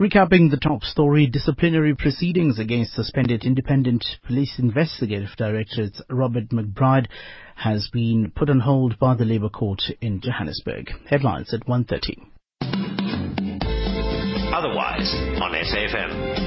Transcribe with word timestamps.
Recapping 0.00 0.48
the 0.48 0.60
top 0.62 0.84
story, 0.84 1.26
disciplinary 1.26 1.92
proceedings 1.92 2.60
against 2.60 2.94
suspended 2.94 3.42
independent 3.42 4.06
police 4.28 4.54
investigative 4.56 5.30
director 5.36 5.88
Robert 6.08 6.50
McBride 6.50 7.08
has 7.56 7.88
been 7.92 8.30
put 8.36 8.48
on 8.48 8.60
hold 8.60 8.96
by 9.00 9.16
the 9.16 9.24
Labour 9.24 9.48
Court 9.48 9.82
in 10.00 10.20
Johannesburg. 10.20 10.90
Headlines 11.10 11.52
at 11.52 11.66
1.30. 11.66 12.14
Otherwise 14.54 15.12
on 15.42 15.50
SAFM. 15.50 16.38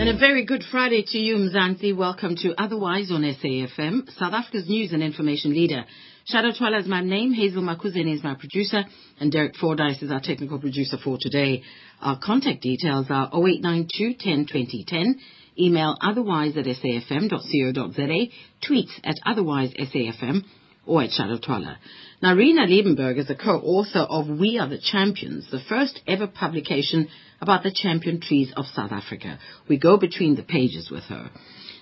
And 0.00 0.08
a 0.08 0.16
very 0.16 0.46
good 0.46 0.64
Friday 0.70 1.04
to 1.08 1.18
you, 1.18 1.36
Mzansi. 1.36 1.94
Welcome 1.94 2.34
to 2.36 2.54
Otherwise 2.56 3.10
on 3.10 3.20
SAFM, 3.20 4.08
South 4.16 4.32
Africa's 4.32 4.66
news 4.70 4.94
and 4.94 5.02
information 5.02 5.52
leader. 5.52 5.84
Shado 6.32 6.54
Twala 6.54 6.80
is 6.80 6.86
my 6.86 7.00
name. 7.00 7.32
Hazel 7.32 7.62
Makuzene 7.62 8.14
is 8.14 8.22
my 8.22 8.34
producer. 8.34 8.84
And 9.18 9.32
Derek 9.32 9.56
Fordyce 9.56 10.02
is 10.02 10.10
our 10.10 10.20
technical 10.20 10.58
producer 10.58 10.98
for 11.02 11.16
today. 11.18 11.62
Our 12.02 12.18
contact 12.18 12.60
details 12.60 13.06
are 13.08 13.30
0892 13.32 14.14
10 14.20 14.46
20 14.46 14.84
10. 14.86 15.20
Email 15.58 15.96
otherwise 16.02 16.54
at 16.58 16.66
safm.co.za. 16.66 18.26
Tweets 18.62 18.90
at 19.04 19.16
otherwise 19.24 19.72
safm 19.72 20.42
or 20.84 21.02
at 21.02 21.10
Shado 21.18 21.42
Twala. 21.42 21.78
Now, 22.20 22.32
Erna 22.32 22.66
Liebenberg 22.66 23.16
is 23.16 23.28
the 23.28 23.34
co-author 23.34 24.00
of 24.00 24.28
We 24.28 24.58
Are 24.58 24.68
the 24.68 24.78
Champions, 24.78 25.50
the 25.50 25.60
first 25.66 25.98
ever 26.06 26.26
publication 26.26 27.08
about 27.40 27.62
the 27.62 27.72
champion 27.74 28.20
trees 28.20 28.52
of 28.54 28.66
South 28.74 28.92
Africa. 28.92 29.38
We 29.66 29.78
go 29.78 29.96
between 29.96 30.36
the 30.36 30.42
pages 30.42 30.90
with 30.90 31.04
her. 31.04 31.30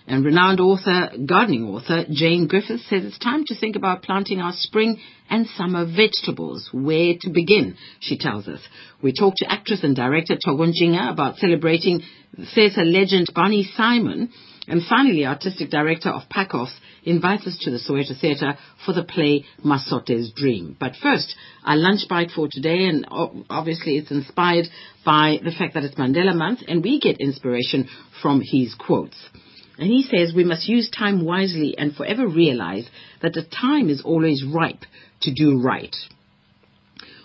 And 0.09 0.25
renowned 0.25 0.61
author, 0.61 1.11
gardening 1.27 1.65
author, 1.65 2.05
Jane 2.11 2.47
Griffiths 2.47 2.89
says 2.89 3.05
it's 3.05 3.19
time 3.19 3.45
to 3.47 3.59
think 3.59 3.75
about 3.75 4.03
planting 4.03 4.41
our 4.41 4.53
spring 4.55 5.01
and 5.29 5.49
summer 5.49 5.85
vegetables. 5.85 6.71
Where 6.73 7.15
to 7.21 7.31
begin, 7.31 7.77
she 7.99 8.17
tells 8.17 8.47
us. 8.47 8.61
We 9.03 9.13
talk 9.13 9.35
to 9.39 9.51
actress 9.51 9.83
and 9.83 9.97
director 9.97 10.37
Thoko 10.37 10.71
Ntshinga 10.71 11.11
about 11.11 11.39
celebrating 11.39 12.03
theatre 12.55 12.85
legend 12.85 13.27
Barney 13.35 13.69
Simon. 13.77 14.31
And 14.69 14.83
finally, 14.89 15.27
artistic 15.27 15.71
director 15.71 16.11
of 16.11 16.29
PACOFS 16.29 16.73
invites 17.05 17.47
us 17.47 17.59
to 17.63 17.71
the 17.71 17.79
Soweto 17.79 18.21
Theatre 18.21 18.59
for 18.85 18.93
the 18.93 19.05
play 19.05 19.45
Masote's 19.65 20.33
Dream. 20.33 20.77
But 20.79 20.95
first, 21.01 21.35
our 21.65 21.77
lunch 21.77 22.09
bite 22.09 22.31
for 22.31 22.49
today, 22.51 22.87
and 22.87 23.07
obviously 23.49 23.97
it's 23.97 24.11
inspired 24.11 24.67
by 25.05 25.39
the 25.43 25.53
fact 25.53 25.75
that 25.75 25.85
it's 25.85 25.95
Mandela 25.95 26.35
Month, 26.35 26.61
and 26.67 26.83
we 26.83 27.01
get 27.01 27.21
inspiration 27.21 27.89
from 28.23 28.41
his 28.41 28.75
quotes. 28.75 29.17
And 29.79 29.89
he 29.89 30.03
says 30.03 30.35
we 30.35 30.45
must 30.45 30.69
use 30.69 30.91
time 30.91 31.25
wisely 31.25 31.77
and 31.77 31.95
forever 31.95 32.27
realize 32.27 32.89
that 33.23 33.35
the 33.35 33.45
time 33.45 33.91
is 33.91 34.03
always 34.03 34.45
ripe 34.45 34.85
to 35.23 35.35
do 35.35 35.61
right. 35.61 35.95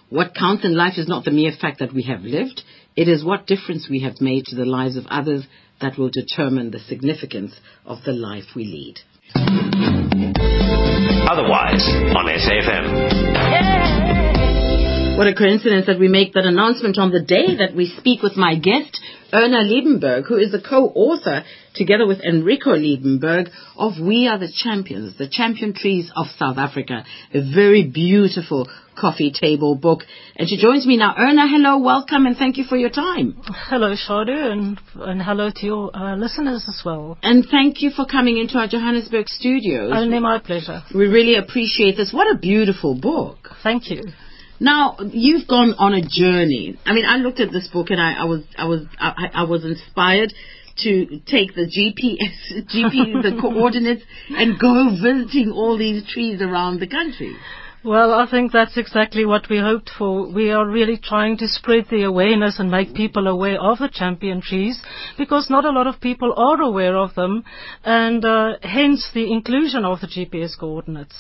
What 0.09 0.35
counts 0.35 0.65
in 0.65 0.75
life 0.75 0.97
is 0.97 1.07
not 1.07 1.23
the 1.23 1.31
mere 1.31 1.53
fact 1.59 1.79
that 1.79 1.93
we 1.93 2.03
have 2.03 2.23
lived, 2.23 2.61
it 2.97 3.07
is 3.07 3.23
what 3.23 3.47
difference 3.47 3.87
we 3.89 4.01
have 4.01 4.19
made 4.19 4.45
to 4.47 4.55
the 4.55 4.65
lives 4.65 4.97
of 4.97 5.07
others 5.07 5.45
that 5.79 5.97
will 5.97 6.09
determine 6.09 6.71
the 6.71 6.79
significance 6.79 7.53
of 7.85 7.99
the 8.05 8.11
life 8.11 8.43
we 8.55 8.65
lead. 8.65 8.99
Otherwise 11.29 11.87
on 11.87 12.27
SAFM. 12.27 14.30
What 15.17 15.27
a 15.27 15.35
coincidence 15.35 15.85
that 15.85 15.99
we 15.99 16.07
make 16.07 16.33
that 16.33 16.45
announcement 16.45 16.97
on 16.97 17.11
the 17.11 17.21
day 17.21 17.57
that 17.57 17.75
we 17.75 17.93
speak 17.99 18.23
with 18.23 18.37
my 18.37 18.55
guest, 18.55 18.99
Erna 19.31 19.57
Liebenberg, 19.63 20.25
who 20.27 20.37
is 20.37 20.51
the 20.51 20.61
co-author, 20.61 21.43
together 21.75 22.07
with 22.07 22.21
Enrico 22.21 22.71
Liebenberg, 22.71 23.49
of 23.77 23.99
We 24.01 24.27
Are 24.27 24.39
the 24.39 24.51
Champions, 24.51 25.17
the 25.17 25.29
Champion 25.29 25.73
Trees 25.73 26.11
of 26.15 26.25
South 26.39 26.57
Africa. 26.57 27.05
A 27.35 27.41
very 27.53 27.87
beautiful 27.87 28.67
coffee 28.99 29.31
table 29.31 29.75
book. 29.75 30.01
And 30.35 30.49
she 30.49 30.57
joins 30.57 30.87
me 30.87 30.97
now. 30.97 31.13
Erna, 31.17 31.47
hello, 31.47 31.77
welcome, 31.79 32.25
and 32.25 32.35
thank 32.35 32.57
you 32.57 32.63
for 32.63 32.77
your 32.77 32.89
time. 32.89 33.41
Hello, 33.45 33.93
Shado, 33.95 34.51
and, 34.51 34.79
and 34.95 35.21
hello 35.21 35.51
to 35.53 35.65
your 35.65 35.95
uh, 35.95 36.15
listeners 36.15 36.65
as 36.67 36.81
well. 36.83 37.17
And 37.21 37.45
thank 37.49 37.81
you 37.81 37.91
for 37.91 38.05
coming 38.05 38.37
into 38.37 38.57
our 38.57 38.67
Johannesburg 38.67 39.27
studios. 39.27 39.91
Only 39.93 40.19
my 40.19 40.39
pleasure. 40.39 40.81
We 40.95 41.05
really 41.05 41.35
appreciate 41.35 41.95
this. 41.95 42.11
What 42.11 42.33
a 42.33 42.39
beautiful 42.39 42.95
book. 42.95 43.49
Thank 43.61 43.89
you. 43.91 44.03
Now 44.61 44.95
you've 45.11 45.47
gone 45.47 45.73
on 45.79 45.95
a 45.95 46.01
journey. 46.01 46.77
I 46.85 46.93
mean, 46.93 47.05
I 47.07 47.17
looked 47.17 47.39
at 47.39 47.51
this 47.51 47.67
book 47.67 47.89
and 47.89 47.99
I, 47.99 48.13
I 48.13 48.25
was 48.25 48.43
I 48.55 48.65
was 48.65 48.81
I, 48.99 49.29
I 49.33 49.43
was 49.45 49.65
inspired 49.65 50.31
to 50.83 51.19
take 51.25 51.55
the 51.55 51.65
GPS, 51.65 52.67
GP, 52.69 53.23
the 53.23 53.37
coordinates, 53.41 54.03
and 54.29 54.59
go 54.59 54.95
visiting 55.01 55.51
all 55.51 55.79
these 55.79 56.07
trees 56.07 56.41
around 56.41 56.79
the 56.79 56.87
country. 56.87 57.35
Well, 57.83 58.13
I 58.13 58.29
think 58.29 58.51
that's 58.51 58.77
exactly 58.77 59.25
what 59.25 59.49
we 59.49 59.57
hoped 59.57 59.89
for. 59.97 60.31
We 60.31 60.51
are 60.51 60.67
really 60.67 60.99
trying 61.03 61.37
to 61.37 61.47
spread 61.47 61.87
the 61.89 62.03
awareness 62.03 62.59
and 62.59 62.69
make 62.69 62.93
people 62.93 63.27
aware 63.27 63.59
of 63.59 63.79
the 63.79 63.89
champion 63.91 64.41
trees 64.41 64.79
because 65.17 65.49
not 65.49 65.65
a 65.65 65.71
lot 65.71 65.87
of 65.87 65.99
people 65.99 66.35
are 66.37 66.61
aware 66.61 66.95
of 66.95 67.15
them 67.15 67.43
and 67.83 68.23
uh, 68.23 68.57
hence 68.61 69.09
the 69.15 69.31
inclusion 69.31 69.85
of 69.85 70.01
the 70.01 70.07
GPS 70.07 70.55
coordinates. 70.59 71.15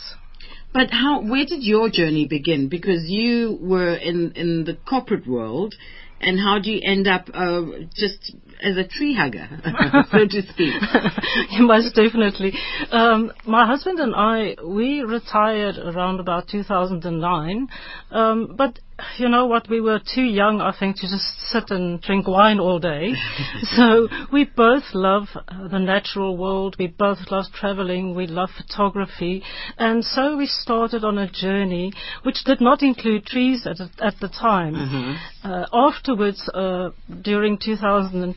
But 0.73 0.91
how? 0.91 1.21
Where 1.21 1.45
did 1.45 1.63
your 1.63 1.89
journey 1.89 2.27
begin? 2.27 2.69
Because 2.69 3.09
you 3.09 3.57
were 3.61 3.93
in 3.93 4.31
in 4.35 4.63
the 4.63 4.77
corporate 4.87 5.27
world, 5.27 5.75
and 6.21 6.39
how 6.39 6.59
do 6.59 6.71
you 6.71 6.81
end 6.83 7.07
up 7.07 7.29
uh, 7.33 7.61
just 7.95 8.35
as 8.61 8.77
a 8.77 8.87
tree 8.87 9.15
hugger, 9.15 9.47
so 10.11 10.19
to 10.27 10.41
speak? 10.51 10.73
Most 11.59 11.95
definitely. 11.95 12.53
Um, 12.91 13.31
my 13.45 13.65
husband 13.65 13.99
and 13.99 14.13
I, 14.15 14.55
we 14.65 15.01
retired 15.01 15.77
around 15.77 16.19
about 16.19 16.47
2009, 16.47 17.67
um, 18.11 18.55
but 18.57 18.79
you 19.17 19.29
know 19.29 19.45
what, 19.45 19.69
we 19.69 19.81
were 19.81 19.99
too 19.99 20.23
young, 20.23 20.61
I 20.61 20.73
think, 20.77 20.97
to 20.97 21.01
just 21.03 21.25
sit 21.49 21.71
and 21.71 22.01
drink 22.01 22.27
wine 22.27 22.59
all 22.59 22.79
day. 22.79 23.13
so 23.75 24.07
we 24.31 24.45
both 24.45 24.83
love 24.93 25.27
uh, 25.35 25.67
the 25.67 25.79
natural 25.79 26.37
world. 26.37 26.75
We 26.77 26.87
both 26.87 27.17
love 27.29 27.45
traveling. 27.53 28.15
We 28.15 28.27
love 28.27 28.49
photography. 28.55 29.43
And 29.77 30.03
so 30.03 30.37
we 30.37 30.45
started 30.45 31.03
on 31.03 31.17
a 31.17 31.29
journey 31.29 31.93
which 32.23 32.43
did 32.45 32.61
not 32.61 32.81
include 32.81 33.25
trees 33.25 33.65
at, 33.65 33.79
at 34.01 34.19
the 34.19 34.27
time. 34.27 34.75
Mm-hmm. 34.75 35.51
Uh, 35.51 35.65
afterwards, 35.73 36.49
uh, 36.53 36.89
during 37.21 37.57
2012, 37.57 38.35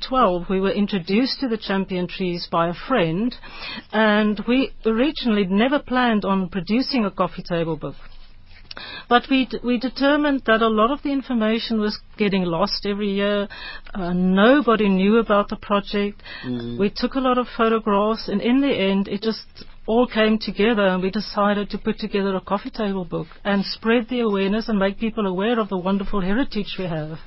we 0.48 0.60
were 0.60 0.70
introduced 0.70 1.40
to 1.40 1.48
the 1.48 1.58
champion 1.58 2.06
trees 2.06 2.46
by 2.50 2.68
a 2.68 2.74
friend. 2.88 3.34
And 3.92 4.40
we 4.46 4.72
originally 4.86 5.46
never 5.46 5.78
planned 5.78 6.24
on 6.24 6.48
producing 6.48 7.04
a 7.04 7.10
coffee 7.10 7.42
table 7.42 7.76
book. 7.76 7.96
But 9.08 9.24
we 9.30 9.48
we 9.62 9.78
determined 9.78 10.42
that 10.46 10.62
a 10.62 10.68
lot 10.68 10.90
of 10.90 11.02
the 11.02 11.12
information 11.12 11.80
was 11.80 11.98
getting 12.16 12.44
lost 12.44 12.86
every 12.86 13.12
year. 13.12 13.48
Uh, 13.94 14.12
nobody 14.12 14.88
knew 14.88 15.18
about 15.18 15.48
the 15.48 15.56
project. 15.56 16.22
Mm. 16.44 16.78
We 16.78 16.90
took 16.90 17.14
a 17.14 17.20
lot 17.20 17.38
of 17.38 17.46
photographs, 17.56 18.28
and 18.28 18.40
in 18.40 18.60
the 18.60 18.74
end, 18.90 19.06
it 19.06 19.22
just 19.22 19.46
all 19.86 20.06
came 20.06 20.38
together, 20.38 20.86
and 20.86 21.02
we 21.02 21.10
decided 21.10 21.70
to 21.70 21.78
put 21.78 21.98
together 21.98 22.34
a 22.34 22.40
coffee 22.40 22.70
table 22.70 23.04
book 23.04 23.28
and 23.44 23.64
spread 23.64 24.08
the 24.08 24.20
awareness 24.20 24.68
and 24.68 24.78
make 24.78 24.98
people 24.98 25.26
aware 25.26 25.60
of 25.60 25.68
the 25.68 25.78
wonderful 25.78 26.20
heritage 26.20 26.76
we 26.78 26.86
have. 26.86 27.18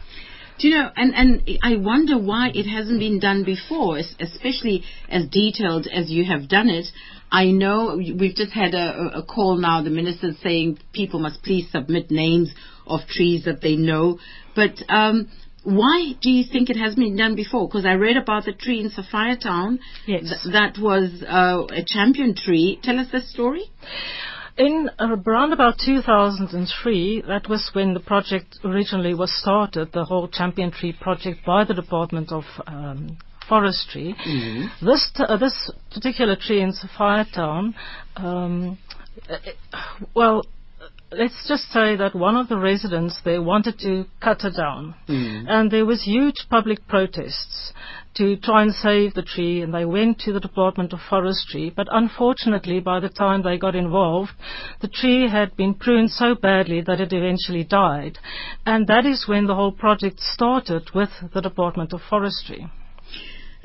Do 0.60 0.68
you 0.68 0.76
know, 0.76 0.90
and, 0.96 1.14
and 1.14 1.60
I 1.62 1.78
wonder 1.78 2.18
why 2.18 2.50
it 2.54 2.66
hasn't 2.66 3.00
been 3.00 3.20
done 3.20 3.44
before, 3.44 3.98
especially 3.98 4.84
as 5.08 5.28
detailed 5.28 5.88
as 5.88 6.10
you 6.10 6.26
have 6.26 6.50
done 6.50 6.70
it. 6.70 6.88
I 7.32 7.46
know 7.46 7.98
we've 7.98 8.36
just 8.36 8.54
had 8.54 8.74
a, 8.74 9.18
a 9.18 9.24
call 9.24 9.58
now, 9.58 9.84
the 9.84 9.90
minister 9.90 10.32
saying 10.42 10.80
people 10.94 11.20
must 11.20 11.44
please 11.44 11.70
submit 11.72 12.10
names 12.10 12.54
of 12.88 13.02
trees 13.08 13.46
that 13.46 13.62
they 13.62 13.76
know. 13.76 14.18
But 14.56 14.82
um, 14.90 15.30
why 15.64 16.14
do 16.22 16.30
you 16.30 16.46
think 16.50 16.70
it 16.70 16.78
has 16.78 16.96
been 16.96 17.18
done 17.18 17.36
before? 17.36 17.68
Because 17.68 17.86
I 17.86 17.94
read 17.94 18.16
about 18.16 18.46
the 18.46 18.54
tree 18.54 18.80
in 18.80 18.90
Sophiatown 18.90 19.80
yes. 20.06 20.22
Th- 20.22 20.54
that 20.54 20.78
was 20.82 21.22
uh, 21.28 21.66
a 21.70 21.84
champion 21.86 22.36
tree. 22.36 22.80
Tell 22.82 22.98
us 22.98 23.08
the 23.12 23.22
story. 23.22 23.70
In 24.58 24.90
around 25.00 25.54
about 25.54 25.76
2003, 25.86 27.24
that 27.28 27.48
was 27.48 27.70
when 27.74 27.94
the 27.94 28.00
project 28.00 28.58
originally 28.64 29.14
was 29.14 29.32
started, 29.40 29.92
the 29.92 30.04
whole 30.04 30.28
champion 30.28 30.72
tree 30.72 30.94
project 31.00 31.46
by 31.46 31.64
the 31.64 31.76
Department 31.76 32.32
of 32.32 32.44
um, 32.66 33.18
forestry. 33.48 34.16
Mm-hmm. 34.26 34.86
This 34.86 35.12
t- 35.16 35.24
uh, 35.28 35.38
this 35.38 35.72
particular 35.94 36.36
tree 36.36 36.62
in 36.62 36.74
Sophiatown, 36.74 37.76
um, 38.16 38.80
it, 39.30 39.56
well, 40.16 40.44
let's 41.12 41.48
just 41.48 41.72
say 41.72 41.96
that 41.96 42.16
one 42.16 42.36
of 42.36 42.50
the 42.50 42.58
residents 42.58 43.20
there 43.24 43.44
wanted 43.44 43.78
to 43.80 44.06
cut 44.22 44.44
it 44.44 44.56
down, 44.58 44.96
mm. 45.08 45.46
and 45.48 45.70
there 45.70 45.86
was 45.86 46.04
huge 46.04 46.48
public 46.50 46.88
protests 46.88 47.74
to 48.18 48.36
try 48.38 48.64
and 48.64 48.74
save 48.74 49.14
the 49.14 49.22
tree, 49.22 49.62
and 49.62 49.74
they 49.74 49.86
went 49.86 50.20
to 50.20 50.34
the 50.34 50.40
Department 50.40 50.94
of 50.94 51.00
Forestry. 51.10 51.72
But 51.76 51.88
unfortunately, 51.92 52.80
by 52.80 53.00
the 53.00 53.10
time 53.10 53.44
they 53.44 53.58
got 53.58 53.76
involved, 53.76 54.32
the 54.82 54.88
tree 54.88 55.30
had 55.30 55.56
been 55.56 55.76
pruned 55.76 56.12
so 56.12 56.36
badly 56.36 56.82
that 56.82 57.00
it 57.00 57.14
eventually 57.14 57.64
died, 57.64 58.18
and 58.66 58.88
that 58.88 59.06
is 59.06 59.28
when 59.28 59.46
the 59.46 59.56
whole 59.56 59.72
project 59.72 60.20
started 60.20 60.92
with 60.94 61.12
the 61.34 61.42
Department 61.42 61.94
of 61.94 62.02
Forestry. 62.10 62.68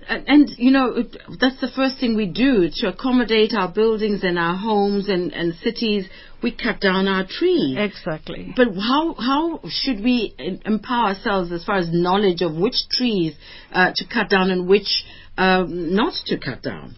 And, 0.08 0.28
and, 0.28 0.50
you 0.56 0.70
know 0.70 1.02
that's 1.40 1.60
the 1.60 1.70
first 1.74 1.98
thing 1.98 2.16
we 2.16 2.26
do 2.26 2.68
to 2.76 2.88
accommodate 2.88 3.52
our 3.54 3.68
buildings 3.68 4.22
and 4.22 4.38
our 4.38 4.56
homes 4.56 5.08
and, 5.08 5.32
and 5.32 5.54
cities. 5.56 6.06
We 6.42 6.50
cut 6.50 6.80
down 6.80 7.06
our 7.06 7.24
trees. 7.24 7.76
Exactly. 7.78 8.52
But 8.56 8.68
how 8.74 9.14
how 9.14 9.60
should 9.68 10.02
we 10.02 10.34
empower 10.64 11.10
ourselves 11.10 11.52
as 11.52 11.64
far 11.64 11.76
as 11.76 11.88
knowledge 11.92 12.42
of 12.42 12.56
which 12.56 12.88
trees 12.90 13.34
uh, 13.72 13.92
to 13.94 14.04
cut 14.12 14.28
down 14.28 14.50
and 14.50 14.66
which 14.66 15.04
um, 15.38 15.94
not 15.94 16.14
to 16.26 16.38
cut 16.38 16.62
down? 16.62 16.96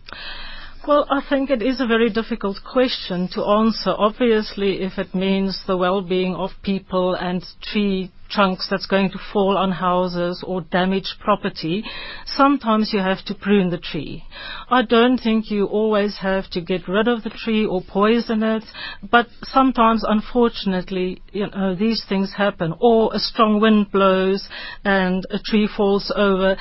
Well, 0.86 1.06
I 1.10 1.22
think 1.26 1.48
it 1.48 1.62
is 1.62 1.80
a 1.80 1.86
very 1.86 2.10
difficult 2.10 2.58
question 2.70 3.28
to 3.32 3.42
answer. 3.42 3.90
Obviously, 3.96 4.82
if 4.82 4.98
it 4.98 5.14
means 5.14 5.62
the 5.66 5.78
well-being 5.78 6.34
of 6.34 6.50
people 6.62 7.14
and 7.14 7.42
tree 7.62 8.12
trunks 8.34 8.66
that's 8.70 8.86
going 8.86 9.10
to 9.10 9.18
fall 9.32 9.56
on 9.56 9.72
houses 9.72 10.42
or 10.46 10.60
damage 10.60 11.16
property, 11.20 11.84
sometimes 12.26 12.90
you 12.92 13.00
have 13.00 13.24
to 13.26 13.34
prune 13.34 13.70
the 13.70 13.78
tree. 13.78 14.24
I 14.68 14.82
don't 14.82 15.18
think 15.18 15.50
you 15.50 15.66
always 15.66 16.18
have 16.18 16.50
to 16.50 16.60
get 16.60 16.88
rid 16.88 17.08
of 17.08 17.22
the 17.22 17.30
tree 17.30 17.64
or 17.64 17.82
poison 17.82 18.42
it, 18.42 18.64
but 19.10 19.26
sometimes, 19.42 20.04
unfortunately, 20.06 21.22
you 21.32 21.46
know, 21.48 21.74
these 21.74 22.04
things 22.08 22.32
happen. 22.36 22.74
Or 22.80 23.14
a 23.14 23.18
strong 23.18 23.60
wind 23.60 23.90
blows 23.92 24.48
and 24.84 25.24
a 25.30 25.38
tree 25.38 25.68
falls 25.76 26.12
over. 26.14 26.56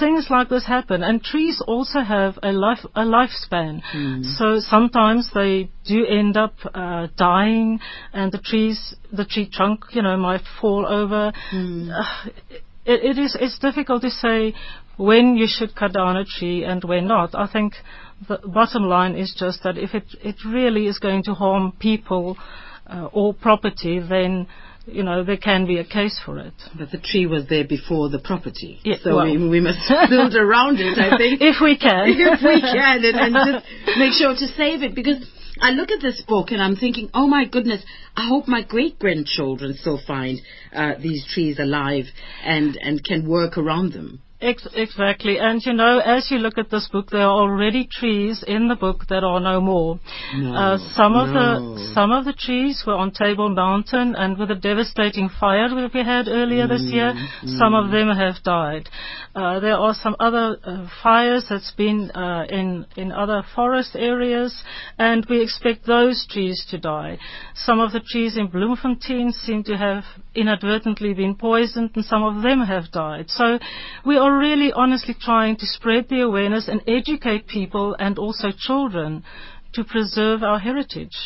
Things 0.00 0.26
like 0.30 0.48
this 0.48 0.66
happen, 0.66 1.02
and 1.02 1.22
trees 1.22 1.62
also 1.66 2.00
have 2.00 2.38
a 2.42 2.52
life 2.52 2.84
a 2.94 3.02
lifespan. 3.02 3.80
Hmm. 3.92 4.22
So 4.22 4.58
sometimes 4.58 5.30
they 5.32 5.70
do 5.86 6.04
end 6.06 6.36
up 6.36 6.54
uh, 6.74 7.08
dying, 7.16 7.80
and 8.12 8.32
the 8.32 8.38
trees, 8.38 8.94
the 9.12 9.24
tree 9.24 9.48
trunk, 9.52 9.84
you 9.90 10.02
know, 10.02 10.16
might 10.16 10.42
fall 10.60 10.86
over. 10.86 11.32
Uh, 11.52 12.28
it, 12.84 13.04
it 13.04 13.18
is 13.18 13.36
it's 13.40 13.58
difficult 13.58 14.02
to 14.02 14.10
say 14.10 14.54
when 14.96 15.36
you 15.36 15.46
should 15.48 15.74
cut 15.74 15.92
down 15.92 16.16
a 16.16 16.24
tree 16.24 16.64
and 16.64 16.82
when 16.84 17.06
not. 17.06 17.34
I 17.34 17.46
think 17.46 17.74
the 18.28 18.38
bottom 18.44 18.84
line 18.84 19.14
is 19.14 19.34
just 19.38 19.62
that 19.64 19.76
if 19.76 19.94
it 19.94 20.04
it 20.22 20.36
really 20.46 20.86
is 20.86 20.98
going 20.98 21.22
to 21.24 21.34
harm 21.34 21.72
people 21.78 22.36
uh, 22.86 23.08
or 23.12 23.34
property, 23.34 23.98
then 24.00 24.46
you 24.86 25.02
know 25.02 25.24
there 25.24 25.36
can 25.36 25.66
be 25.66 25.78
a 25.78 25.84
case 25.84 26.18
for 26.24 26.38
it. 26.38 26.54
But 26.78 26.90
the 26.92 26.98
tree 26.98 27.26
was 27.26 27.46
there 27.48 27.66
before 27.66 28.08
the 28.08 28.20
property, 28.20 28.78
Yeah, 28.84 28.96
so 29.02 29.16
well. 29.16 29.24
we, 29.26 29.48
we 29.48 29.60
must 29.60 29.80
build 30.08 30.34
around 30.34 30.78
it. 30.80 30.96
I 30.98 31.16
think 31.18 31.40
if 31.42 31.56
we 31.60 31.76
can. 31.76 32.04
if 32.16 32.40
we 32.42 32.60
can, 32.60 33.04
and, 33.04 33.16
and 33.16 33.34
just 33.34 33.98
make 33.98 34.12
sure 34.12 34.32
to 34.34 34.46
save 34.56 34.82
it 34.82 34.94
because. 34.94 35.18
I 35.60 35.70
look 35.70 35.90
at 35.90 36.02
this 36.02 36.22
book 36.22 36.50
and 36.50 36.62
I'm 36.62 36.76
thinking, 36.76 37.10
oh 37.14 37.26
my 37.26 37.46
goodness, 37.46 37.82
I 38.14 38.28
hope 38.28 38.46
my 38.46 38.62
great 38.62 38.98
grandchildren 38.98 39.74
still 39.74 40.00
find 40.06 40.40
uh, 40.72 40.94
these 41.00 41.26
trees 41.32 41.58
alive 41.58 42.04
and, 42.44 42.76
and 42.76 43.02
can 43.02 43.28
work 43.28 43.56
around 43.56 43.92
them. 43.92 44.20
Ex- 44.46 44.68
exactly. 44.74 45.38
And 45.38 45.60
you 45.66 45.72
know, 45.72 45.98
as 45.98 46.30
you 46.30 46.38
look 46.38 46.56
at 46.56 46.70
this 46.70 46.88
book, 46.92 47.10
there 47.10 47.22
are 47.22 47.38
already 47.44 47.88
trees 47.90 48.44
in 48.46 48.68
the 48.68 48.76
book 48.76 49.06
that 49.08 49.24
are 49.24 49.40
no 49.40 49.60
more. 49.60 49.98
No, 50.36 50.54
uh, 50.54 50.78
some 50.94 51.14
of 51.16 51.28
the 51.38 51.90
some 51.94 52.12
of 52.12 52.24
the 52.24 52.32
trees 52.32 52.84
were 52.86 52.94
on 52.94 53.10
Table 53.10 53.48
Mountain, 53.48 54.14
and 54.14 54.38
with 54.38 54.48
the 54.48 54.54
devastating 54.54 55.28
fire 55.40 55.68
that 55.68 55.90
we 55.92 56.04
had 56.04 56.28
earlier 56.28 56.66
this 56.68 56.82
year, 56.82 57.12
Mm, 57.16 57.58
some 57.58 57.74
of 57.74 57.90
them 57.90 58.08
have 58.08 58.36
died. 58.44 58.88
Uh, 59.34 59.58
there 59.60 59.76
are 59.76 59.94
some 59.94 60.14
other 60.20 60.56
uh, 60.64 60.86
fires 61.02 61.44
that's 61.50 61.72
been 61.72 62.10
uh, 62.12 62.44
in 62.48 62.86
in 62.96 63.10
other 63.10 63.42
forest 63.54 63.96
areas, 63.96 64.52
and 64.98 65.26
we 65.28 65.40
expect 65.42 65.86
those 65.86 66.24
trees 66.30 66.64
to 66.70 66.78
die. 66.78 67.18
Some 67.54 67.80
of 67.80 67.90
the 67.92 68.00
trees 68.12 68.36
in 68.36 68.46
Bloemfontein 68.46 69.32
seem 69.32 69.64
to 69.64 69.76
have 69.76 70.04
inadvertently 70.34 71.14
been 71.14 71.34
poisoned, 71.34 71.90
and 71.96 72.04
some 72.04 72.22
of 72.22 72.42
them 72.42 72.60
have 72.60 72.90
died. 72.92 73.26
So 73.28 73.58
we 74.04 74.16
are 74.16 74.35
really 74.38 74.72
honestly 74.72 75.14
trying 75.18 75.56
to 75.56 75.66
spread 75.66 76.08
the 76.08 76.20
awareness 76.20 76.68
and 76.68 76.82
educate 76.86 77.46
people 77.46 77.96
and 77.98 78.18
also 78.18 78.48
children 78.56 79.24
to 79.74 79.84
preserve 79.84 80.42
our 80.42 80.58
heritage. 80.58 81.16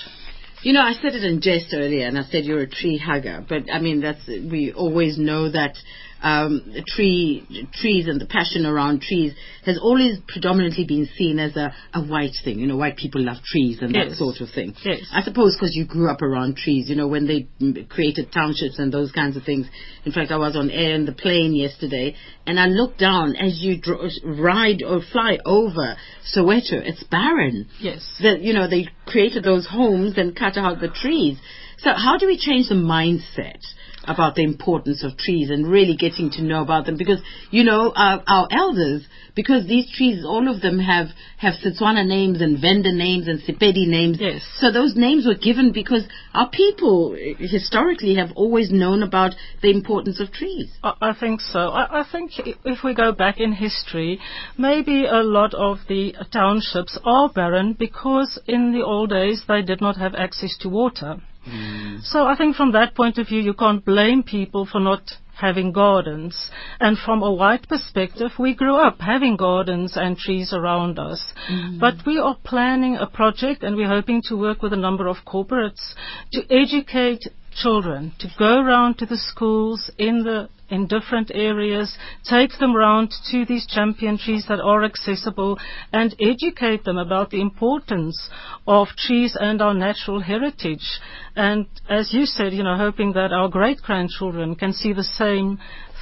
You 0.62 0.74
know, 0.74 0.82
I 0.82 0.92
said 0.92 1.14
it 1.14 1.24
in 1.24 1.40
jest 1.40 1.72
earlier, 1.72 2.06
and 2.06 2.18
I 2.18 2.22
said 2.22 2.44
you're 2.44 2.60
a 2.60 2.68
tree 2.68 2.98
hugger. 2.98 3.44
But 3.48 3.72
I 3.72 3.80
mean, 3.80 4.00
that's 4.00 4.26
we 4.26 4.72
always 4.72 5.18
know 5.18 5.50
that 5.50 5.76
um, 6.22 6.62
the 6.74 6.82
tree 6.86 7.68
trees 7.74 8.06
and 8.06 8.20
the 8.20 8.26
passion 8.26 8.66
around 8.66 9.02
trees 9.02 9.32
has 9.64 9.78
always 9.78 10.18
predominantly 10.28 10.84
been 10.84 11.08
seen 11.16 11.38
as 11.38 11.56
a, 11.56 11.72
a 11.94 12.02
white 12.02 12.34
thing. 12.44 12.58
You 12.58 12.66
know, 12.66 12.76
white 12.76 12.96
people 12.96 13.22
love 13.22 13.38
trees 13.44 13.78
and 13.80 13.94
that 13.94 14.12
sort 14.12 14.40
of 14.40 14.48
thing. 14.54 14.74
Yes. 14.84 15.00
I 15.12 15.22
suppose 15.22 15.56
because 15.56 15.74
you 15.74 15.86
grew 15.86 16.10
up 16.10 16.22
around 16.22 16.56
trees. 16.56 16.88
You 16.88 16.96
know, 16.96 17.08
when 17.08 17.26
they 17.26 17.48
created 17.88 18.32
townships 18.32 18.78
and 18.78 18.92
those 18.92 19.12
kinds 19.12 19.36
of 19.36 19.44
things. 19.44 19.66
In 20.04 20.12
fact, 20.12 20.30
I 20.30 20.36
was 20.36 20.56
on 20.56 20.70
air 20.70 20.94
in 20.94 21.06
the 21.06 21.12
plane 21.12 21.54
yesterday, 21.54 22.14
and 22.46 22.58
I 22.58 22.66
looked 22.66 22.98
down 22.98 23.36
as 23.36 23.60
you 23.60 23.80
dro- 23.80 24.08
ride 24.24 24.82
or 24.82 25.00
fly 25.12 25.38
over 25.44 25.96
Soweto. 26.34 26.72
It's 26.72 27.02
barren 27.04 27.68
Yes. 27.80 28.06
that 28.22 28.40
you 28.40 28.52
know 28.52 28.68
they 28.68 28.88
created 29.06 29.44
those 29.44 29.66
homes 29.66 30.16
and 30.16 30.36
cut 30.36 30.56
out 30.56 30.80
the 30.80 30.88
trees. 30.88 31.38
So 31.78 31.90
how 31.94 32.18
do 32.18 32.26
we 32.26 32.36
change 32.38 32.68
the 32.68 32.74
mindset 32.74 33.60
about 34.04 34.34
the 34.34 34.44
importance 34.44 35.04
of 35.04 35.16
trees 35.16 35.50
and 35.50 35.66
really 35.66 35.96
getting 35.96 36.30
to 36.30 36.42
know 36.42 36.62
about 36.62 36.86
them? 36.86 36.96
Because 36.96 37.20
you 37.50 37.64
know 37.64 37.92
our, 37.94 38.22
our 38.26 38.48
elders, 38.50 39.06
because 39.34 39.66
these 39.66 39.90
trees, 39.94 40.24
all 40.24 40.48
of 40.48 40.60
them 40.60 40.78
have 40.78 41.08
have 41.38 41.54
Setswana 41.54 42.06
names 42.06 42.40
and 42.40 42.60
Venda 42.60 42.92
names 42.92 43.28
and 43.28 43.40
Sepedi 43.40 43.86
names. 43.86 44.18
Yes. 44.20 44.42
So 44.58 44.70
those 44.70 44.94
names 44.96 45.26
were 45.26 45.34
given 45.34 45.72
because 45.72 46.04
our 46.34 46.48
people 46.48 47.16
historically 47.38 48.14
have 48.16 48.30
always 48.34 48.70
known 48.70 49.02
about 49.02 49.32
the 49.62 49.70
importance 49.70 50.20
of 50.20 50.32
trees. 50.32 50.70
I 50.82 50.94
I 51.00 51.14
think 51.18 51.40
so. 51.40 51.68
I, 51.70 52.00
I 52.00 52.04
think 52.10 52.32
if 52.64 52.84
we 52.84 52.94
go 52.94 53.12
back 53.12 53.40
in 53.40 53.52
history, 53.52 54.20
maybe 54.56 55.06
a 55.06 55.22
lot 55.22 55.54
of 55.54 55.78
the 55.88 56.14
townships 56.32 56.98
are 57.04 57.28
barren 57.28 57.74
because 57.78 58.38
in 58.46 58.72
the 58.72 58.84
old 58.84 59.10
days 59.10 59.42
they 59.48 59.62
did 59.62 59.80
not 59.80 59.96
have 59.96 60.14
access 60.14 60.56
to 60.60 60.68
water. 60.68 61.20
Mm. 61.48 62.02
So 62.02 62.24
I 62.24 62.36
think 62.36 62.56
from 62.56 62.72
that 62.72 62.94
point 62.94 63.18
of 63.18 63.28
view, 63.28 63.40
you 63.40 63.54
can't 63.54 63.84
blame 63.84 64.22
people 64.22 64.66
for 64.70 64.80
not 64.80 65.02
having 65.40 65.72
gardens. 65.72 66.50
And 66.78 66.98
from 66.98 67.22
a 67.22 67.32
white 67.32 67.68
perspective, 67.68 68.32
we 68.38 68.54
grew 68.54 68.76
up 68.76 69.00
having 69.00 69.36
gardens 69.36 69.96
and 69.96 70.16
trees 70.16 70.52
around 70.52 70.98
us. 70.98 71.32
Mm. 71.50 71.80
But 71.80 71.94
we 72.06 72.18
are 72.18 72.36
planning 72.44 72.96
a 72.96 73.06
project 73.06 73.62
and 73.62 73.76
we're 73.76 73.88
hoping 73.88 74.22
to 74.28 74.36
work 74.36 74.62
with 74.62 74.72
a 74.72 74.76
number 74.76 75.06
of 75.06 75.16
corporates 75.26 75.94
to 76.32 76.42
educate 76.50 77.24
children 77.52 78.12
to 78.18 78.28
go 78.38 78.60
around 78.60 78.98
to 78.98 79.06
the 79.06 79.16
schools 79.16 79.90
in 79.98 80.22
the 80.22 80.48
in 80.70 80.86
different 80.86 81.30
areas, 81.34 81.96
take 82.24 82.58
them 82.58 82.76
around 82.76 83.12
to 83.30 83.44
these 83.44 83.66
champion 83.66 84.18
trees 84.18 84.46
that 84.48 84.60
are 84.60 84.84
accessible 84.84 85.58
and 85.92 86.14
educate 86.20 86.84
them 86.84 86.98
about 86.98 87.30
the 87.30 87.40
importance 87.40 88.30
of 88.66 88.88
trees 88.96 89.36
and 89.38 89.60
our 89.60 89.74
natural 89.74 90.20
heritage. 90.20 91.00
And 91.36 91.66
as 91.88 92.12
you 92.12 92.26
said, 92.26 92.52
you 92.52 92.62
know, 92.62 92.76
hoping 92.76 93.12
that 93.12 93.32
our 93.32 93.48
great 93.48 93.82
grandchildren 93.82 94.54
can 94.54 94.72
see 94.72 94.92
the 94.92 95.04
same 95.04 95.58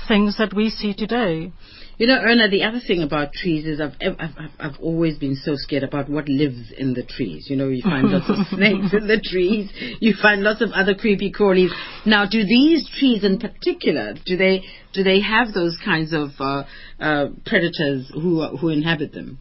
things 0.06 0.36
that 0.38 0.54
we 0.54 0.70
see 0.70 0.94
today. 0.94 1.52
You 1.98 2.06
know, 2.06 2.16
Erna, 2.20 2.48
the 2.48 2.62
other 2.62 2.78
thing 2.78 3.02
about 3.02 3.32
trees 3.32 3.66
is 3.66 3.80
I've, 3.80 3.94
I've, 4.00 4.16
I've, 4.20 4.50
I've 4.60 4.80
always 4.80 5.18
been 5.18 5.34
so 5.34 5.54
scared 5.56 5.82
about 5.82 6.08
what 6.08 6.28
lives 6.28 6.72
in 6.78 6.94
the 6.94 7.02
trees. 7.02 7.50
You 7.50 7.56
know, 7.56 7.68
you 7.68 7.82
find 7.82 8.08
lots 8.12 8.30
of 8.30 8.36
snakes 8.56 8.94
in 8.94 9.08
the 9.08 9.20
trees. 9.20 9.68
You 10.00 10.14
find 10.20 10.42
lots 10.42 10.62
of 10.62 10.70
other 10.70 10.94
creepy 10.94 11.32
crawlies. 11.32 11.70
Now, 12.06 12.24
do 12.24 12.44
these 12.44 12.88
trees 13.00 13.24
in 13.24 13.40
particular, 13.40 14.14
do 14.24 14.36
they, 14.36 14.62
do 14.92 15.02
they 15.02 15.20
have 15.20 15.52
those 15.52 15.76
kinds 15.84 16.12
of, 16.12 16.28
uh, 16.38 16.62
uh, 17.00 17.26
predators 17.44 18.08
who, 18.14 18.46
who 18.56 18.68
inhabit 18.68 19.12
them? 19.12 19.40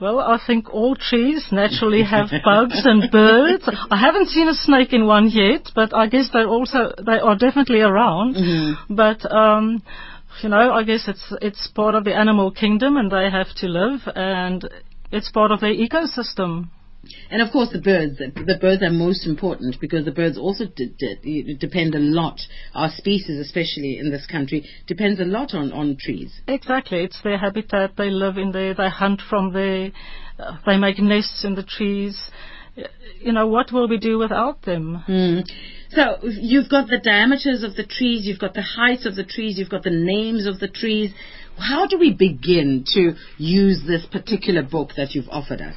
Well, 0.00 0.18
I 0.18 0.40
think 0.44 0.72
all 0.72 0.96
trees 0.96 1.46
naturally 1.52 2.02
have 2.02 2.28
bugs 2.44 2.80
and 2.84 3.10
birds. 3.12 3.62
I 3.90 3.96
haven't 3.96 4.28
seen 4.28 4.48
a 4.48 4.54
snake 4.54 4.92
in 4.92 5.06
one 5.06 5.28
yet, 5.30 5.68
but 5.74 5.94
I 5.94 6.08
guess 6.08 6.30
they're 6.32 6.48
also 6.48 6.92
they 6.98 7.20
are 7.20 7.36
definitely 7.36 7.80
around. 7.80 8.34
But 8.90 9.30
um, 9.30 9.82
you 10.42 10.48
know, 10.48 10.72
I 10.72 10.82
guess 10.84 11.04
it's 11.08 11.32
it's 11.40 11.68
part 11.74 11.94
of 11.94 12.04
the 12.04 12.14
animal 12.14 12.50
kingdom, 12.50 12.96
and 12.96 13.10
they 13.10 13.30
have 13.30 13.54
to 13.56 13.66
live, 13.68 14.00
and 14.14 14.68
it's 15.10 15.30
part 15.30 15.50
of 15.50 15.60
their 15.60 15.74
ecosystem. 15.74 16.68
And 17.30 17.42
of 17.42 17.52
course, 17.52 17.68
the 17.70 17.80
birds. 17.80 18.18
The 18.18 18.58
birds 18.60 18.82
are 18.82 18.90
most 18.90 19.26
important 19.26 19.76
because 19.80 20.04
the 20.04 20.10
birds 20.10 20.38
also 20.38 20.64
de- 20.64 20.88
de- 20.88 21.54
depend 21.54 21.94
a 21.94 21.98
lot. 21.98 22.40
Our 22.74 22.90
species, 22.90 23.38
especially 23.38 23.98
in 23.98 24.10
this 24.10 24.26
country, 24.26 24.64
depends 24.86 25.20
a 25.20 25.24
lot 25.24 25.54
on, 25.54 25.72
on 25.72 25.96
trees. 26.00 26.32
Exactly, 26.48 27.04
it's 27.04 27.20
their 27.22 27.38
habitat. 27.38 27.96
They 27.96 28.10
live 28.10 28.38
in 28.38 28.52
there. 28.52 28.74
They 28.74 28.88
hunt 28.88 29.20
from 29.28 29.52
there. 29.52 29.92
Uh, 30.38 30.56
they 30.66 30.76
make 30.76 30.98
nests 30.98 31.44
in 31.44 31.54
the 31.54 31.62
trees. 31.62 32.30
You 33.20 33.32
know, 33.32 33.46
what 33.46 33.72
will 33.72 33.88
we 33.88 33.98
do 33.98 34.18
without 34.18 34.62
them? 34.62 35.02
Mm. 35.08 35.44
So 35.90 36.18
you've 36.28 36.68
got 36.68 36.88
the 36.88 36.98
diameters 36.98 37.62
of 37.62 37.76
the 37.76 37.84
trees, 37.84 38.26
you've 38.26 38.40
got 38.40 38.54
the 38.54 38.62
heights 38.62 39.06
of 39.06 39.14
the 39.14 39.24
trees, 39.24 39.58
you've 39.58 39.70
got 39.70 39.84
the 39.84 39.90
names 39.90 40.46
of 40.46 40.58
the 40.58 40.68
trees. 40.68 41.12
How 41.56 41.86
do 41.86 41.98
we 41.98 42.12
begin 42.12 42.84
to 42.94 43.14
use 43.38 43.82
this 43.86 44.04
particular 44.06 44.62
book 44.62 44.90
that 44.96 45.14
you've 45.14 45.28
offered 45.30 45.60
us? 45.60 45.74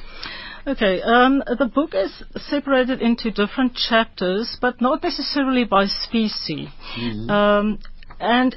Okay, 0.66 1.00
um, 1.02 1.42
the 1.46 1.70
book 1.72 1.94
is 1.94 2.22
separated 2.36 3.00
into 3.00 3.30
different 3.30 3.74
chapters, 3.74 4.58
but 4.60 4.80
not 4.82 5.02
necessarily 5.02 5.64
by 5.64 5.86
species. 5.86 6.68
Um, 7.30 7.78
and 8.20 8.56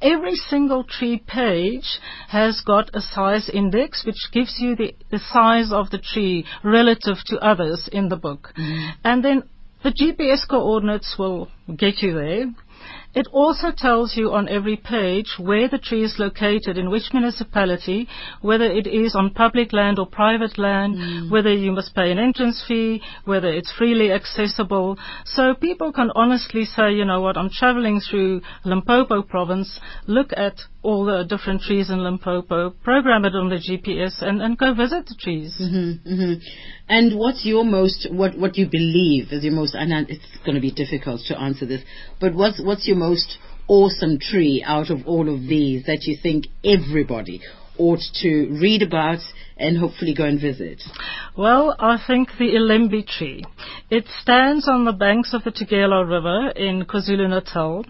every 0.00 0.34
single 0.34 0.84
tree 0.84 1.22
page 1.26 2.00
has 2.28 2.60
got 2.66 2.90
a 2.94 3.00
size 3.00 3.48
index 3.52 4.04
which 4.04 4.30
gives 4.32 4.56
you 4.58 4.76
the, 4.76 4.94
the 5.10 5.20
size 5.32 5.72
of 5.72 5.90
the 5.90 5.98
tree 5.98 6.44
relative 6.62 7.16
to 7.26 7.38
others 7.38 7.88
in 7.92 8.08
the 8.08 8.16
book. 8.16 8.52
Mm-hmm. 8.58 8.90
And 9.04 9.24
then 9.24 9.42
the 9.82 9.90
GPS 9.90 10.48
coordinates 10.48 11.16
will 11.18 11.48
get 11.76 12.02
you 12.02 12.14
there. 12.14 12.46
It 13.14 13.26
also 13.30 13.70
tells 13.76 14.16
you 14.16 14.32
on 14.32 14.48
every 14.48 14.76
page 14.76 15.34
where 15.38 15.68
the 15.68 15.78
tree 15.78 16.02
is 16.02 16.18
located, 16.18 16.78
in 16.78 16.88
which 16.88 17.12
municipality, 17.12 18.08
whether 18.40 18.64
it 18.64 18.86
is 18.86 19.14
on 19.14 19.34
public 19.34 19.72
land 19.72 19.98
or 19.98 20.06
private 20.06 20.56
land, 20.56 20.96
mm. 20.96 21.30
whether 21.30 21.52
you 21.52 21.72
must 21.72 21.94
pay 21.94 22.10
an 22.10 22.18
entrance 22.18 22.64
fee, 22.66 23.02
whether 23.24 23.48
it's 23.48 23.72
freely 23.72 24.10
accessible. 24.10 24.98
So 25.26 25.54
people 25.54 25.92
can 25.92 26.10
honestly 26.14 26.64
say, 26.64 26.92
you 26.92 27.04
know 27.04 27.20
what, 27.20 27.36
I'm 27.36 27.50
traveling 27.50 28.00
through 28.00 28.40
Limpopo 28.64 29.22
province, 29.22 29.78
look 30.06 30.32
at 30.34 30.54
all 30.82 31.04
the 31.04 31.24
different 31.24 31.62
trees 31.62 31.90
in 31.90 32.02
Limpopo, 32.02 32.70
program 32.70 33.24
it 33.24 33.34
on 33.34 33.48
the 33.48 33.56
GPS 33.56 34.20
and, 34.20 34.42
and 34.42 34.58
go 34.58 34.74
visit 34.74 35.06
the 35.06 35.14
trees. 35.18 35.54
hmm 35.56 36.34
And 36.88 37.18
what's 37.18 37.44
your 37.44 37.64
most 37.64 38.08
what 38.10 38.36
what 38.36 38.56
you 38.56 38.68
believe 38.70 39.32
is 39.32 39.44
your 39.44 39.54
most 39.54 39.74
and 39.74 39.92
it's 40.10 40.26
going 40.44 40.56
to 40.56 40.60
be 40.60 40.72
difficult 40.72 41.20
to 41.28 41.38
answer 41.40 41.66
this, 41.66 41.82
but 42.20 42.34
what's 42.34 42.60
what's 42.62 42.86
your 42.86 42.96
most 42.96 43.38
awesome 43.68 44.18
tree 44.18 44.62
out 44.66 44.90
of 44.90 45.06
all 45.06 45.32
of 45.32 45.42
these 45.42 45.86
that 45.86 46.02
you 46.02 46.16
think 46.20 46.46
everybody 46.64 47.40
ought 47.78 48.02
to 48.20 48.58
read 48.60 48.82
about 48.82 49.18
and 49.62 49.78
hopefully 49.78 50.14
go 50.14 50.24
and 50.24 50.40
visit? 50.40 50.82
Well, 51.36 51.74
I 51.78 51.96
think 52.06 52.28
the 52.38 52.50
Ilembe 52.56 53.06
tree. 53.06 53.44
It 53.88 54.04
stands 54.20 54.68
on 54.68 54.84
the 54.84 54.92
banks 54.92 55.32
of 55.32 55.44
the 55.44 55.52
Tugela 55.52 56.06
River 56.06 56.50
in 56.50 56.84
KwaZulu-Natal, 56.84 57.84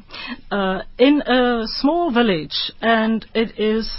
uh, 0.50 0.82
in 0.98 1.22
a 1.22 1.64
small 1.66 2.12
village, 2.12 2.72
and 2.80 3.24
it 3.34 3.58
is 3.58 3.90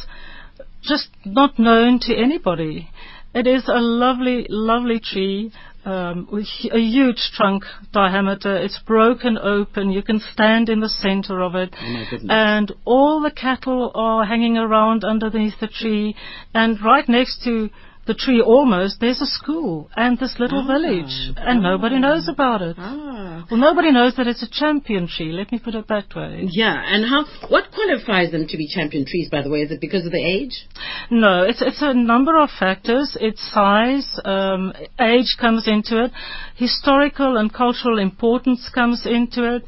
just 0.83 1.09
not 1.25 1.57
known 1.57 1.99
to 2.01 2.15
anybody. 2.15 2.89
It 3.33 3.47
is 3.47 3.63
a 3.67 3.81
lovely, 3.81 4.45
lovely 4.49 4.99
tree. 4.99 5.51
Um, 5.85 6.29
with 6.31 6.47
a 6.71 6.79
huge 6.79 7.31
trunk 7.33 7.63
diameter. 7.91 8.55
It's 8.55 8.79
broken 8.87 9.37
open. 9.37 9.91
You 9.91 10.01
can 10.01 10.21
stand 10.31 10.69
in 10.69 10.79
the 10.79 10.87
center 10.87 11.41
of 11.41 11.55
it. 11.55 11.75
Oh. 11.77 12.27
And 12.29 12.71
all 12.85 13.21
the 13.21 13.31
cattle 13.31 13.91
are 13.93 14.23
hanging 14.23 14.57
around 14.57 15.03
underneath 15.03 15.59
the 15.59 15.67
tree. 15.67 16.15
And 16.53 16.81
right 16.81 17.07
next 17.09 17.43
to 17.43 17.69
the 18.05 18.13
tree 18.13 18.41
almost, 18.41 18.99
there's 18.99 19.21
a 19.21 19.25
school 19.25 19.89
and 19.95 20.19
this 20.19 20.35
little 20.39 20.59
Ah, 20.59 20.67
village. 20.73 21.31
And 21.37 21.63
nobody 21.63 21.99
knows 21.99 22.27
about 22.27 22.61
it. 22.61 22.75
Ah. 22.77 23.45
Well, 23.49 23.59
nobody 23.59 23.91
knows 23.91 24.15
that 24.17 24.27
it's 24.27 24.43
a 24.43 24.49
champion 24.49 25.07
tree. 25.07 25.31
Let 25.31 25.51
me 25.51 25.59
put 25.59 25.75
it 25.75 25.87
that 25.87 26.13
way. 26.15 26.47
Yeah, 26.51 26.81
and 26.85 27.05
how 27.05 27.25
what 27.49 27.71
qualifies 27.71 28.31
them 28.31 28.45
to 28.47 28.57
be 28.57 28.67
champion 28.67 29.05
trees 29.05 29.29
by 29.29 29.41
the 29.41 29.49
way? 29.49 29.59
Is 29.61 29.71
it 29.71 29.79
because 29.81 30.05
of 30.05 30.11
the 30.11 30.23
age? 30.23 30.67
No, 31.09 31.43
it's 31.43 31.61
it's 31.61 31.81
a 31.81 31.93
number 31.93 32.37
of 32.37 32.49
factors. 32.59 33.17
Its 33.21 33.41
size, 33.53 34.07
um, 34.25 34.73
age 34.99 35.35
comes 35.39 35.67
into 35.67 36.03
it, 36.03 36.11
historical 36.55 37.37
and 37.37 37.53
cultural 37.53 37.99
importance 37.99 38.69
comes 38.73 39.05
into 39.05 39.55
it, 39.55 39.63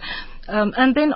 um, 0.48 0.74
and 0.78 0.94
then. 0.96 1.14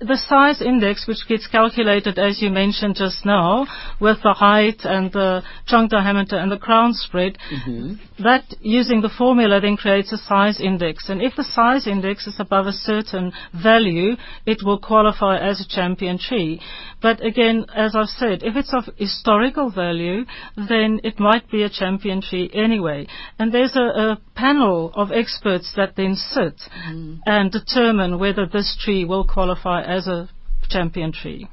The 0.00 0.16
size 0.28 0.62
index, 0.62 1.06
which 1.08 1.26
gets 1.28 1.46
calculated 1.46 2.18
as 2.18 2.40
you 2.40 2.50
mentioned 2.50 2.96
just 2.96 3.26
now, 3.26 3.66
with 4.00 4.18
the 4.22 4.32
height 4.32 4.84
and 4.84 5.10
the 5.10 5.42
trunk 5.66 5.90
diameter 5.90 6.36
and 6.36 6.52
the 6.52 6.58
crown 6.58 6.94
spread, 6.94 7.36
mm-hmm. 7.50 7.94
that 8.22 8.44
using 8.60 9.00
the 9.00 9.08
formula 9.08 9.60
then 9.60 9.76
creates 9.76 10.12
a 10.12 10.18
size 10.18 10.60
index. 10.60 11.08
And 11.08 11.20
if 11.20 11.34
the 11.36 11.44
size 11.44 11.86
index 11.86 12.26
is 12.26 12.36
above 12.38 12.66
a 12.66 12.72
certain 12.72 13.32
value, 13.52 14.16
it 14.46 14.58
will 14.64 14.78
qualify 14.78 15.38
as 15.38 15.60
a 15.60 15.68
champion 15.68 16.18
tree. 16.18 16.60
But 17.00 17.24
again, 17.24 17.66
as 17.74 17.96
I've 17.96 18.08
said, 18.08 18.44
if 18.44 18.54
it's 18.54 18.72
of 18.72 18.84
historical 18.96 19.70
value, 19.70 20.24
then 20.56 21.00
it 21.02 21.18
might 21.18 21.50
be 21.50 21.64
a 21.64 21.70
champion 21.70 22.22
tree 22.22 22.48
anyway. 22.54 23.08
And 23.38 23.52
there's 23.52 23.74
a, 23.74 23.82
a 23.82 24.20
panel 24.36 24.92
of 24.94 25.10
experts 25.10 25.72
that 25.76 25.96
then 25.96 26.14
sit 26.14 26.54
mm-hmm. 26.70 27.16
and 27.26 27.50
determine 27.50 28.20
whether 28.20 28.46
this 28.46 28.78
tree 28.84 29.04
will 29.04 29.26
qualify 29.26 29.71
as 29.80 30.06
a 30.06 30.28
champion 30.68 31.12
tree. 31.12 31.48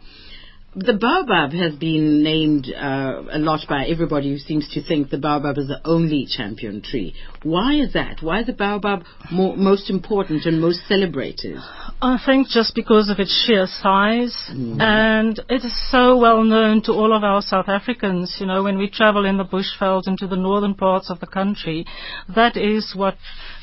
The 0.75 0.93
baobab 0.93 1.51
has 1.53 1.73
been 1.75 2.21
named 2.21 2.71
uh, 2.71 3.23
a 3.31 3.39
lot 3.39 3.61
by 3.67 3.85
everybody 3.85 4.29
who 4.29 4.37
seems 4.37 4.69
to 4.73 4.83
think 4.83 5.09
the 5.09 5.17
baobab 5.17 5.57
is 5.57 5.67
the 5.67 5.81
only 5.83 6.27
champion 6.29 6.81
tree. 6.81 7.15
Why 7.41 7.73
is 7.73 7.93
that? 7.93 8.21
Why 8.21 8.41
is 8.41 8.45
the 8.45 8.53
baobab 8.53 9.03
more, 9.31 9.57
most 9.57 9.89
important 9.89 10.45
and 10.45 10.61
most 10.61 10.87
celebrated? 10.87 11.57
I 12.01 12.17
think 12.25 12.47
just 12.47 12.75
because 12.75 13.09
of 13.09 13.19
its 13.19 13.43
sheer 13.45 13.67
size 13.67 14.33
mm. 14.49 14.79
and 14.79 15.37
it 15.49 15.65
is 15.65 15.91
so 15.91 16.15
well 16.17 16.43
known 16.43 16.81
to 16.83 16.93
all 16.93 17.11
of 17.11 17.25
our 17.25 17.41
South 17.41 17.67
Africans, 17.67 18.37
you 18.39 18.45
know, 18.45 18.63
when 18.63 18.77
we 18.77 18.89
travel 18.89 19.25
in 19.25 19.37
the 19.37 19.43
bushveld 19.43 20.07
into 20.07 20.25
the 20.25 20.37
northern 20.37 20.75
parts 20.75 21.09
of 21.09 21.19
the 21.19 21.27
country, 21.27 21.85
that 22.33 22.55
is 22.55 22.93
what 22.95 23.15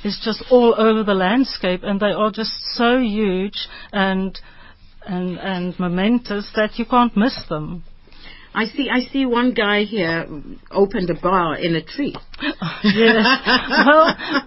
is 0.04 0.20
just 0.22 0.44
all 0.50 0.74
over 0.76 1.02
the 1.02 1.14
landscape 1.14 1.80
and 1.82 1.98
they 1.98 2.12
are 2.12 2.30
just 2.30 2.52
so 2.74 2.98
huge 2.98 3.68
and 3.92 4.38
and 5.06 5.38
and 5.38 5.78
momentous 5.78 6.50
that 6.54 6.78
you 6.78 6.84
can't 6.84 7.16
miss 7.16 7.38
them. 7.48 7.84
I 8.56 8.64
see. 8.64 8.88
I 8.90 9.00
see 9.12 9.26
one 9.26 9.52
guy 9.52 9.82
here 9.82 10.26
opened 10.70 11.10
a 11.10 11.14
bar 11.14 11.56
in 11.56 11.76
a 11.76 11.82
tree. 11.82 12.16
yes. 12.84 13.26
Well, 13.86 14.16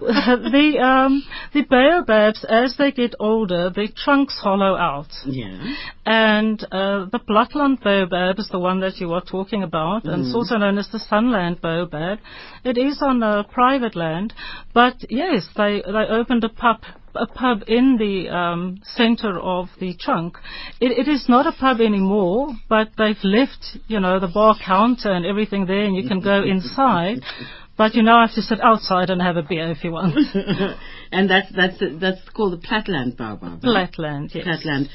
the 0.50 0.78
um, 0.82 1.22
the 1.54 1.62
baobabs, 1.62 2.44
as 2.48 2.74
they 2.76 2.90
get 2.90 3.14
older, 3.20 3.70
their 3.70 3.86
trunks 3.96 4.36
hollow 4.42 4.74
out. 4.74 5.10
Yeah. 5.24 5.76
And 6.04 6.60
uh, 6.72 7.06
the 7.12 7.20
Platland 7.20 7.84
baobab 7.84 8.40
is 8.40 8.48
the 8.50 8.58
one 8.58 8.80
that 8.80 8.96
you 8.96 9.12
are 9.12 9.22
talking 9.22 9.62
about, 9.62 10.04
and 10.04 10.26
it's 10.26 10.34
also 10.34 10.56
known 10.56 10.78
as 10.78 10.88
the 10.90 10.98
Sunland 10.98 11.60
baobab. 11.60 12.18
It 12.64 12.78
is 12.78 13.00
on 13.00 13.22
uh, 13.22 13.44
private 13.44 13.94
land, 13.94 14.34
but 14.74 14.96
yes, 15.08 15.48
they 15.56 15.82
they 15.86 16.06
opened 16.10 16.42
a 16.42 16.48
pub 16.48 16.80
a 17.14 17.26
pub 17.26 17.62
in 17.66 17.96
the 17.98 18.28
um, 18.34 18.80
center 18.82 19.38
of 19.38 19.68
the 19.80 19.94
trunk. 19.98 20.36
It, 20.80 21.06
it 21.06 21.08
is 21.10 21.26
not 21.28 21.46
a 21.46 21.52
pub 21.52 21.80
anymore, 21.80 22.48
but 22.68 22.88
they've 22.96 23.22
left 23.22 23.78
you 23.88 24.00
know 24.00 24.20
the 24.20 24.28
bar 24.28 24.56
counter 24.64 25.10
and 25.12 25.26
everything 25.26 25.66
there, 25.66 25.84
and 25.84 25.94
you 25.96 26.08
can 26.08 26.20
go 26.20 26.42
inside. 26.54 27.20
But 27.76 27.94
you 27.94 28.02
now 28.02 28.26
have 28.26 28.34
to 28.34 28.42
sit 28.42 28.60
outside 28.60 29.08
and 29.08 29.22
have 29.22 29.38
a 29.38 29.42
beer 29.42 29.70
if 29.70 29.82
you 29.84 29.92
want. 29.92 30.14
and 31.12 31.30
that's 31.30 31.50
that's 31.56 31.82
that's 31.98 32.28
called 32.30 32.52
the 32.52 32.66
Platland 32.66 33.16
baobab. 33.16 33.64
right? 33.64 33.90
Flatland, 33.90 34.32
yes. 34.34 34.46
Platland. 34.46 34.88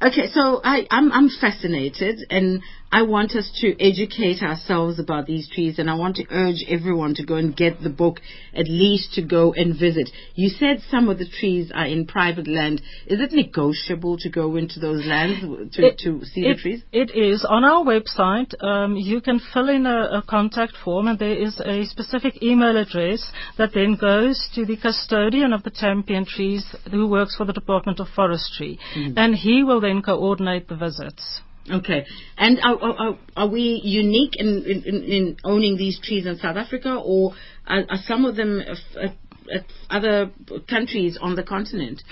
Okay, 0.00 0.28
so 0.32 0.60
I, 0.62 0.86
I'm, 0.92 1.10
I'm 1.10 1.28
fascinated 1.28 2.20
and 2.30 2.62
I 2.90 3.02
want 3.02 3.32
us 3.36 3.50
to 3.60 3.78
educate 3.78 4.42
ourselves 4.42 4.98
about 4.98 5.26
these 5.26 5.48
trees 5.48 5.78
and 5.78 5.90
I 5.90 5.94
want 5.94 6.16
to 6.16 6.24
urge 6.30 6.64
everyone 6.68 7.14
to 7.16 7.24
go 7.24 7.34
and 7.34 7.54
get 7.54 7.82
the 7.82 7.90
book, 7.90 8.20
at 8.54 8.66
least 8.66 9.12
to 9.14 9.22
go 9.22 9.52
and 9.52 9.78
visit. 9.78 10.08
You 10.34 10.48
said 10.48 10.80
some 10.90 11.10
of 11.10 11.18
the 11.18 11.28
trees 11.28 11.70
are 11.74 11.84
in 11.84 12.06
private 12.06 12.48
land. 12.48 12.80
Is 13.06 13.20
it 13.20 13.32
negotiable 13.32 14.16
to 14.18 14.30
go 14.30 14.56
into 14.56 14.80
those 14.80 15.04
lands 15.04 15.40
to, 15.76 15.86
It- 15.86 15.98
to 15.98 16.24
see 16.24 16.46
it, 16.46 16.56
the 16.56 16.62
trees? 16.62 16.82
It 16.90 17.10
is. 17.14 17.44
On 17.44 17.62
our 17.62 17.84
website, 17.84 18.54
um, 18.64 18.96
you 18.96 19.20
can 19.20 19.38
fill 19.52 19.68
in 19.68 19.84
a, 19.84 20.08
a 20.18 20.22
contact 20.26 20.72
form 20.82 21.08
and 21.08 21.18
there 21.18 21.36
is 21.36 21.60
a 21.60 21.84
specific 21.84 22.42
email 22.42 22.76
address 22.76 23.32
that 23.58 23.74
then 23.74 23.96
goes 23.96 24.48
to 24.54 24.64
the 24.64 24.78
custodian 24.78 25.52
of 25.52 25.62
the 25.62 25.70
champion 25.70 26.24
trees 26.24 26.64
who 26.90 27.06
works 27.06 27.36
for 27.36 27.44
the 27.44 27.52
Department 27.52 28.00
of 28.00 28.08
Forestry. 28.16 28.78
Mm-hmm. 28.96 29.18
And 29.18 29.34
he 29.34 29.62
will 29.62 29.80
then 29.80 30.00
coordinate 30.00 30.68
the 30.68 30.76
visits. 30.76 31.42
Okay. 31.70 32.04
And 32.36 32.58
are, 32.62 32.78
are, 32.82 33.18
are- 33.36 33.48
we 33.48 33.80
unique 33.84 34.34
in, 34.36 34.64
in, 34.66 34.82
in- 34.84 35.02
in 35.04 35.36
owning 35.44 35.76
these 35.76 35.98
trees 36.02 36.26
in 36.26 36.36
South 36.38 36.56
Africa 36.56 37.00
or 37.04 37.32
are, 37.66 37.84
are 37.88 37.98
some 38.06 38.24
of 38.24 38.36
them 38.36 38.60
f- 38.66 39.10
at 39.50 39.64
other 39.88 40.30
countries 40.68 41.16
on 41.20 41.34
the 41.34 41.42
continent? 41.42 42.02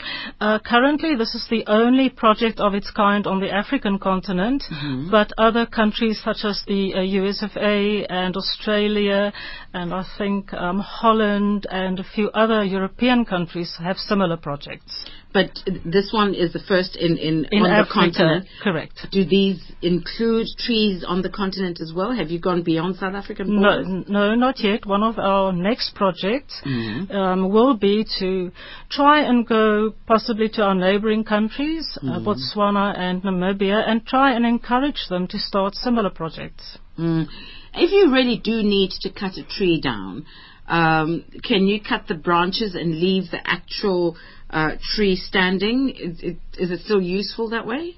Uh, 0.41 0.59
currently, 0.59 1.15
this 1.17 1.35
is 1.35 1.47
the 1.51 1.65
only 1.67 2.09
project 2.09 2.59
of 2.61 2.73
its 2.75 2.91
kind 2.91 3.27
on 3.27 3.41
the 3.41 3.51
African 3.51 3.99
continent, 3.99 4.63
Mm-hmm. 4.73 5.11
but 5.11 5.33
other 5.37 5.67
countries 5.67 6.21
such 6.25 6.45
as 6.45 6.63
the 6.67 6.95
uh, 6.95 6.99
USFA 6.99 8.07
and 8.09 8.37
Australia, 8.37 9.33
and 9.75 9.93
I 9.93 10.05
think 10.19 10.53
um, 10.55 10.79
Holland 10.81 11.67
and 11.71 12.01
a 12.01 12.05
few 12.15 12.31
other 12.31 12.65
European 12.65 13.25
countries 13.27 13.77
have 13.83 13.99
similar 13.99 14.37
projects. 14.39 15.05
But 15.33 15.51
this 15.85 16.11
one 16.15 16.35
is 16.35 16.55
the 16.55 16.61
first 16.61 16.97
in, 16.97 17.19
in, 17.19 17.47
In 17.53 17.63
on 17.65 17.71
Africa, 17.71 17.89
the 17.89 17.95
continent. 17.95 18.47
correct. 18.63 19.07
Do 19.13 19.23
these 19.25 19.61
include 19.83 20.47
trees 20.59 21.05
on 21.07 21.21
the 21.21 21.29
continent 21.29 21.79
as 21.81 21.93
well? 21.95 22.13
Have 22.13 22.31
you 22.31 22.39
gone 22.41 22.63
beyond 22.63 22.97
South 22.97 23.15
African 23.15 23.61
No, 23.61 23.69
borders? 23.69 23.87
n- 23.87 24.05
no, 24.09 24.35
not 24.35 24.59
yet. 24.61 24.87
One 24.87 25.03
of 25.03 25.19
our 25.19 25.53
next 25.53 25.95
projects 25.95 26.55
Mm-hmm. 26.65 27.15
um, 27.15 27.51
will 27.51 27.75
be 27.77 28.07
to 28.19 28.51
try 28.89 29.21
and 29.29 29.47
go 29.47 29.93
possibly 30.07 30.49
to 30.51 30.63
our 30.63 30.75
neighboring 30.75 31.25
countries, 31.25 31.87
uh, 31.99 32.01
Mm-hmm. 32.07 32.27
Botswana 32.29 32.97
and 32.99 33.23
Namibia, 33.23 33.87
and 33.87 34.07
try 34.07 34.33
and 34.35 34.47
encourage 34.47 35.07
them 35.11 35.27
to 35.29 35.39
start 35.39 35.75
similar 35.75 36.09
projects. 36.09 36.79
Mm. 36.99 37.27
If 37.75 37.93
you 37.93 38.11
really 38.11 38.39
do 38.43 38.63
need 38.63 38.91
to 39.03 39.11
cut 39.11 39.37
a 39.37 39.45
tree 39.45 39.83
down, 39.83 40.25
um, 40.67 41.25
can 41.45 41.67
you 41.67 41.79
cut 41.81 42.09
the 42.09 42.15
branches 42.15 42.75
and 42.75 42.99
leave 42.99 43.31
the 43.31 43.41
actual 43.45 44.17
uh, 44.51 44.73
tree 44.95 45.17
standing? 45.17 45.91
Is 45.91 46.21
it, 46.23 46.37
is 46.59 46.71
it 46.71 46.81
still 46.85 47.01
useful 47.01 47.51
that 47.51 47.67
way? 47.67 47.97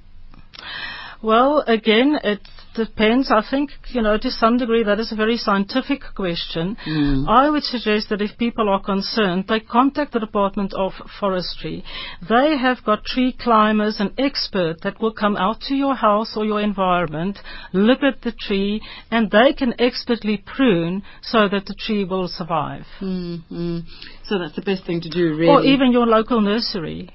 Well, 1.23 1.65
again, 1.67 2.19
it 2.23 2.41
depends. 2.85 3.27
I 3.31 3.43
think, 3.51 3.71
you 3.97 4.03
know, 4.07 4.17
to 4.25 4.31
some 4.43 4.57
degree 4.63 4.85
that 4.85 4.99
is 5.05 5.11
a 5.13 5.17
very 5.25 5.37
scientific 5.37 6.03
question. 6.15 6.77
I 7.29 7.51
would 7.53 7.65
suggest 7.75 8.09
that 8.09 8.23
if 8.23 8.39
people 8.39 8.67
are 8.75 8.83
concerned, 8.93 9.45
they 9.49 9.61
contact 9.61 10.13
the 10.13 10.21
Department 10.29 10.73
of 10.85 10.93
Forestry. 11.19 11.77
They 12.35 12.49
have 12.67 12.79
got 12.85 13.05
tree 13.05 13.33
climbers 13.47 13.97
and 14.01 14.11
experts 14.29 14.81
that 14.85 15.01
will 15.01 15.13
come 15.25 15.37
out 15.37 15.61
to 15.69 15.75
your 15.75 15.95
house 15.95 16.33
or 16.39 16.45
your 16.45 16.61
environment, 16.61 17.39
look 17.89 18.03
at 18.03 18.23
the 18.23 18.33
tree, 18.47 18.81
and 19.11 19.31
they 19.31 19.51
can 19.61 19.73
expertly 19.89 20.37
prune 20.55 21.03
so 21.23 21.49
that 21.53 21.67
the 21.67 21.75
tree 21.85 22.05
will 22.13 22.29
survive. 22.29 22.87
Mm-hmm. 23.01 23.79
So 24.29 24.39
that's 24.39 24.57
the 24.57 24.63
best 24.71 24.83
thing 24.87 25.01
to 25.07 25.11
do, 25.11 25.25
really. 25.37 25.49
Or 25.49 25.61
even 25.63 25.93
your 25.93 26.07
local 26.07 26.41
nursery. 26.41 27.11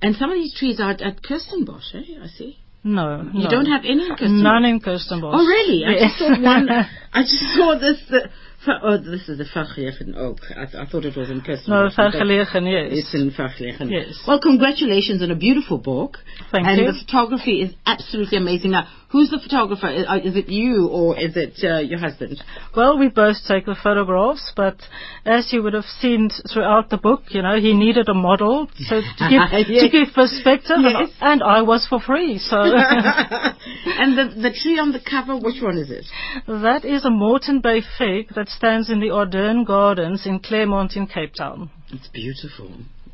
and 0.00 0.14
some 0.16 0.30
of 0.30 0.36
these 0.40 0.54
trees 0.58 0.80
are 0.80 0.92
at 0.92 1.16
Kirstenbosch, 1.26 1.94
eh? 1.94 2.24
I 2.24 2.28
see. 2.38 2.52
No, 2.84 3.28
You 3.32 3.44
no. 3.44 3.50
don't 3.50 3.66
have 3.66 3.82
any 3.84 4.06
in 4.08 4.14
Kirstenbosch? 4.16 4.42
None 4.42 4.64
in 4.64 4.80
Kirstenbosch. 4.80 5.34
Oh, 5.34 5.46
really? 5.46 5.84
I 5.84 5.98
just 6.06 6.18
saw 6.18 6.28
one. 6.40 6.68
I 7.12 7.22
just 7.22 7.54
saw 7.56 7.78
this. 7.78 7.98
Uh, 8.10 8.28
oh, 8.66 8.98
this 8.98 9.28
is 9.28 9.38
the 9.38 9.44
Vergelegen 9.44 10.16
Oak. 10.16 10.38
I, 10.56 10.82
I 10.82 10.86
thought 10.86 11.04
it 11.04 11.16
was 11.16 11.30
in 11.30 11.40
Kirstenbosch. 11.40 11.68
no, 11.68 11.88
vergelegen, 11.96 12.66
yes. 12.70 13.04
It's 13.04 13.14
in 13.14 13.30
Vergelegen. 13.30 13.90
Yes. 13.90 14.22
Well, 14.26 14.40
congratulations 14.40 15.22
on 15.22 15.30
a 15.30 15.36
beautiful 15.36 15.78
book. 15.78 16.18
Thank 16.50 16.66
and 16.66 16.80
you. 16.80 16.86
the 16.92 16.98
photography 17.06 17.62
is 17.62 17.72
absolutely 17.86 18.38
amazing. 18.38 18.72
Now, 18.72 18.88
who's 19.10 19.30
the 19.30 19.38
photographer? 19.38 19.88
Is, 19.88 20.04
is 20.24 20.36
it 20.36 20.48
you 20.48 20.88
or 20.88 21.18
is 21.18 21.36
it 21.36 21.54
uh, 21.62 21.78
your 21.78 21.98
husband? 21.98 22.42
Well, 22.76 22.98
we 22.98 23.08
both 23.08 23.36
take 23.46 23.66
the 23.66 23.76
photographs, 23.80 24.52
but 24.56 24.76
as 25.24 25.52
you 25.52 25.62
would 25.62 25.74
have 25.74 25.84
seen 26.00 26.28
throughout 26.52 26.90
the 26.90 26.98
book, 26.98 27.22
you 27.28 27.42
know, 27.42 27.60
he 27.60 27.72
needed 27.74 28.08
a 28.08 28.14
model 28.14 28.68
so 28.76 29.00
to 29.00 29.28
give, 29.30 29.68
Yes. 29.68 29.82
to 29.82 29.88
give 29.88 30.14
perspective, 30.14 30.76
Yes. 30.80 31.10
and 31.20 31.42
I 31.42 31.62
was 31.62 31.86
for 31.88 32.00
free. 32.00 32.38
So 32.38 32.56
and 32.62 34.18
the 34.18 34.34
the 34.42 34.50
tree 34.62 34.78
on 34.78 34.92
the 34.92 35.00
cover, 35.00 35.36
which 35.36 35.62
one 35.62 35.78
is 35.78 35.90
it? 35.90 36.04
that 36.46 36.84
is 36.84 37.04
a 37.04 37.10
Moreton 37.10 37.60
Bay 37.60 37.82
fig 37.98 38.34
that 38.34 38.47
stands 38.50 38.90
in 38.90 39.00
the 39.00 39.10
Arderne 39.10 39.64
Gardens 39.64 40.26
in 40.26 40.40
Claremont 40.40 40.96
in 40.96 41.06
Cape 41.06 41.34
Town. 41.34 41.70
It's 41.90 42.08
beautiful. 42.08 42.70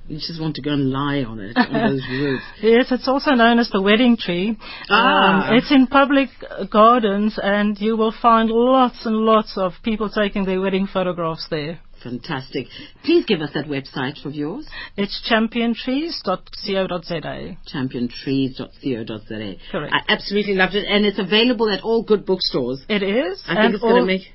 You 0.07 0.19
just 0.19 0.39
want 0.41 0.55
to 0.57 0.63
go 0.63 0.73
and 0.73 0.91
lie 0.91 1.25
on 1.25 1.41
it, 1.41 1.57
on 1.57 1.73
those 1.93 2.03
roots. 2.11 2.43
Yes, 2.61 2.93
it's 2.93 3.09
also 3.09 3.31
known 3.31 3.59
as 3.59 3.71
the 3.71 3.81
wedding 3.81 4.19
tree. 4.19 4.55
Ah. 4.91 5.49
Um, 5.49 5.57
it's 5.57 5.71
in 5.73 5.87
public 5.87 6.29
gardens, 6.71 7.39
and 7.43 7.81
you 7.81 7.97
will 7.97 8.13
find 8.13 8.51
lots 8.51 9.07
and 9.07 9.17
lots 9.17 9.57
of 9.57 9.73
people 9.83 10.11
taking 10.11 10.45
their 10.45 10.61
wedding 10.61 10.87
photographs 10.87 11.47
there. 11.49 11.79
Fantastic. 12.03 12.67
Please 13.03 13.25
give 13.25 13.41
us 13.41 13.53
that 13.55 13.65
website 13.65 14.23
of 14.27 14.35
yours, 14.35 14.69
It's 14.95 15.23
championtrees.co.za. 15.27 17.57
championtrees.co.za. 17.73 19.55
Correct. 19.73 19.95
I 19.95 20.01
absolutely 20.13 20.55
loved 20.55 20.75
it, 20.75 20.85
and 20.87 21.07
it's 21.07 21.19
available 21.19 21.71
at 21.71 21.81
all 21.81 22.03
good 22.03 22.27
bookstores. 22.27 22.85
It 22.91 23.03
is, 23.03 23.43
I 23.49 23.55
think 23.55 23.73
it's 23.75 23.83
going 23.83 23.97
to 23.97 24.05
make. 24.05 24.34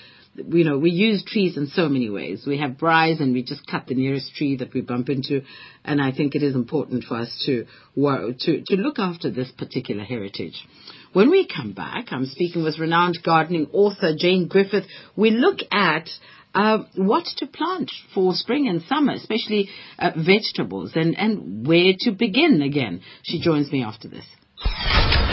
you 0.51 0.64
know, 0.64 0.79
we 0.79 0.90
use 0.90 1.24
trees 1.24 1.57
in 1.57 1.66
so 1.68 1.88
many 1.88 2.11
ways. 2.11 2.44
We 2.46 2.59
have 2.59 2.72
braais 2.72 3.20
and 3.20 3.33
we 3.33 3.42
just 3.42 3.66
cut 3.66 3.87
the 3.87 3.94
nearest 3.94 4.35
tree 4.35 4.57
that 4.57 4.72
we 4.72 4.81
bump 4.81 5.09
into. 5.09 5.42
And 5.85 6.01
I 6.01 6.12
think 6.12 6.35
it 6.35 6.42
is 6.42 6.55
important 6.55 7.05
for 7.05 7.16
us 7.16 7.42
to, 7.46 7.66
to, 7.96 8.62
to 8.66 8.77
look 8.77 8.98
after 8.98 9.31
this 9.31 9.51
particular 9.51 10.05
heritage. 10.05 10.64
When 11.12 11.31
we 11.31 11.46
come 11.46 11.72
back, 11.72 12.09
I'm 12.11 12.27
speaking 12.27 12.62
with 12.62 12.79
renowned 12.79 13.18
gardening 13.24 13.68
author 13.72 14.14
Jane 14.16 14.48
Griffith. 14.48 14.85
We 15.16 15.31
look 15.31 15.59
at 15.72 16.09
uh, 16.55 16.79
what 16.96 17.24
to 17.38 17.46
plant 17.46 17.90
for 18.14 18.35
spring 18.35 18.68
and 18.68 18.83
summer, 18.83 19.12
especially 19.12 19.68
uh, 19.98 20.11
vegetables, 20.16 20.92
and, 20.94 21.16
and 21.18 21.66
where 21.66 21.92
to 22.01 22.11
begin 22.11 22.62
again. 22.62 23.01
She 23.22 23.40
joins 23.40 23.70
me 23.70 23.83
after 23.83 24.09
this. 24.09 24.24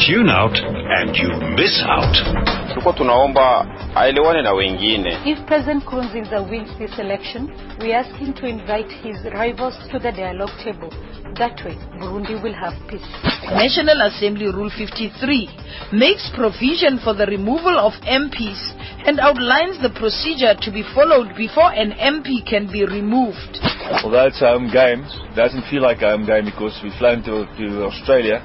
Tune 0.08 0.30
out 0.30 0.56
and 0.56 1.16
you 1.16 1.30
miss 1.56 1.82
out. 1.84 2.65
Tulikuwa 2.76 2.94
tunaomba 2.94 3.66
aelewane 3.96 4.42
na 4.42 4.54
wengine 4.54 5.18
If 5.26 5.40
President 5.42 5.84
Nkurunziza 5.84 6.40
wins 6.40 6.78
this 6.78 7.00
election, 7.00 7.50
we 7.82 7.96
ask 7.96 8.16
him 8.16 8.34
to 8.34 8.48
invite 8.48 8.96
his 9.04 9.24
rivals 9.24 9.80
to 9.92 10.00
the 10.00 10.12
dialogue 10.12 10.52
table. 10.64 10.90
That 11.36 11.66
way, 11.66 11.78
Burundi 12.00 12.44
will 12.44 12.54
have 12.54 12.76
peace. 12.88 13.06
National 13.52 14.02
Assembly 14.02 14.52
Rule 14.52 14.70
53 14.78 15.50
makes 15.94 16.32
provision 16.36 17.00
for 17.04 17.14
the 17.14 17.26
removal 17.26 17.80
of 17.80 17.94
MPs 18.04 18.60
and 19.08 19.20
outlines 19.20 19.82
the 19.82 19.90
procedure 19.90 20.56
to 20.62 20.72
be 20.72 20.84
followed 20.96 21.36
before 21.38 21.72
an 21.74 21.92
MP 21.92 22.46
can 22.46 22.72
be 22.72 22.86
removed. 22.86 23.60
Although 24.04 24.28
it's 24.28 24.42
a 24.42 24.48
home 24.48 24.70
game, 24.72 25.06
it 25.32 25.36
doesn't 25.36 25.64
feel 25.72 25.82
like 25.82 26.02
a 26.02 26.12
home 26.12 26.26
game 26.26 26.46
because 26.46 26.78
we've 26.84 26.96
flown 27.00 27.24
to, 27.24 27.46
to 27.58 27.84
Australia 27.86 28.44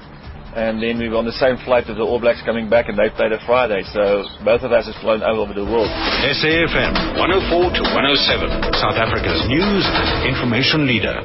and 0.56 0.82
then 0.82 0.98
we 0.98 1.08
were 1.08 1.16
on 1.16 1.26
the 1.26 1.38
same 1.38 1.56
flight 1.64 1.86
as 1.86 1.96
the 1.96 2.02
All 2.02 2.18
Blacks 2.18 2.42
coming 2.44 2.68
back 2.68 2.88
and 2.88 2.98
they 2.98 3.10
played 3.10 3.32
a 3.32 3.38
Friday. 3.46 3.82
So 3.94 4.24
both 4.44 4.62
of 4.62 4.72
us 4.72 4.86
have 4.86 4.98
flown 5.00 5.22
all 5.22 5.40
over 5.40 5.54
the 5.54 5.64
world. 5.64 5.88
SAFM 6.26 7.18
104 7.18 7.74
to 7.78 7.82
107, 7.82 8.74
South 8.74 8.98
Africa's 8.98 9.46
news 9.46 9.84
and 9.86 10.26
information 10.26 10.86
leader. 10.86 11.22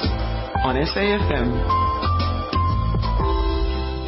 on 0.63 0.77
SAFM. 0.77 1.90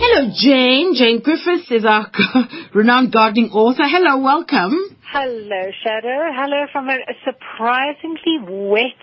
Hello, 0.04 0.32
Jane. 0.34 0.94
Jane 0.96 1.20
Griffiths 1.20 1.70
is 1.70 1.84
our 1.84 2.10
renowned 2.74 3.12
gardening 3.12 3.50
author. 3.52 3.84
Hello, 3.86 4.20
welcome. 4.20 4.74
Hello, 5.12 5.62
Shado. 5.78 6.28
Hello 6.34 6.66
from 6.72 6.88
a, 6.88 6.96
surprisingly 7.24 8.42
wet 8.42 8.98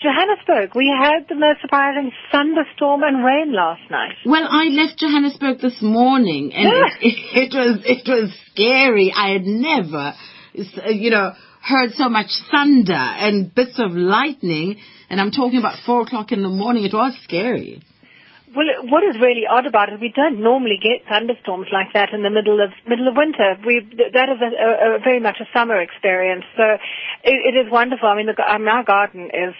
Johannesburg. 0.00 0.74
We 0.74 0.88
had 0.88 1.28
the 1.28 1.34
most 1.34 1.60
surprising 1.60 2.12
thunderstorm 2.32 3.02
and 3.02 3.22
rain 3.22 3.52
last 3.52 3.82
night. 3.90 4.14
Well, 4.24 4.48
I 4.48 4.68
left 4.68 4.98
Johannesburg 4.98 5.60
this 5.60 5.82
morning, 5.82 6.54
and 6.54 6.66
it, 7.02 7.52
it 7.52 7.52
was 7.52 7.82
it 7.84 8.08
was 8.08 8.32
scary. 8.52 9.12
I 9.14 9.32
had 9.32 9.42
never, 9.42 10.14
uh, 10.56 10.88
you 10.88 11.10
know, 11.10 11.32
heard 11.60 11.92
so 11.92 12.08
much 12.08 12.30
thunder 12.50 12.94
and 12.94 13.54
bits 13.54 13.78
of 13.78 13.92
lightning. 13.92 14.78
And 15.10 15.20
I'm 15.20 15.30
talking 15.30 15.58
about 15.58 15.80
four 15.84 16.00
o'clock 16.00 16.32
in 16.32 16.42
the 16.42 16.48
morning. 16.48 16.84
It 16.84 16.94
was 16.94 17.14
scary. 17.22 17.82
Well, 18.54 18.66
what 18.88 19.02
is 19.04 19.20
really 19.20 19.46
odd 19.48 19.66
about 19.66 19.88
it, 19.88 20.00
we 20.00 20.12
don't 20.14 20.40
normally 20.40 20.78
get 20.80 21.08
thunderstorms 21.08 21.68
like 21.72 21.92
that 21.94 22.12
in 22.12 22.22
the 22.22 22.30
middle 22.30 22.60
of 22.60 22.70
middle 22.86 23.08
of 23.08 23.16
winter. 23.16 23.56
We 23.64 23.80
that 24.12 24.28
is 24.28 24.40
a, 24.40 24.50
a, 24.52 24.96
a 24.96 24.98
very 25.00 25.20
much 25.20 25.36
a 25.40 25.48
summer 25.56 25.80
experience. 25.80 26.44
So 26.56 26.64
it, 27.24 27.54
it 27.54 27.56
is 27.56 27.72
wonderful. 27.72 28.08
I 28.08 28.16
mean, 28.16 28.26
the, 28.26 28.36
our 28.42 28.84
garden 28.84 29.30
is 29.32 29.54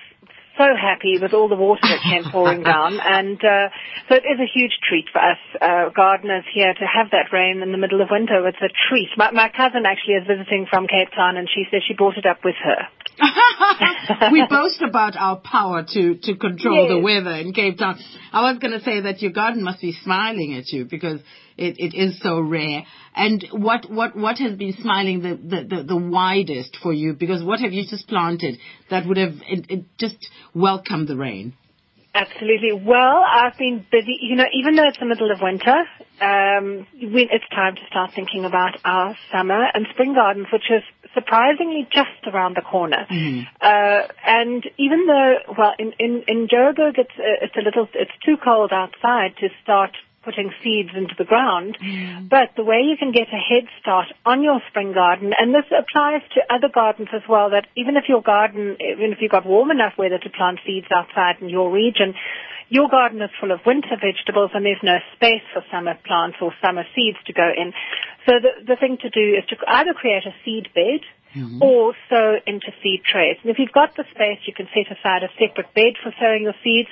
so 0.58 0.68
happy 0.76 1.16
with 1.20 1.32
all 1.32 1.48
the 1.48 1.56
water 1.56 1.80
that 1.82 2.02
came 2.04 2.24
pouring 2.30 2.62
down, 2.74 3.00
and 3.00 3.40
uh, 3.42 3.68
so 4.08 4.14
it 4.14 4.24
is 4.28 4.38
a 4.40 4.48
huge 4.52 4.76
treat 4.88 5.06
for 5.12 5.20
us 5.20 5.40
uh, 5.60 5.88
gardeners 5.90 6.44
here 6.52 6.74
to 6.74 6.84
have 6.84 7.10
that 7.10 7.32
rain 7.32 7.62
in 7.62 7.72
the 7.72 7.78
middle 7.78 8.00
of 8.00 8.08
winter. 8.10 8.46
It's 8.46 8.60
a 8.60 8.68
treat. 8.88 9.08
My, 9.16 9.30
my 9.30 9.48
cousin 9.48 9.84
actually 9.86 10.20
is 10.20 10.26
visiting 10.26 10.66
from 10.68 10.86
Cape 10.86 11.08
Town, 11.16 11.36
and 11.36 11.48
she 11.48 11.64
says 11.70 11.82
she 11.86 11.94
brought 11.94 12.18
it 12.18 12.26
up 12.26 12.44
with 12.44 12.56
her. 12.62 12.88
we 14.32 14.44
boast 14.48 14.82
about 14.86 15.16
our 15.16 15.36
power 15.36 15.84
to, 15.86 16.14
to 16.22 16.36
control 16.36 16.84
Yes. 16.84 16.90
the 16.90 16.98
weather 17.00 17.34
in 17.34 17.52
Cape 17.52 17.78
Town. 17.78 17.98
I 18.32 18.50
was 18.50 18.58
going 18.58 18.72
to 18.72 18.80
say 18.80 19.00
that 19.02 19.22
your 19.22 19.32
garden 19.32 19.62
must 19.62 19.80
be 19.80 19.92
smiling 20.02 20.54
at 20.54 20.68
you 20.68 20.84
because 20.84 21.20
it, 21.56 21.76
it 21.78 21.94
is 21.96 22.18
so 22.20 22.40
rare. 22.40 22.84
And 23.14 23.44
what, 23.52 23.90
what, 23.90 24.16
what 24.16 24.38
has 24.38 24.56
been 24.56 24.74
smiling 24.80 25.22
the, 25.22 25.36
the, 25.36 25.76
the, 25.76 25.82
the 25.82 25.96
widest 25.96 26.78
for 26.82 26.92
you? 26.92 27.12
Because 27.12 27.42
what 27.44 27.60
have 27.60 27.72
you 27.72 27.84
just 27.88 28.08
planted 28.08 28.58
that 28.90 29.06
would 29.06 29.18
have 29.18 29.34
it, 29.48 29.66
it 29.68 29.84
just 29.98 30.16
welcomed 30.54 31.08
the 31.08 31.16
rain? 31.16 31.54
Absolutely. 32.14 32.72
Well, 32.72 33.24
I've 33.26 33.56
been 33.56 33.86
busy. 33.90 34.18
You 34.20 34.36
know, 34.36 34.44
even 34.52 34.76
though 34.76 34.86
it's 34.86 34.98
the 34.98 35.06
middle 35.06 35.30
of 35.30 35.40
winter, 35.40 35.84
um, 36.20 36.86
when 37.00 37.28
it's 37.30 37.48
time 37.50 37.74
to 37.76 37.80
start 37.88 38.12
thinking 38.14 38.44
about 38.44 38.78
our 38.84 39.16
summer 39.30 39.66
and 39.72 39.86
spring 39.92 40.14
gardens, 40.14 40.46
which 40.52 40.70
is 40.70 40.82
surprisingly 41.14 41.88
just 41.90 42.26
around 42.26 42.56
the 42.56 42.60
corner. 42.60 43.06
Uh, 43.60 44.06
and 44.26 44.62
even 44.78 45.06
though, 45.06 45.36
well, 45.56 45.72
in 45.78 45.92
in 45.98 46.22
in 46.28 46.48
Joburg, 46.48 46.98
it's 46.98 47.16
uh, 47.18 47.44
it's 47.44 47.56
a 47.56 47.62
little, 47.62 47.88
it's 47.94 48.12
too 48.24 48.36
cold 48.36 48.72
outside 48.72 49.36
to 49.40 49.48
start 49.62 49.92
putting 50.24 50.50
seeds 50.62 50.90
into 50.94 51.14
the 51.18 51.24
ground. 51.24 51.76
Mm. 51.82 52.28
But 52.28 52.50
the 52.56 52.64
way 52.64 52.82
you 52.82 52.96
can 52.96 53.12
get 53.12 53.28
a 53.28 53.36
head 53.36 53.68
start 53.80 54.08
on 54.24 54.42
your 54.42 54.60
spring 54.68 54.92
garden, 54.92 55.32
and 55.38 55.54
this 55.54 55.66
applies 55.66 56.22
to 56.34 56.40
other 56.48 56.68
gardens 56.72 57.08
as 57.12 57.22
well, 57.28 57.50
that 57.50 57.66
even 57.76 57.96
if 57.96 58.04
your 58.08 58.22
garden, 58.22 58.76
even 58.80 59.12
if 59.12 59.18
you've 59.20 59.30
got 59.30 59.46
warm 59.46 59.70
enough 59.70 59.94
weather 59.98 60.18
to 60.18 60.30
plant 60.30 60.60
seeds 60.66 60.86
outside 60.94 61.36
in 61.40 61.48
your 61.48 61.70
region, 61.70 62.14
your 62.68 62.88
garden 62.88 63.20
is 63.20 63.30
full 63.38 63.52
of 63.52 63.60
winter 63.66 63.96
vegetables 64.00 64.50
and 64.54 64.64
there's 64.64 64.82
no 64.82 64.96
space 65.14 65.44
for 65.52 65.62
summer 65.70 65.94
plants 66.06 66.38
or 66.40 66.54
summer 66.64 66.84
seeds 66.94 67.18
to 67.26 67.32
go 67.34 67.50
in. 67.54 67.74
So 68.24 68.40
the, 68.40 68.64
the 68.66 68.76
thing 68.76 68.96
to 69.02 69.10
do 69.10 69.36
is 69.36 69.44
to 69.50 69.56
either 69.68 69.92
create 69.92 70.24
a 70.24 70.34
seed 70.42 70.70
bed 70.74 71.04
mm-hmm. 71.36 71.62
or 71.62 71.94
sow 72.08 72.36
into 72.46 72.72
seed 72.82 73.04
trays. 73.04 73.36
And 73.42 73.50
if 73.50 73.58
you've 73.58 73.72
got 73.72 73.94
the 73.96 74.04
space, 74.14 74.40
you 74.46 74.54
can 74.54 74.68
set 74.72 74.88
aside 74.96 75.22
a 75.22 75.28
separate 75.38 75.74
bed 75.74 76.00
for 76.02 76.14
sowing 76.18 76.44
your 76.44 76.56
seeds. 76.64 76.88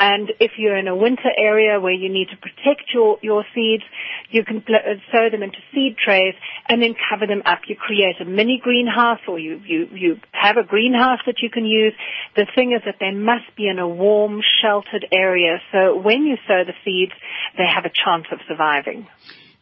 And 0.00 0.32
if 0.40 0.52
you're 0.58 0.76
in 0.76 0.88
a 0.88 0.96
winter 0.96 1.30
area 1.36 1.80
where 1.80 1.92
you 1.92 2.08
need 2.08 2.28
to 2.30 2.36
protect 2.36 2.92
your, 2.94 3.18
your 3.22 3.44
seeds, 3.54 3.82
you 4.30 4.44
can 4.44 4.60
pl- 4.60 4.76
uh, 4.76 4.94
sow 5.12 5.28
them 5.30 5.42
into 5.42 5.58
seed 5.74 5.96
trays 5.96 6.34
and 6.68 6.80
then 6.82 6.94
cover 7.10 7.26
them 7.26 7.42
up. 7.44 7.60
You 7.66 7.76
create 7.76 8.20
a 8.20 8.24
mini 8.24 8.60
greenhouse 8.62 9.20
or 9.26 9.38
you, 9.38 9.60
you, 9.64 9.88
you 9.92 10.20
have 10.32 10.56
a 10.56 10.62
greenhouse 10.62 11.20
that 11.26 11.42
you 11.42 11.50
can 11.50 11.64
use. 11.64 11.94
The 12.36 12.46
thing 12.54 12.72
is 12.72 12.82
that 12.84 12.96
they 13.00 13.10
must 13.10 13.54
be 13.56 13.68
in 13.68 13.78
a 13.78 13.88
warm, 13.88 14.40
sheltered 14.62 15.06
area. 15.10 15.58
So 15.72 15.96
when 15.96 16.24
you 16.24 16.36
sow 16.46 16.62
the 16.64 16.74
seeds, 16.84 17.12
they 17.56 17.66
have 17.66 17.84
a 17.84 17.90
chance 17.92 18.26
of 18.30 18.38
surviving. 18.46 19.06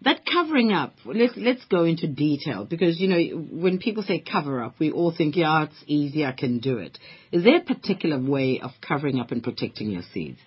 That 0.06 0.20
covering 0.24 0.70
up, 0.70 0.94
let's, 1.04 1.32
let's 1.36 1.64
go 1.64 1.82
into 1.82 2.06
detail 2.06 2.64
because, 2.64 3.00
you 3.00 3.08
know, 3.08 3.18
when 3.50 3.78
people 3.78 4.04
say 4.04 4.20
cover 4.20 4.62
up, 4.62 4.76
we 4.78 4.92
all 4.92 5.12
think, 5.12 5.34
yeah, 5.34 5.64
it's 5.64 5.74
easy, 5.88 6.24
I 6.24 6.30
can 6.30 6.60
do 6.60 6.78
it. 6.78 6.96
Is 7.32 7.42
there 7.42 7.56
a 7.56 7.64
particular 7.64 8.16
way 8.16 8.60
of 8.62 8.70
covering 8.86 9.18
up 9.18 9.32
and 9.32 9.42
protecting 9.42 9.90
your 9.90 10.04
seeds? 10.14 10.38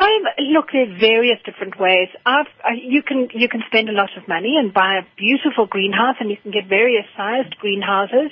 Um, 0.00 0.22
look, 0.54 0.66
there's 0.72 0.96
various 1.00 1.38
different 1.44 1.78
ways. 1.78 2.08
I've, 2.24 2.46
uh, 2.64 2.68
you 2.80 3.02
can 3.02 3.28
you 3.34 3.48
can 3.48 3.62
spend 3.66 3.88
a 3.88 3.92
lot 3.92 4.10
of 4.16 4.28
money 4.28 4.54
and 4.56 4.72
buy 4.72 4.98
a 4.98 5.02
beautiful 5.16 5.66
greenhouse, 5.66 6.14
and 6.20 6.30
you 6.30 6.36
can 6.36 6.52
get 6.52 6.68
various 6.68 7.04
sized 7.16 7.56
greenhouses. 7.58 8.30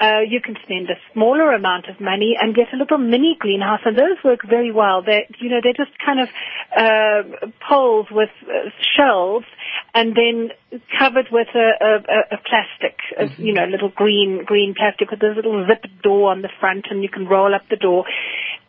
Uh, 0.00 0.20
you 0.26 0.40
can 0.40 0.56
spend 0.64 0.88
a 0.88 0.96
smaller 1.12 1.52
amount 1.52 1.88
of 1.88 2.00
money 2.00 2.34
and 2.40 2.54
get 2.54 2.72
a 2.72 2.76
little 2.78 2.96
mini 2.96 3.36
greenhouse, 3.38 3.80
and 3.84 3.96
those 3.96 4.16
work 4.24 4.40
very 4.48 4.72
well. 4.72 5.02
They, 5.02 5.28
you 5.38 5.50
know, 5.50 5.60
they're 5.62 5.74
just 5.84 5.92
kind 6.04 6.20
of 6.20 6.28
uh, 6.74 7.46
poles 7.68 8.06
with 8.10 8.30
uh, 8.44 8.70
shelves, 8.96 9.46
and 9.94 10.16
then 10.16 10.50
covered 10.98 11.26
with 11.30 11.48
a, 11.54 11.68
a, 11.80 11.92
a- 12.36 12.40
plastic, 12.48 12.96
a, 13.18 13.26
you 13.42 13.52
know, 13.52 13.66
little 13.66 13.90
green 13.90 14.44
green 14.46 14.74
plastic 14.74 15.10
with 15.10 15.22
a 15.22 15.26
little 15.36 15.66
zip 15.66 15.84
door 16.02 16.30
on 16.30 16.40
the 16.40 16.48
front, 16.58 16.86
and 16.90 17.02
you 17.02 17.10
can 17.10 17.26
roll 17.28 17.54
up 17.54 17.62
the 17.68 17.76
door. 17.76 18.04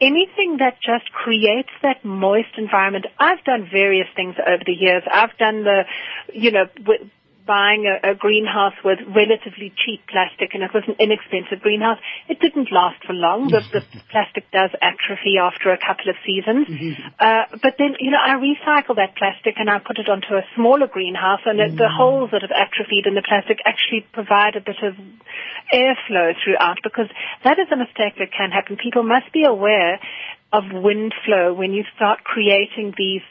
Anything 0.02 0.58
that 0.58 0.78
just 0.82 1.12
creates 1.12 1.70
that 1.82 2.04
moist 2.04 2.58
environment. 2.58 3.06
I've 3.20 3.44
done 3.44 3.68
various 3.72 4.08
things 4.16 4.36
over 4.40 4.64
the 4.66 4.74
years. 4.74 5.04
I've 5.12 5.38
done 5.38 5.64
the, 5.64 5.84
you 6.34 6.52
know, 6.52 6.66
buying 7.46 7.86
a, 7.86 8.12
a 8.12 8.16
greenhouse 8.16 8.74
with 8.84 9.00
relatively 9.08 9.74
cheap 9.76 10.02
plastic, 10.08 10.54
and 10.54 10.64
it 10.64 10.72
was 10.74 10.84
an 10.88 10.96
inexpensive 11.00 11.62
greenhouse. 11.62 12.00
It 12.28 12.40
didn't 12.40 12.72
last 12.72 13.04
for 13.06 13.14
long. 13.14 13.50
The, 13.50 13.62
the 13.72 13.82
plastic 14.12 14.50
does 14.52 14.72
atrophy 14.82 15.38
after 15.40 15.72
a 15.72 15.78
couple 15.78 16.10
of 16.10 16.16
seasons. 16.26 16.68
Uh, 17.20 17.44
but 17.62 17.76
then, 17.78 17.96
you 18.00 18.12
know, 18.12 18.22
I 18.22 18.36
recycle 18.40 18.96
that 18.96 19.16
plastic 19.16 19.56
and 19.58 19.70
I 19.70 19.80
put 19.80 20.00
it 20.00 20.10
onto 20.10 20.36
a 20.36 20.44
smaller 20.56 20.88
greenhouse, 20.88 21.42
and 21.46 21.60
it, 21.60 21.76
the 21.76 21.90
holes 21.90 22.32
that 22.32 22.42
have 22.42 22.56
atrophied 22.56 23.06
in 23.06 23.16
the 23.16 23.24
plastic 23.24 23.60
actually 23.66 24.06
provide 24.14 24.56
a 24.56 24.62
bit 24.62 24.80
of 24.84 24.96
airflow 25.74 26.34
throughout 26.44 26.80
because 26.84 27.08
that 27.44 27.60
is 27.60 27.68
a 27.72 27.78
mistake 27.78 28.20
that 28.20 28.32
can 28.36 28.52
happen. 28.52 28.78
People 28.78 29.04
must 29.04 29.32
be 29.34 29.44
aware 29.44 30.00
of 30.52 30.64
wind 30.72 31.14
flow 31.26 31.54
when 31.54 31.74
you 31.74 31.84
start 31.96 32.24
creating 32.24 32.94
these 32.96 33.26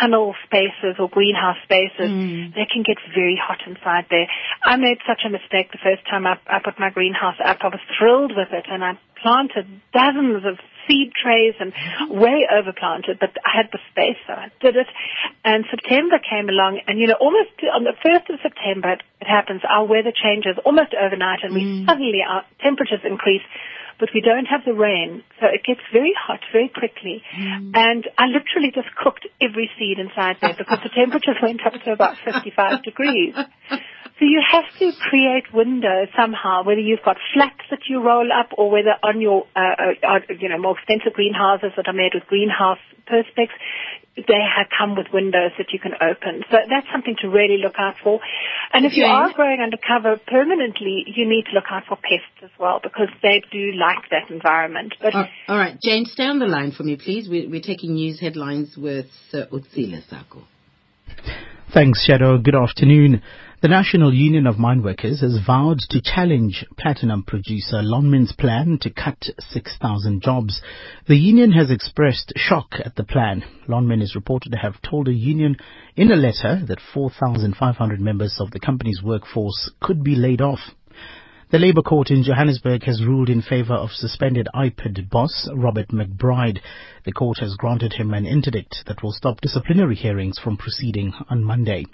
tunnel 0.00 0.34
spaces 0.44 0.96
or 0.98 1.08
greenhouse 1.08 1.56
spaces. 1.64 2.08
Mm. 2.08 2.54
They 2.54 2.66
can 2.70 2.82
get 2.82 2.96
very 3.14 3.36
hot 3.40 3.60
inside 3.66 4.06
there. 4.10 4.26
I 4.64 4.76
made 4.76 4.98
such 5.06 5.22
a 5.26 5.30
mistake 5.30 5.72
the 5.72 5.82
first 5.82 6.04
time 6.08 6.26
I, 6.26 6.38
I 6.46 6.60
put 6.64 6.78
my 6.78 6.90
greenhouse 6.90 7.36
up. 7.44 7.58
I 7.60 7.68
was 7.68 7.80
thrilled 7.98 8.32
with 8.34 8.48
it 8.52 8.64
and 8.70 8.82
I 8.82 8.98
planted 9.20 9.66
dozens 9.92 10.44
of 10.44 10.58
seed 10.86 11.12
trays 11.16 11.54
and 11.60 11.72
mm. 11.72 12.20
way 12.20 12.44
overplanted, 12.44 13.18
but 13.18 13.32
I 13.44 13.56
had 13.56 13.72
the 13.72 13.80
space, 13.90 14.20
so 14.26 14.32
I 14.32 14.52
did 14.60 14.76
it. 14.76 14.86
And 15.44 15.64
September 15.70 16.20
came 16.20 16.48
along, 16.48 16.80
and 16.86 16.98
you 16.98 17.06
know, 17.06 17.16
almost 17.20 17.56
on 17.72 17.84
the 17.84 17.96
first 18.04 18.28
of 18.28 18.40
September, 18.42 18.92
it, 18.92 19.02
it 19.20 19.26
happens. 19.26 19.62
Our 19.68 19.86
weather 19.86 20.12
changes 20.12 20.60
almost 20.64 20.92
overnight, 20.92 21.40
and 21.42 21.54
we 21.54 21.64
mm. 21.64 21.86
suddenly 21.86 22.20
our 22.20 22.44
temperatures 22.60 23.00
increase. 23.04 23.42
But 23.98 24.10
we 24.14 24.20
don't 24.20 24.46
have 24.46 24.64
the 24.64 24.74
rain, 24.74 25.22
so 25.40 25.46
it 25.46 25.62
gets 25.64 25.80
very 25.92 26.12
hot 26.18 26.40
very 26.52 26.68
quickly. 26.68 27.22
And 27.74 28.04
I 28.18 28.26
literally 28.26 28.72
just 28.74 28.88
cooked 28.96 29.26
every 29.40 29.70
seed 29.78 29.98
inside 29.98 30.36
there 30.40 30.54
because 30.56 30.78
the 30.82 30.90
temperatures 30.90 31.36
went 31.42 31.64
up 31.64 31.74
to 31.84 31.92
about 31.92 32.16
55 32.24 32.82
degrees. 32.82 33.34
So 34.18 34.24
you 34.26 34.40
have 34.48 34.64
to 34.78 34.92
create 35.10 35.52
windows 35.52 36.06
somehow, 36.16 36.62
whether 36.62 36.80
you've 36.80 37.02
got 37.04 37.16
flats 37.34 37.66
that 37.70 37.80
you 37.88 38.00
roll 38.00 38.30
up 38.32 38.50
or 38.56 38.70
whether 38.70 38.94
on 39.02 39.20
your, 39.20 39.46
uh, 39.56 39.58
uh, 40.06 40.06
uh, 40.06 40.34
you 40.38 40.48
know, 40.48 40.58
more 40.58 40.78
expensive 40.78 41.14
greenhouses 41.14 41.72
that 41.76 41.88
are 41.88 41.92
made 41.92 42.14
with 42.14 42.22
greenhouse 42.26 42.78
perspex, 43.10 43.48
they 44.16 44.42
have 44.56 44.66
come 44.76 44.94
with 44.96 45.06
windows 45.12 45.50
that 45.58 45.72
you 45.72 45.78
can 45.80 45.92
open. 46.00 46.44
So 46.50 46.58
that's 46.68 46.86
something 46.92 47.16
to 47.20 47.28
really 47.28 47.58
look 47.58 47.74
out 47.78 47.96
for. 48.02 48.20
And 48.72 48.86
if 48.86 48.96
you 48.96 49.04
are 49.04 49.32
growing 49.32 49.60
under 49.60 49.76
cover 49.76 50.20
permanently, 50.26 51.04
you 51.06 51.28
need 51.28 51.46
to 51.46 51.52
look 51.52 51.64
out 51.70 51.84
for 51.88 51.96
pests 51.96 52.42
as 52.42 52.50
well 52.58 52.80
because 52.82 53.08
they 53.22 53.42
do 53.50 53.72
like 53.72 54.08
that 54.10 54.30
environment. 54.30 54.94
But 55.00 55.14
Oh, 55.14 55.24
all 55.48 55.58
right, 55.58 55.76
Jane, 55.82 56.04
stay 56.06 56.24
on 56.24 56.38
the 56.38 56.46
line 56.46 56.72
for 56.72 56.84
me, 56.84 56.96
please. 56.96 57.28
We, 57.28 57.46
we're 57.46 57.60
taking 57.60 57.94
news 57.94 58.20
headlines 58.20 58.76
with 58.76 59.06
Sir 59.30 59.48
Utsile 59.52 60.08
Sako. 60.08 60.44
Thanks, 61.72 62.08
Shado. 62.08 62.42
Good 62.42 62.54
afternoon. 62.54 63.20
The 63.64 63.68
National 63.68 64.12
Union 64.12 64.46
of 64.46 64.58
Mine 64.58 64.82
Workers 64.82 65.22
has 65.22 65.38
vowed 65.46 65.78
to 65.88 66.02
challenge 66.02 66.66
platinum 66.76 67.22
producer 67.22 67.80
Lonmin's 67.80 68.34
plan 68.34 68.76
to 68.82 68.90
cut 68.90 69.24
6,000 69.38 70.20
jobs. 70.20 70.60
The 71.08 71.16
union 71.16 71.50
has 71.52 71.70
expressed 71.70 72.34
shock 72.36 72.74
at 72.84 72.94
the 72.96 73.04
plan. 73.04 73.42
Lonmin 73.66 74.02
is 74.02 74.14
reported 74.14 74.52
to 74.52 74.58
have 74.58 74.82
told 74.82 75.08
a 75.08 75.14
union 75.14 75.56
in 75.96 76.12
a 76.12 76.14
letter 76.14 76.62
that 76.66 76.78
4,500 76.92 78.00
members 78.02 78.36
of 78.38 78.50
the 78.50 78.60
company's 78.60 79.00
workforce 79.02 79.70
could 79.80 80.04
be 80.04 80.14
laid 80.14 80.42
off. 80.42 80.60
The 81.54 81.60
Labour 81.60 81.82
Court 81.82 82.10
in 82.10 82.24
Johannesburg 82.24 82.82
has 82.82 83.04
ruled 83.04 83.30
in 83.30 83.40
favour 83.40 83.74
of 83.74 83.92
suspended 83.92 84.48
IPID 84.56 85.08
boss 85.08 85.48
Robert 85.54 85.90
McBride. 85.90 86.58
The 87.04 87.12
court 87.12 87.38
has 87.38 87.54
granted 87.54 87.92
him 87.92 88.12
an 88.12 88.26
interdict 88.26 88.82
that 88.88 89.04
will 89.04 89.12
stop 89.12 89.40
disciplinary 89.40 89.94
hearings 89.94 90.36
from 90.36 90.56
proceeding 90.56 91.12
on 91.30 91.44
Monday. 91.44 91.86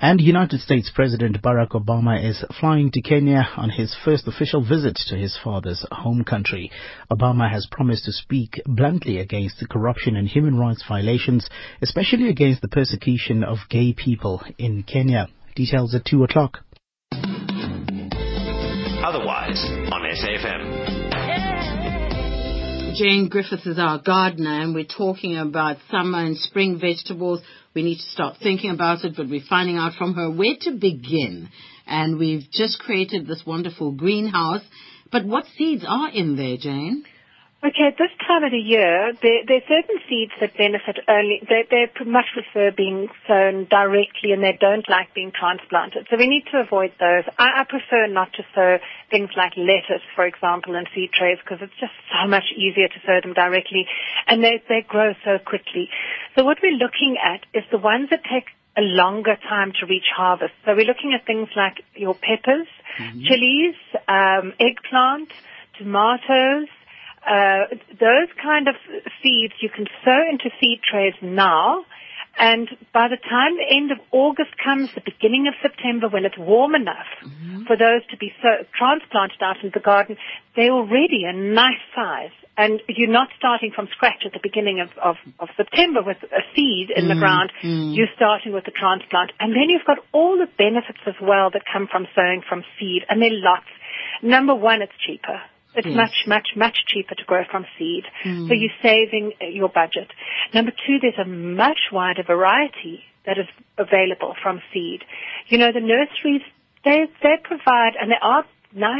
And 0.00 0.20
United 0.20 0.62
States 0.62 0.90
President 0.92 1.40
Barack 1.40 1.80
Obama 1.80 2.28
is 2.28 2.44
flying 2.58 2.90
to 2.90 3.00
Kenya 3.02 3.46
on 3.56 3.70
his 3.70 3.94
first 4.04 4.26
official 4.26 4.64
visit 4.64 4.96
to 5.06 5.14
his 5.14 5.38
father's 5.44 5.86
home 5.92 6.24
country. 6.24 6.72
Obama 7.08 7.48
has 7.48 7.68
promised 7.70 8.06
to 8.06 8.12
speak 8.12 8.60
bluntly 8.66 9.18
against 9.20 9.64
corruption 9.70 10.16
and 10.16 10.26
human 10.26 10.58
rights 10.58 10.82
violations, 10.88 11.48
especially 11.80 12.30
against 12.30 12.62
the 12.62 12.68
persecution 12.68 13.44
of 13.44 13.58
gay 13.70 13.92
people 13.92 14.42
in 14.58 14.82
Kenya. 14.82 15.28
Details 15.54 15.94
at 15.94 16.04
2 16.04 16.24
o'clock. 16.24 16.63
Otherwise 19.04 19.62
on 19.92 20.00
SAFM. 20.16 20.62
Jane 22.96 23.28
Griffiths 23.28 23.66
is 23.66 23.78
our 23.78 23.98
gardener, 23.98 24.62
and 24.62 24.74
we're 24.74 24.86
talking 24.86 25.36
about 25.36 25.76
summer 25.90 26.20
and 26.20 26.38
spring 26.38 26.78
vegetables. 26.80 27.42
We 27.74 27.82
need 27.82 27.96
to 27.96 28.10
start 28.12 28.38
thinking 28.42 28.70
about 28.70 29.04
it, 29.04 29.12
but 29.14 29.28
we're 29.28 29.42
finding 29.46 29.76
out 29.76 29.92
from 29.98 30.14
her 30.14 30.30
where 30.30 30.56
to 30.62 30.70
begin. 30.70 31.50
And 31.86 32.18
we've 32.18 32.50
just 32.50 32.78
created 32.78 33.26
this 33.26 33.42
wonderful 33.46 33.92
greenhouse. 33.92 34.62
But 35.12 35.26
what 35.26 35.44
seeds 35.58 35.84
are 35.86 36.08
in 36.10 36.36
there, 36.36 36.56
Jane? 36.56 37.04
Okay, 37.64 37.88
at 37.88 37.96
this 37.96 38.12
time 38.28 38.44
of 38.44 38.52
the 38.52 38.60
year, 38.60 39.14
there, 39.22 39.40
there 39.48 39.56
are 39.56 39.68
certain 39.72 39.96
seeds 40.06 40.32
that 40.38 40.52
benefit 40.52 40.98
only, 41.08 41.40
they, 41.48 41.64
they 41.70 41.88
much 42.04 42.26
prefer 42.34 42.70
being 42.70 43.08
sown 43.26 43.64
directly 43.64 44.32
and 44.32 44.42
they 44.42 44.52
don't 44.60 44.86
like 44.86 45.14
being 45.14 45.32
transplanted. 45.32 46.06
So 46.10 46.18
we 46.18 46.28
need 46.28 46.44
to 46.52 46.60
avoid 46.60 46.92
those. 47.00 47.24
I, 47.38 47.60
I 47.60 47.64
prefer 47.64 48.06
not 48.06 48.34
to 48.34 48.44
sow 48.54 48.76
things 49.10 49.30
like 49.34 49.56
lettuce, 49.56 50.04
for 50.14 50.26
example, 50.26 50.74
in 50.74 50.84
seed 50.94 51.12
trays 51.16 51.38
because 51.40 51.64
it's 51.64 51.80
just 51.80 51.96
so 52.12 52.28
much 52.28 52.44
easier 52.54 52.88
to 52.88 53.00
sow 53.06 53.24
them 53.24 53.32
directly 53.32 53.88
and 54.26 54.44
they, 54.44 54.62
they 54.68 54.84
grow 54.86 55.14
so 55.24 55.38
quickly. 55.38 55.88
So 56.36 56.44
what 56.44 56.58
we're 56.62 56.76
looking 56.76 57.16
at 57.16 57.46
is 57.56 57.64
the 57.72 57.78
ones 57.78 58.10
that 58.10 58.24
take 58.24 58.44
a 58.76 58.82
longer 58.82 59.38
time 59.48 59.72
to 59.80 59.86
reach 59.86 60.12
harvest. 60.14 60.52
So 60.66 60.74
we're 60.76 60.84
looking 60.84 61.16
at 61.16 61.24
things 61.24 61.48
like 61.56 61.80
your 61.94 62.12
peppers, 62.12 62.68
mm-hmm. 63.00 63.24
chilies, 63.24 63.76
um, 64.06 64.52
eggplant, 64.60 65.32
tomatoes, 65.78 66.68
uh, 67.26 67.74
those 68.00 68.28
kind 68.42 68.68
of 68.68 68.74
seeds 69.22 69.54
you 69.60 69.70
can 69.70 69.86
sow 70.04 70.20
into 70.30 70.50
seed 70.60 70.80
trays 70.82 71.14
now, 71.22 71.84
and 72.38 72.68
by 72.92 73.08
the 73.08 73.16
time 73.16 73.56
the 73.56 73.70
end 73.70 73.92
of 73.92 73.98
August 74.10 74.58
comes, 74.62 74.90
the 74.94 75.02
beginning 75.04 75.46
of 75.46 75.54
September, 75.62 76.08
when 76.08 76.24
it's 76.24 76.38
warm 76.38 76.74
enough 76.74 77.06
mm-hmm. 77.22 77.62
for 77.64 77.76
those 77.76 78.02
to 78.10 78.16
be 78.16 78.32
so 78.42 78.66
transplanted 78.76 79.40
out 79.40 79.56
into 79.62 79.78
the 79.78 79.84
garden, 79.84 80.16
they're 80.56 80.72
already 80.72 81.24
a 81.24 81.32
nice 81.32 81.82
size. 81.94 82.34
And 82.56 82.80
you're 82.88 83.10
not 83.10 83.28
starting 83.36 83.72
from 83.74 83.88
scratch 83.90 84.22
at 84.24 84.32
the 84.32 84.38
beginning 84.42 84.78
of, 84.80 84.90
of, 85.02 85.16
of 85.40 85.48
September 85.56 86.02
with 86.02 86.18
a 86.22 86.42
seed 86.54 86.90
in 86.90 87.04
mm-hmm. 87.04 87.08
the 87.08 87.18
ground. 87.18 87.52
Mm-hmm. 87.62 87.94
You're 87.94 88.14
starting 88.14 88.52
with 88.52 88.66
a 88.68 88.70
transplant. 88.70 89.32
And 89.40 89.52
then 89.52 89.70
you've 89.70 89.86
got 89.86 89.98
all 90.12 90.38
the 90.38 90.46
benefits 90.58 91.02
as 91.06 91.18
well 91.20 91.50
that 91.50 91.62
come 91.70 91.88
from 91.90 92.06
sowing 92.14 92.42
from 92.48 92.62
seed. 92.78 93.02
And 93.08 93.22
there 93.22 93.30
are 93.30 93.42
lots. 93.42 93.70
Number 94.22 94.54
one, 94.54 94.82
it's 94.82 94.94
cheaper. 95.04 95.42
It's 95.76 95.86
yes. 95.86 95.96
much, 95.96 96.14
much, 96.26 96.48
much 96.56 96.76
cheaper 96.86 97.14
to 97.14 97.24
grow 97.24 97.42
from 97.50 97.66
seed. 97.78 98.04
Mm. 98.24 98.48
So 98.48 98.54
you're 98.54 98.78
saving 98.82 99.32
your 99.40 99.68
budget. 99.68 100.10
Number 100.52 100.70
two, 100.70 100.98
there's 101.00 101.18
a 101.18 101.28
much 101.28 101.90
wider 101.92 102.22
variety 102.22 103.02
that 103.26 103.38
is 103.38 103.46
available 103.78 104.34
from 104.42 104.60
seed. 104.72 105.02
You 105.48 105.58
know, 105.58 105.72
the 105.72 105.80
nurseries, 105.80 106.42
they, 106.84 107.06
they 107.22 107.36
provide, 107.42 107.92
and 108.00 108.10
they 108.10 108.20
are 108.20 108.44
now, 108.74 108.96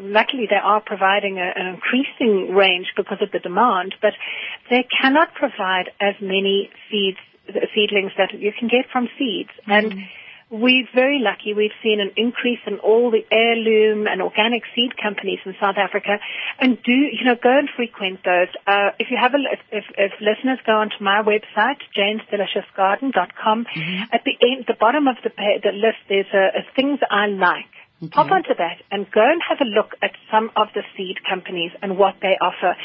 luckily 0.00 0.46
they 0.48 0.56
are 0.56 0.80
providing 0.80 1.38
a, 1.38 1.52
an 1.54 1.66
increasing 1.66 2.54
range 2.54 2.86
because 2.96 3.18
of 3.20 3.30
the 3.30 3.38
demand, 3.38 3.94
but 4.00 4.14
they 4.70 4.86
cannot 5.00 5.34
provide 5.34 5.90
as 6.00 6.14
many 6.20 6.70
seeds, 6.90 7.18
seedlings 7.74 8.12
that 8.16 8.32
you 8.32 8.52
can 8.58 8.68
get 8.68 8.86
from 8.90 9.08
seeds. 9.18 9.50
Mm. 9.68 9.78
And 9.78 9.92
we're 10.50 10.88
very 10.94 11.20
lucky. 11.20 11.52
We've 11.52 11.76
seen 11.82 12.00
an 12.00 12.12
increase 12.16 12.60
in 12.66 12.78
all 12.78 13.10
the 13.10 13.24
heirloom 13.30 14.06
and 14.06 14.22
organic 14.22 14.62
seed 14.74 14.96
companies 14.96 15.40
in 15.44 15.54
South 15.60 15.76
Africa, 15.76 16.18
and 16.58 16.82
do 16.82 16.92
you 16.92 17.24
know 17.24 17.36
go 17.36 17.58
and 17.58 17.68
frequent 17.76 18.24
those. 18.24 18.48
Uh, 18.66 18.90
if 18.98 19.10
you 19.10 19.18
have 19.20 19.34
a 19.34 19.40
if, 19.70 19.84
if 19.96 20.12
listeners 20.20 20.58
go 20.64 20.72
onto 20.72 20.96
my 21.00 21.22
website 21.22 21.80
janesdeliciousgarden.com, 21.96 23.66
mm-hmm. 23.66 24.02
at 24.12 24.24
the 24.24 24.36
end, 24.40 24.64
the 24.66 24.76
bottom 24.78 25.06
of 25.06 25.16
the 25.22 25.30
page, 25.30 25.62
the 25.62 25.72
list 25.72 25.98
there's 26.08 26.32
a, 26.32 26.58
a 26.58 26.62
things 26.74 27.00
I 27.10 27.26
like. 27.26 27.68
Okay. 28.00 28.10
Pop 28.10 28.30
onto 28.30 28.54
that 28.56 28.80
and 28.92 29.10
go 29.10 29.20
and 29.20 29.42
have 29.42 29.58
a 29.60 29.68
look 29.68 29.96
at 30.00 30.12
some 30.30 30.52
of 30.56 30.68
the 30.72 30.82
seed 30.96 31.16
companies 31.28 31.72
and 31.82 31.98
what 31.98 32.14
they 32.22 32.38
offer 32.40 32.76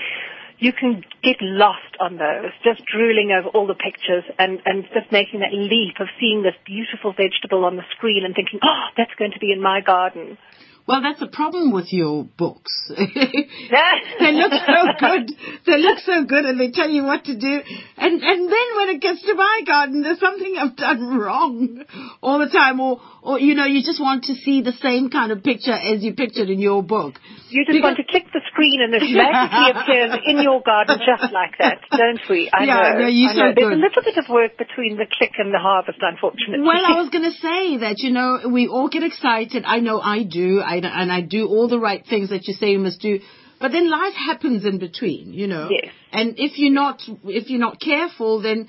you 0.63 0.71
can 0.71 1.04
get 1.21 1.36
lost 1.41 1.97
on 1.99 2.15
those, 2.15 2.52
just 2.63 2.86
drooling 2.86 3.32
over 3.34 3.49
all 3.49 3.67
the 3.67 3.76
pictures 3.76 4.23
and, 4.39 4.62
and 4.65 4.86
just 4.93 5.12
making 5.12 5.41
that 5.41 5.52
leap 5.52 5.99
of 5.99 6.08
seeing 6.21 6.41
this 6.41 6.56
beautiful 6.65 7.12
vegetable 7.12 7.65
on 7.65 7.76
the 7.76 7.84
screen 7.91 8.23
and 8.23 8.34
thinking, 8.34 8.62
oh, 8.63 8.86
that's 8.95 9.13
going 9.15 9.34
to 9.34 9.39
be 9.39 9.52
in 9.52 9.62
my 9.62 9.82
garden. 9.82 10.38
Well, 10.86 11.02
that's 11.02 11.22
a 11.22 11.28
problem 11.28 11.72
with 11.72 11.93
your 11.93 12.26
books. 12.26 12.72
they 12.93 14.32
look 14.34 14.52
so 14.67 14.84
good. 15.00 15.32
They 15.65 15.78
look 15.78 16.00
so 16.00 16.26
good 16.26 16.43
and 16.43 16.60
they 16.60 16.72
tell 16.72 16.89
you 16.89 17.04
what 17.04 17.24
to 17.26 17.38
do. 17.38 17.62
And, 17.98 18.22
and 18.22 18.52
then 18.52 18.67
when 18.76 18.89
it 18.89 19.02
gets 19.02 19.22
to 19.24 19.34
my 19.34 19.62
garden, 19.65 20.02
there's 20.02 20.19
something 20.19 20.58
I've 20.60 20.76
done 20.76 21.17
wrong 21.17 21.86
all 22.22 22.39
the 22.39 22.50
time. 22.50 22.82
Or, 22.82 23.00
or, 23.22 23.39
you 23.39 23.56
know, 23.56 23.65
you 23.65 23.82
just 23.82 24.02
want 24.02 24.26
to 24.26 24.36
see 24.36 24.62
the 24.62 24.74
same 24.74 25.10
kind 25.10 25.32
of 25.32 25.41
picture 25.41 25.72
as 25.72 26.04
you 26.04 26.15
pictured 26.15 26.50
in 26.50 26.60
your 26.60 26.84
book. 26.84 27.15
You 27.48 27.63
just 27.63 27.78
because 27.78 27.96
want 27.96 27.98
to 28.04 28.10
click 28.10 28.28
the 28.34 28.41
screen 28.52 28.82
and 28.82 28.91
it 28.91 29.04
magically 29.08 29.69
appears 29.72 30.12
in 30.26 30.41
your 30.41 30.60
garden 30.65 31.00
just 31.00 31.32
like 31.32 31.56
that, 31.60 31.80
don't 31.91 32.19
we? 32.28 32.50
I 32.52 32.65
yeah, 32.65 32.98
know. 32.98 33.06
No, 33.06 33.08
you're 33.08 33.30
I 33.30 33.36
know. 33.36 33.54
So 33.54 33.56
There's 33.56 33.78
a 33.78 33.80
little 33.80 34.04
bit 34.04 34.17
of 34.17 34.26
work 34.28 34.58
between 34.58 34.98
the 34.98 35.06
click 35.06 35.38
and 35.38 35.54
the 35.54 35.60
harvest, 35.60 36.00
unfortunately. 36.02 36.65
Well, 36.65 36.82
I 36.82 37.00
was 37.00 37.08
going 37.13 37.30
to 37.30 37.38
say 37.38 37.78
that, 37.86 38.00
you 38.00 38.12
know, 38.12 38.50
we 38.50 38.67
all 38.67 38.89
get 38.89 39.04
excited. 39.04 39.63
I 39.65 39.80
know 39.80 40.02
I 40.02 40.24
do. 40.24 40.62
I, 40.65 40.73
and 40.78 41.12
I 41.12 41.22
do 41.22 41.48
all 41.48 41.68
the 41.68 41.80
right 41.80 42.04
things 42.08 42.30
that 42.30 42.48
you 42.48 42.54
say 42.54 42.72
you 42.72 42.80
must 42.80 43.02
do. 43.02 43.20
But 43.60 43.72
then 43.72 43.90
life 43.90 44.14
happens 44.14 44.66
in 44.66 44.80
between, 44.80 45.34
you 45.34 45.48
know. 45.48 45.70
Yes. 45.70 45.94
And 46.12 46.36
if 46.38 46.58
you're 46.58 46.74
not, 46.74 47.02
if 47.24 47.50
you're 47.50 47.60
not 47.60 47.80
careful, 47.80 48.42
then, 48.42 48.68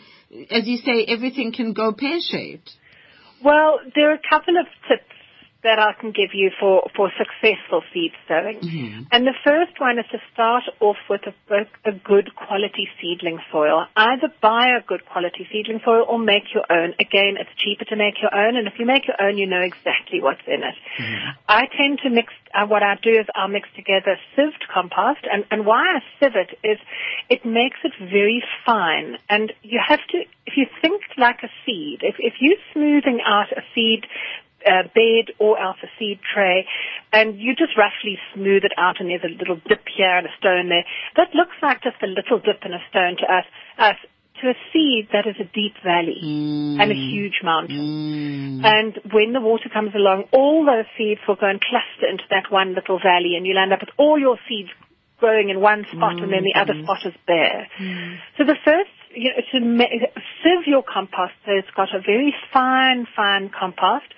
as 0.50 0.66
you 0.66 0.76
say, 0.76 1.04
everything 1.06 1.52
can 1.52 1.72
go 1.72 1.92
pear-shaped. 1.92 2.70
Well, 3.42 3.80
there 3.94 4.10
are 4.10 4.14
a 4.14 4.28
couple 4.30 4.54
of 4.56 4.66
tips 4.88 5.13
that 5.64 5.78
I 5.78 5.92
can 5.98 6.12
give 6.12 6.30
you 6.34 6.50
for, 6.60 6.88
for 6.94 7.10
successful 7.18 7.82
seed 7.92 8.12
sowing. 8.28 8.60
Mm-hmm. 8.60 9.02
And 9.10 9.26
the 9.26 9.34
first 9.44 9.80
one 9.80 9.98
is 9.98 10.04
to 10.12 10.18
start 10.32 10.64
off 10.80 10.98
with 11.08 11.22
a, 11.26 11.66
a 11.84 11.92
good 11.92 12.36
quality 12.36 12.86
seedling 13.00 13.40
soil. 13.50 13.86
Either 13.96 14.28
buy 14.40 14.76
a 14.78 14.82
good 14.86 15.04
quality 15.06 15.48
seedling 15.50 15.80
soil 15.84 16.04
or 16.08 16.18
make 16.18 16.54
your 16.54 16.64
own. 16.70 16.94
Again, 17.00 17.36
it's 17.40 17.50
cheaper 17.56 17.84
to 17.86 17.96
make 17.96 18.20
your 18.20 18.34
own, 18.34 18.56
and 18.56 18.68
if 18.68 18.74
you 18.78 18.86
make 18.86 19.08
your 19.08 19.16
own, 19.20 19.38
you 19.38 19.46
know 19.46 19.62
exactly 19.62 20.20
what's 20.20 20.46
in 20.46 20.62
it. 20.62 20.76
Mm-hmm. 21.00 21.30
I 21.48 21.62
tend 21.76 21.98
to 22.04 22.10
mix, 22.10 22.32
uh, 22.54 22.66
what 22.66 22.82
I 22.82 22.96
do 23.02 23.10
is 23.10 23.26
I'll 23.34 23.48
mix 23.48 23.68
together 23.74 24.16
sieved 24.36 24.68
compost, 24.72 25.26
and, 25.32 25.44
and 25.50 25.64
why 25.64 25.96
I 25.96 26.00
sieve 26.20 26.36
it 26.36 26.58
is 26.62 26.78
it 27.30 27.44
makes 27.46 27.78
it 27.82 27.92
very 27.98 28.44
fine, 28.66 29.16
and 29.30 29.52
you 29.62 29.80
have 29.80 30.00
to, 30.10 30.18
if 30.46 30.54
you 30.56 30.66
think 30.82 31.02
like 31.16 31.42
a 31.42 31.48
seed, 31.64 32.00
if, 32.02 32.16
if 32.18 32.34
you're 32.40 32.60
smoothing 32.74 33.20
out 33.24 33.50
a 33.56 33.62
seed 33.74 34.04
uh, 34.66 34.84
bed 34.94 35.34
or 35.38 35.58
else 35.60 35.76
a 35.82 35.88
seed 35.98 36.20
tray, 36.34 36.66
and 37.12 37.38
you 37.38 37.54
just 37.54 37.76
roughly 37.76 38.18
smooth 38.34 38.64
it 38.64 38.72
out, 38.76 39.00
and 39.00 39.10
there's 39.10 39.24
a 39.24 39.38
little 39.38 39.60
dip 39.68 39.84
here 39.96 40.16
and 40.16 40.26
a 40.26 40.34
stone 40.38 40.68
there. 40.68 40.84
That 41.16 41.34
looks 41.34 41.56
like 41.62 41.82
just 41.82 42.02
a 42.02 42.06
little 42.06 42.38
dip 42.38 42.62
and 42.62 42.74
a 42.74 42.82
stone 42.90 43.16
to 43.18 43.26
us. 43.26 43.44
Us 43.78 43.96
to 44.42 44.50
a 44.50 44.54
seed 44.72 45.08
that 45.12 45.26
is 45.26 45.36
a 45.38 45.44
deep 45.44 45.74
valley 45.84 46.18
mm. 46.22 46.80
and 46.80 46.90
a 46.90 46.94
huge 46.94 47.40
mountain. 47.42 48.60
Mm. 48.60 48.64
And 48.64 49.12
when 49.12 49.32
the 49.32 49.40
water 49.40 49.70
comes 49.72 49.94
along, 49.94 50.24
all 50.32 50.66
those 50.66 50.86
seeds 50.98 51.20
will 51.28 51.36
go 51.36 51.46
and 51.46 51.60
cluster 51.60 52.10
into 52.10 52.24
that 52.30 52.50
one 52.50 52.74
little 52.74 52.98
valley, 52.98 53.36
and 53.36 53.46
you'll 53.46 53.62
end 53.62 53.72
up 53.72 53.80
with 53.80 53.94
all 53.96 54.18
your 54.18 54.36
seeds 54.48 54.70
growing 55.18 55.48
in 55.50 55.60
one 55.60 55.86
spot, 55.92 56.16
mm. 56.16 56.24
and 56.24 56.32
then 56.32 56.42
the 56.42 56.58
other 56.58 56.74
spot 56.82 57.06
is 57.06 57.14
bare. 57.26 57.68
Mm. 57.80 58.18
So 58.36 58.44
the 58.44 58.56
first 58.64 58.90
you 59.14 59.30
know, 59.30 59.40
to 59.52 59.60
ma- 59.64 60.10
sieve 60.42 60.66
your 60.66 60.82
compost 60.82 61.34
so 61.46 61.52
it's 61.52 61.70
got 61.76 61.94
a 61.94 62.00
very 62.00 62.34
fine, 62.52 63.06
fine 63.14 63.50
compost. 63.50 64.12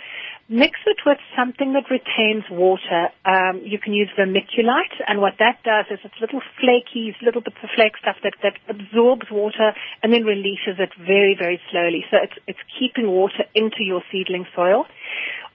Mix 0.49 0.79
it 0.87 0.99
with 1.05 1.19
something 1.37 1.73
that 1.73 1.91
retains 1.91 2.45
water. 2.49 3.11
Um, 3.25 3.63
you 3.65 3.81
can 3.81 3.93
use 3.93 4.09
vermiculite, 4.17 4.95
and 5.09 5.21
what 5.21 5.35
that 5.41 5.59
does 5.65 5.87
is 5.91 5.99
it's 6.05 6.15
little 6.21 6.41
flaky, 6.61 7.17
little 7.21 7.41
bits 7.41 7.57
of 7.65 7.71
flake 7.75 7.99
stuff 7.99 8.15
that, 8.23 8.35
that 8.45 8.55
absorbs 8.71 9.27
water 9.29 9.73
and 10.05 10.13
then 10.13 10.23
releases 10.23 10.79
it 10.79 10.91
very, 10.97 11.35
very 11.37 11.61
slowly. 11.73 12.05
So 12.13 12.19
it's, 12.23 12.39
it's 12.47 12.63
keeping 12.79 13.09
water 13.11 13.43
into 13.57 13.83
your 13.83 14.03
seedling 14.13 14.47
soil. 14.55 14.87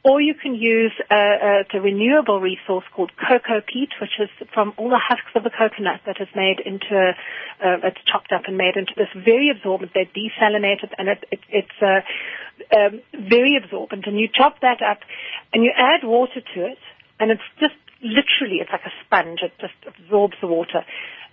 Or 0.04 0.20
you 0.20 0.34
can 0.34 0.56
use 0.56 0.94
the 1.10 1.80
renewable 1.80 2.42
resource 2.42 2.86
called 2.96 3.12
cocoa 3.16 3.62
peat, 3.62 3.90
which 4.02 4.18
is 4.20 4.30
from 4.52 4.74
all 4.78 4.90
the 4.90 5.00
husks 5.00 5.30
of 5.36 5.44
the 5.44 5.52
coconut 5.52 6.02
that 6.08 6.20
is 6.20 6.28
made 6.36 6.60
into, 6.60 7.14
uh, 7.64 7.78
it's 7.84 8.02
chopped 8.12 8.32
up 8.32 8.44
and 8.48 8.58
made 8.58 8.76
into 8.78 8.94
this 8.98 9.10
very 9.14 9.50
absorbent. 9.50 9.92
They're 9.94 10.06
desalinated 10.06 10.92
and 10.98 11.08
it, 11.08 11.24
it, 11.32 11.40
it's 11.50 11.82
uh, 11.82 12.02
um, 12.76 13.02
very 13.14 13.56
absorbent. 13.62 14.08
And 14.08 14.20
you 14.20 14.28
chop 14.34 14.62
that 14.62 14.82
up 14.82 15.00
and 15.54 15.64
you 15.64 15.72
add 15.78 16.04
water 16.04 16.42
to 16.56 16.66
it, 16.66 16.80
and 17.20 17.30
it's 17.30 17.42
just 17.60 17.76
literally 18.02 18.58
it's 18.60 18.72
like 18.72 18.86
a 18.86 18.94
sponge. 19.06 19.40
It 19.44 19.54
just 19.60 19.78
absorbs 19.86 20.36
the 20.42 20.48
water, 20.48 20.84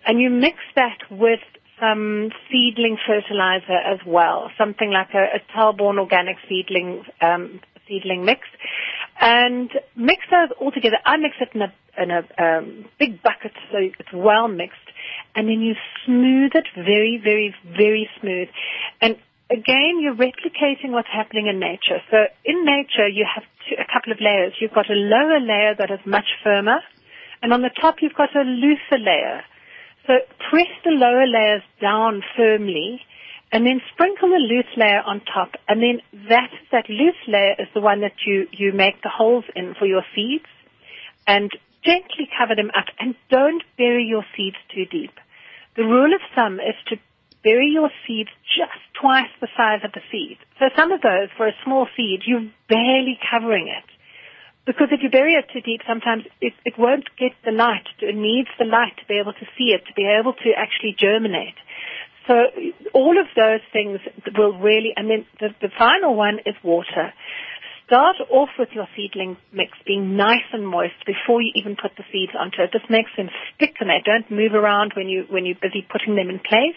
and 0.07 0.20
you 0.20 0.31
mix 0.31 0.59
that 0.76 0.98
with 1.11 1.40
some 1.81 2.31
seedling 2.50 2.98
fertilizer 3.07 3.78
as 3.78 4.00
well, 4.04 4.50
something 4.59 4.90
like 4.90 5.14
a, 5.14 5.37
a 5.37 5.57
Talborne 5.57 5.98
organic 5.98 6.37
seedling 6.48 7.04
um, 7.20 7.61
seedling 7.88 8.24
mix, 8.24 8.42
and 9.20 9.70
mix 9.96 10.22
those 10.31 10.51
all 10.61 10.70
together. 10.70 10.96
I 11.05 11.16
mix 11.16 11.37
it 11.40 11.48
in 11.55 11.62
a 11.62 11.72
in 12.01 12.11
a 12.11 12.22
um, 12.38 12.85
big 12.98 13.22
bucket 13.22 13.53
so 13.72 13.79
it's 13.79 14.12
well 14.12 14.46
mixed, 14.48 14.79
and 15.35 15.48
then 15.48 15.61
you 15.61 15.74
smooth 16.07 16.53
it 16.55 16.66
very, 16.77 17.20
very, 17.22 17.55
very 17.64 18.09
smooth. 18.20 18.48
And 19.01 19.16
again, 19.51 19.98
you're 20.01 20.14
replicating 20.14 20.90
what's 20.90 21.09
happening 21.12 21.48
in 21.48 21.59
nature. 21.59 22.01
So 22.11 22.18
in 22.44 22.64
nature, 22.64 23.09
you 23.09 23.27
have 23.27 23.42
two, 23.68 23.77
a 23.81 23.87
couple 23.92 24.12
of 24.12 24.20
layers. 24.20 24.55
You've 24.61 24.74
got 24.74 24.90
a 24.90 24.94
lower 24.94 25.40
layer 25.40 25.74
that 25.77 25.90
is 25.90 26.01
much 26.07 26.27
firmer, 26.44 26.79
and 27.42 27.53
on 27.53 27.62
the 27.62 27.70
top, 27.81 27.96
you've 28.01 28.14
got 28.14 28.35
a 28.37 28.42
looser 28.42 28.98
layer. 28.98 29.42
So 30.07 30.14
press 30.51 30.70
the 30.85 30.90
lower 30.90 31.27
layers 31.27 31.62
down 31.81 32.22
firmly 32.37 33.01
and 33.53 33.67
then 33.67 33.81
sprinkle 33.93 34.29
the 34.29 34.37
loose 34.37 34.71
layer 34.77 35.01
on 35.01 35.21
top. 35.21 35.53
And 35.67 35.83
then 35.83 36.01
that, 36.29 36.51
that 36.71 36.91
loose 36.91 37.17
layer 37.27 37.55
is 37.59 37.69
the 37.75 37.81
one 37.81 38.01
that 38.03 38.27
you, 38.27 38.47
you 38.53 38.73
make 38.73 39.03
the 39.03 39.09
holes 39.09 39.45
in 39.57 39.75
for 39.79 39.87
your 39.87 40.05
seeds. 40.15 40.45
And 41.27 41.51
gently 41.85 42.29
cover 42.39 42.55
them 42.55 42.71
up 42.77 42.87
and 42.99 43.15
don't 43.31 43.63
bury 43.77 44.05
your 44.05 44.25
seeds 44.37 44.57
too 44.75 44.85
deep. 44.85 45.13
The 45.77 45.85
rule 45.85 46.13
of 46.15 46.21
thumb 46.35 46.61
is 46.61 46.75
to 46.89 46.97
bury 47.45 47.71
your 47.73 47.91
seeds 48.07 48.31
just 48.57 48.81
twice 49.01 49.31
the 49.41 49.49
size 49.57 49.81
of 49.85 49.93
the 49.93 50.03
seed. 50.11 50.39
So 50.59 50.67
some 50.77 50.93
of 50.93 51.01
those, 51.01 51.29
for 51.37 51.47
a 51.47 51.55
small 51.65 51.87
seed, 51.97 52.23
you're 52.27 52.49
barely 52.69 53.19
covering 53.31 53.69
it. 53.69 53.85
Because 54.67 54.89
if 54.91 55.01
you 55.03 55.09
bury 55.09 55.33
it 55.33 55.47
too 55.53 55.63
deep, 55.63 55.81
sometimes 55.87 56.25
it, 56.43 56.53
it 56.65 56.75
won't 56.77 57.09
get 57.17 57.33
the 57.45 57.53
light. 57.53 57.89
It 58.01 58.15
needs 58.15 58.49
the 58.59 58.67
light 58.67 58.93
to 58.99 59.07
be 59.07 59.19
able 59.19 59.33
to 59.33 59.47
see 59.57 59.73
it, 59.73 59.87
to 59.87 59.95
be 59.95 60.05
able 60.05 60.35
to 60.35 60.51
actually 60.53 60.95
germinate. 60.99 61.57
So 62.29 62.35
all 62.93 63.19
of 63.19 63.27
those 63.35 63.64
things 63.73 64.01
will 64.37 64.53
really, 64.59 64.93
and 64.95 65.11
then 65.11 65.27
the, 65.41 65.49
the 65.62 65.73
final 65.79 66.14
one 66.14 66.38
is 66.45 66.55
water. 66.62 67.12
Start 67.87 68.17
off 68.29 68.51
with 68.59 68.69
your 68.75 68.87
seedling 68.95 69.38
mix 69.51 69.73
being 69.87 70.14
nice 70.14 70.45
and 70.53 70.69
moist 70.69 71.01
before 71.07 71.41
you 71.41 71.53
even 71.57 71.75
put 71.75 71.97
the 71.97 72.05
seeds 72.12 72.33
onto 72.38 72.61
it. 72.61 72.69
This 72.71 72.85
makes 72.91 73.11
them 73.17 73.31
stick 73.57 73.77
and 73.81 73.88
they 73.88 74.03
don't 74.05 74.31
move 74.31 74.53
around 74.53 74.93
when 74.95 75.09
you 75.09 75.25
when 75.31 75.47
you're 75.47 75.57
busy 75.57 75.87
putting 75.91 76.14
them 76.14 76.29
in 76.29 76.38
place. 76.38 76.77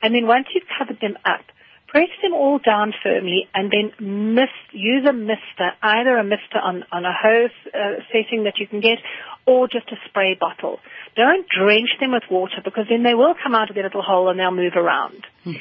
And 0.00 0.14
then 0.14 0.26
once 0.26 0.46
you've 0.54 0.64
covered 0.78 1.00
them 1.02 1.18
up, 1.26 1.44
press 1.92 2.08
them 2.22 2.32
all 2.32 2.58
down 2.58 2.94
firmly 3.02 3.46
and 3.54 3.70
then 3.70 4.34
mist, 4.34 4.50
use 4.72 5.06
a 5.06 5.12
mister, 5.12 5.72
either 5.82 6.16
a 6.16 6.24
mister 6.24 6.58
on, 6.58 6.84
on 6.90 7.04
a 7.04 7.12
hose 7.12 7.50
uh, 7.74 8.00
setting 8.10 8.44
that 8.44 8.54
you 8.58 8.66
can 8.66 8.80
get 8.80 8.98
or 9.46 9.68
just 9.68 9.88
a 9.92 9.96
spray 10.08 10.34
bottle. 10.34 10.80
Don't 11.14 11.46
drench 11.48 11.90
them 12.00 12.12
with 12.12 12.22
water 12.30 12.62
because 12.64 12.86
then 12.88 13.02
they 13.02 13.14
will 13.14 13.34
come 13.40 13.54
out 13.54 13.68
of 13.68 13.74
their 13.74 13.84
little 13.84 14.02
hole 14.02 14.30
and 14.30 14.40
they'll 14.40 14.50
move 14.50 14.72
around. 14.74 15.26
Hmm. 15.44 15.52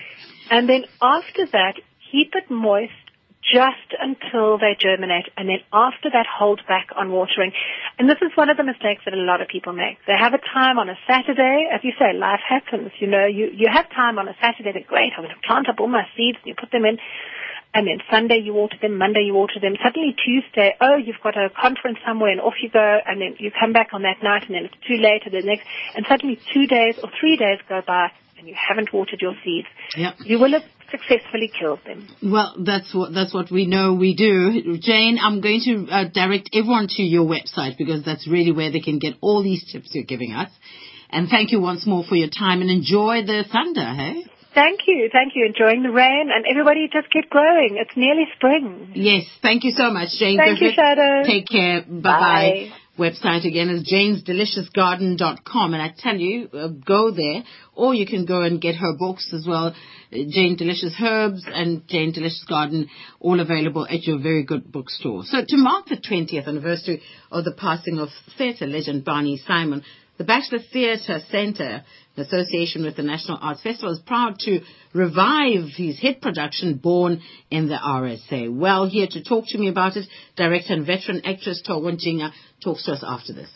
And 0.50 0.70
then 0.70 0.86
after 1.02 1.46
that, 1.48 1.76
keep 2.12 2.34
it 2.34 2.50
moist 2.50 2.92
just 3.42 3.90
until 4.00 4.58
they 4.58 4.78
germinate 4.78 5.28
and 5.36 5.50
then 5.50 5.60
after 5.74 6.10
that 6.14 6.26
hold 6.30 6.62
back 6.68 6.90
on 6.96 7.12
watering. 7.12 7.52
And 7.98 8.10
this 8.10 8.22
is 8.22 8.32
one 8.36 8.50
of 8.50 8.58
the 8.58 8.64
mistakes 8.64 9.02
that 9.06 9.14
a 9.14 9.18
lot 9.18 9.42
of 9.42 9.48
people 9.48 9.74
make. 9.74 9.98
They 10.06 10.18
have 10.18 10.34
a 10.34 10.42
time 10.54 10.78
on 10.78 10.90
a 10.90 10.98
Saturday, 11.08 11.68
as 11.74 11.82
you 11.84 11.92
say, 11.98 12.14
life 12.14 12.42
happens, 12.48 12.92
you 13.00 13.08
know, 13.08 13.26
you, 13.26 13.50
you 13.54 13.68
have 13.72 13.90
time 13.90 14.20
on 14.20 14.28
a 14.28 14.36
Saturday, 14.42 14.72
they're 14.74 14.88
great, 14.88 15.14
I'm 15.18 15.24
going 15.24 15.36
to 15.36 15.48
plant 15.48 15.70
up 15.70 15.80
all 15.80 15.88
my 15.88 16.06
seeds 16.16 16.38
and 16.42 16.48
you 16.48 16.56
put 16.56 16.72
them 16.72 16.86
in. 16.86 16.98
And 17.74 17.88
then 17.88 18.00
Sunday 18.12 18.38
you 18.44 18.54
water 18.54 18.76
them, 18.82 18.98
Monday 18.98 19.22
you 19.22 19.34
water 19.34 19.60
them. 19.62 19.76
Suddenly 19.82 20.14
Tuesday, 20.14 20.76
oh, 20.82 20.98
you've 20.98 21.22
got 21.24 21.38
a 21.38 21.50
conference 21.50 22.00
somewhere 22.06 22.30
and 22.30 22.42
off 22.42 22.56
you 22.62 22.70
go 22.70 23.00
and 23.06 23.22
then 23.22 23.36
you 23.40 23.50
come 23.50 23.72
back 23.72 23.94
on 23.94 24.02
that 24.02 24.22
night 24.22 24.44
and 24.46 24.56
then 24.56 24.66
it's 24.66 24.76
too 24.86 24.98
late 24.98 25.24
and 25.26 25.34
the 25.34 25.42
next, 25.42 25.66
and 25.96 26.06
suddenly 26.08 26.38
two 26.54 26.68
days 26.68 27.00
or 27.02 27.10
three 27.18 27.38
days 27.38 27.60
go 27.70 27.82
by 27.86 28.12
and 28.38 28.48
you 28.50 28.56
haven't 28.56 28.92
watered 28.92 29.22
your 29.22 29.36
seeds. 29.44 29.68
Yep. 29.96 30.16
You 30.26 30.40
will 30.40 30.52
have 30.52 30.64
successfully 30.92 31.52
killed 31.58 31.80
them. 31.86 32.08
Well, 32.22 32.56
that's 32.60 32.94
what 32.94 33.14
that's 33.14 33.34
what 33.34 33.50
we 33.50 33.66
know 33.66 33.94
we 33.94 34.16
do. 34.16 34.78
Jane, 34.80 35.18
I'm 35.22 35.42
going 35.42 35.62
to 35.66 35.88
uh, 35.92 36.04
direct 36.14 36.50
everyone 36.54 36.88
to 36.90 37.02
your 37.02 37.26
website 37.26 37.78
because 37.78 38.04
that's 38.04 38.28
really 38.28 38.52
where 38.52 38.72
they 38.72 38.82
can 38.82 39.00
get 39.00 39.16
all 39.22 39.44
these 39.44 39.64
tips 39.72 39.90
you're 39.94 40.04
giving 40.04 40.34
us. 40.34 40.52
And 41.10 41.28
thank 41.28 41.52
you 41.52 41.60
once 41.60 41.86
more 41.86 42.04
for 42.08 42.16
your 42.16 42.30
time 42.30 42.62
and 42.62 42.70
enjoy 42.70 43.24
the 43.26 43.44
thunder, 43.52 43.86
hey? 43.86 44.26
Thank 44.54 44.82
you, 44.86 45.10
thank 45.12 45.34
you. 45.36 45.46
Enjoying 45.46 45.84
the 45.84 45.92
rain 45.92 46.30
and 46.34 46.46
everybody 46.50 46.90
just 46.92 47.12
keep 47.12 47.30
growing. 47.30 47.78
It's 47.80 47.96
nearly 47.96 48.26
spring. 48.36 48.92
Yes, 48.96 49.24
thank 49.42 49.64
you 49.64 49.72
so 49.72 49.92
much, 49.92 50.10
Jane. 50.20 50.38
Thank 50.38 50.60
you, 50.62 50.72
Shado. 50.78 51.26
Take 51.26 51.48
care. 51.48 51.82
Bye-bye. 51.82 52.70
Bye 52.70 52.72
website 53.02 53.46
again 53.48 53.70
is 53.70 53.90
janesdeliciousgarden.com 53.92 55.74
and 55.74 55.82
I 55.82 55.94
tell 55.98 56.16
you, 56.16 56.50
uh, 56.54 56.68
go 56.68 57.12
there 57.12 57.44
or 57.74 57.96
you 57.96 58.06
can 58.06 58.26
go 58.26 58.42
and 58.42 58.62
get 58.62 58.76
her 58.76 58.96
books 58.98 59.32
as 59.34 59.46
well, 59.48 59.74
Jane 60.12 60.58
Delicious 60.58 60.94
Herbs 61.02 61.46
and 61.48 61.88
Jane 61.88 62.12
Delicious 62.12 62.44
Garden, 62.48 62.90
all 63.20 63.40
available 63.40 63.88
at 63.90 64.04
your 64.04 64.20
very 64.20 64.44
good 64.44 64.72
bookstore. 64.72 65.24
So 65.24 65.40
to 65.48 65.58
mark 65.58 65.86
the 65.86 65.96
20th 65.98 66.48
anniversary 66.48 67.02
of 67.32 67.46
the 67.46 67.54
passing 67.54 67.98
of 67.98 68.10
theatre 68.38 68.68
legend 68.68 69.06
Barney 69.06 69.42
Simon, 69.48 69.84
the 70.18 70.26
Baxter 70.26 70.60
Theatre 70.60 71.20
Centre, 71.32 71.84
in 72.16 72.24
association 72.24 72.84
with 72.84 72.98
the 72.98 73.04
National 73.04 73.40
Arts 73.42 73.64
Festival, 73.64 73.94
is 73.94 74.00
proud 74.06 74.38
to 74.40 74.60
revive 74.94 75.70
his 75.76 75.98
hit 75.98 76.22
production, 76.22 76.76
Born 76.76 77.22
in 77.50 77.70
the 77.70 77.78
RSA. 77.78 78.56
Well, 78.56 78.88
here 78.88 79.08
to 79.10 79.24
talk 79.24 79.46
to 79.48 79.58
me 79.58 79.70
about 79.70 79.96
it, 79.96 80.06
director 80.36 80.74
and 80.74 80.86
veteran 80.86 81.22
actress 81.26 81.64
Thoko 81.68 81.92
Ntshinga 81.92 82.32
talks 82.64 82.84
to 82.86 82.92
us 82.92 83.04
after 83.08 83.34
this. 83.34 83.50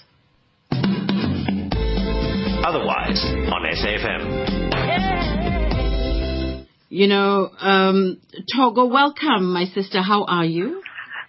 Otherwise, 2.66 3.22
on 3.24 3.62
SAFM. 3.76 4.75
You 6.96 7.08
know, 7.08 7.50
um, 7.60 8.22
Thoko, 8.56 8.90
welcome, 8.90 9.52
my 9.52 9.66
sister. 9.66 10.02
How 10.02 10.24
are 10.24 10.46
you? 10.46 10.82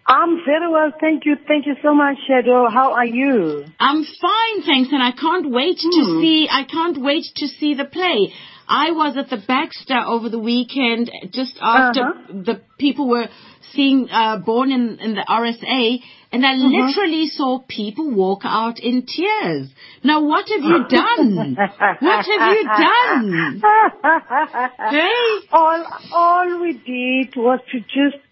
I'm 0.07 0.37
very 0.47 0.71
well, 0.71 0.93
thank 1.01 1.25
you. 1.27 1.35
Thank 1.49 1.67
you 1.67 1.75
so 1.83 1.93
much, 1.93 2.19
Shado. 2.31 2.73
How 2.73 2.93
are 2.93 3.05
you? 3.05 3.65
I'm 3.81 4.05
fine, 4.05 4.63
thanks, 4.65 4.91
and 4.93 5.03
I 5.03 5.11
can't 5.11 5.51
wait 5.51 5.79
hmm. 5.83 5.91
to 5.91 6.21
see. 6.21 6.49
I 6.49 6.63
can't 6.63 7.03
wait 7.03 7.25
to 7.35 7.49
see 7.49 7.75
the 7.75 7.85
play. 7.85 8.33
I 8.69 8.91
was 8.91 9.17
at 9.17 9.31
the 9.31 9.43
Baxter 9.47 9.99
over 9.99 10.29
the 10.29 10.39
weekend, 10.39 11.11
just 11.33 11.57
after 11.61 12.03
uh-huh. 12.03 12.33
the 12.45 12.61
people 12.79 13.09
were 13.09 13.29
seeing 13.73 14.09
uh, 14.11 14.39
Born 14.39 14.73
in, 14.73 14.99
in 14.99 15.15
the 15.15 15.25
RSA, 15.29 15.99
and 16.33 16.45
I 16.45 16.55
uh-huh. 16.55 16.67
literally 16.67 17.29
saw 17.29 17.61
people 17.69 18.15
walk 18.15 18.41
out 18.45 18.81
in 18.81 19.07
tears. 19.07 19.69
Now, 20.03 20.25
what 20.25 20.49
have 20.49 20.63
you 20.63 20.85
done? 20.89 21.57
what 22.01 22.27
have 22.27 22.57
you 22.57 22.65
done? 22.65 23.63
hey? 24.91 25.49
All, 25.53 25.87
all 26.13 26.61
we 26.61 26.73
did 26.73 27.37
was 27.37 27.61
to 27.73 27.81
just 27.81 28.23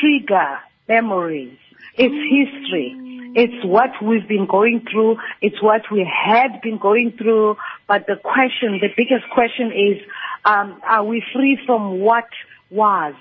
trigger 0.00 0.58
memories. 0.88 1.58
It's 1.96 2.14
history. 2.14 3.09
It's 3.34 3.64
what 3.64 3.90
we've 4.02 4.26
been 4.26 4.46
going 4.46 4.84
through. 4.90 5.18
It's 5.40 5.62
what 5.62 5.82
we 5.90 6.04
had 6.04 6.60
been 6.62 6.78
going 6.78 7.12
through. 7.16 7.56
But 7.86 8.06
the 8.06 8.16
question, 8.16 8.80
the 8.80 8.88
biggest 8.96 9.28
question 9.32 9.72
is, 9.72 10.02
um, 10.44 10.80
are 10.82 11.04
we 11.04 11.22
free 11.34 11.58
from 11.66 12.00
what 12.00 12.28
was? 12.70 13.14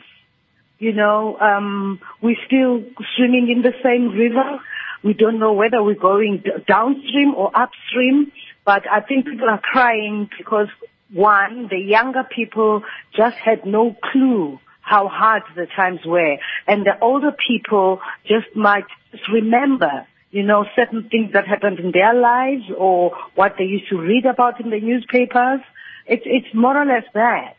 You 0.80 0.94
know, 0.94 1.38
um, 1.40 2.00
we're 2.22 2.38
still 2.48 2.84
swimming 3.16 3.50
in 3.50 3.62
the 3.62 3.74
same 3.84 4.10
river. 4.10 4.60
We 5.04 5.14
don't 5.14 5.40
know 5.40 5.54
whether 5.54 5.84
we're 5.84 5.96
going 5.96 6.44
downstream 6.68 7.36
or 7.36 7.52
upstream. 7.54 8.32
But 8.66 8.84
I 8.90 9.02
think 9.02 9.26
people 9.26 9.50
are 9.50 9.62
crying 9.62 10.30
because 10.38 10.68
one, 11.14 11.68
the 11.70 11.78
younger 11.78 12.24
people 12.24 12.84
just 13.16 13.36
had 13.38 13.66
no 13.66 13.96
clue 14.12 14.60
how 14.90 15.08
hard 15.08 15.44
the 15.56 15.68
times 15.76 16.00
were. 16.06 16.38
And 16.68 16.86
the 16.86 17.00
older 17.02 17.32
people 17.48 18.00
just 18.24 18.56
might 18.56 18.90
remember, 19.32 20.08
you 20.32 20.42
know, 20.44 20.66
certain 20.76 21.08
things 21.10 21.34
that 21.34 21.48
happened 21.48 21.80
in 21.80 21.92
their 21.92 22.16
lives 22.16 22.64
or 22.76 23.12
what 23.36 23.54
they 23.58 23.66
used 23.66 23.90
to 23.90 23.98
read 24.00 24.26
about 24.26 24.60
in 24.60 24.72
the 24.72 24.80
newspapers. 24.80 25.62
It's, 26.08 26.24
it's 26.26 26.56
more 26.56 26.76
or 26.76 26.86
less 26.86 27.04
that. 27.14 27.56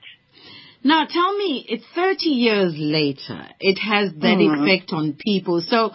Now 0.83 1.07
tell 1.09 1.37
me, 1.37 1.65
it's 1.69 1.85
30 1.95 2.31
years 2.31 2.75
later. 2.77 3.47
It 3.61 3.79
has 3.79 4.13
that 4.15 4.39
mm-hmm. 4.39 4.65
effect 4.65 4.93
on 4.93 5.13
people. 5.13 5.63
So, 5.65 5.93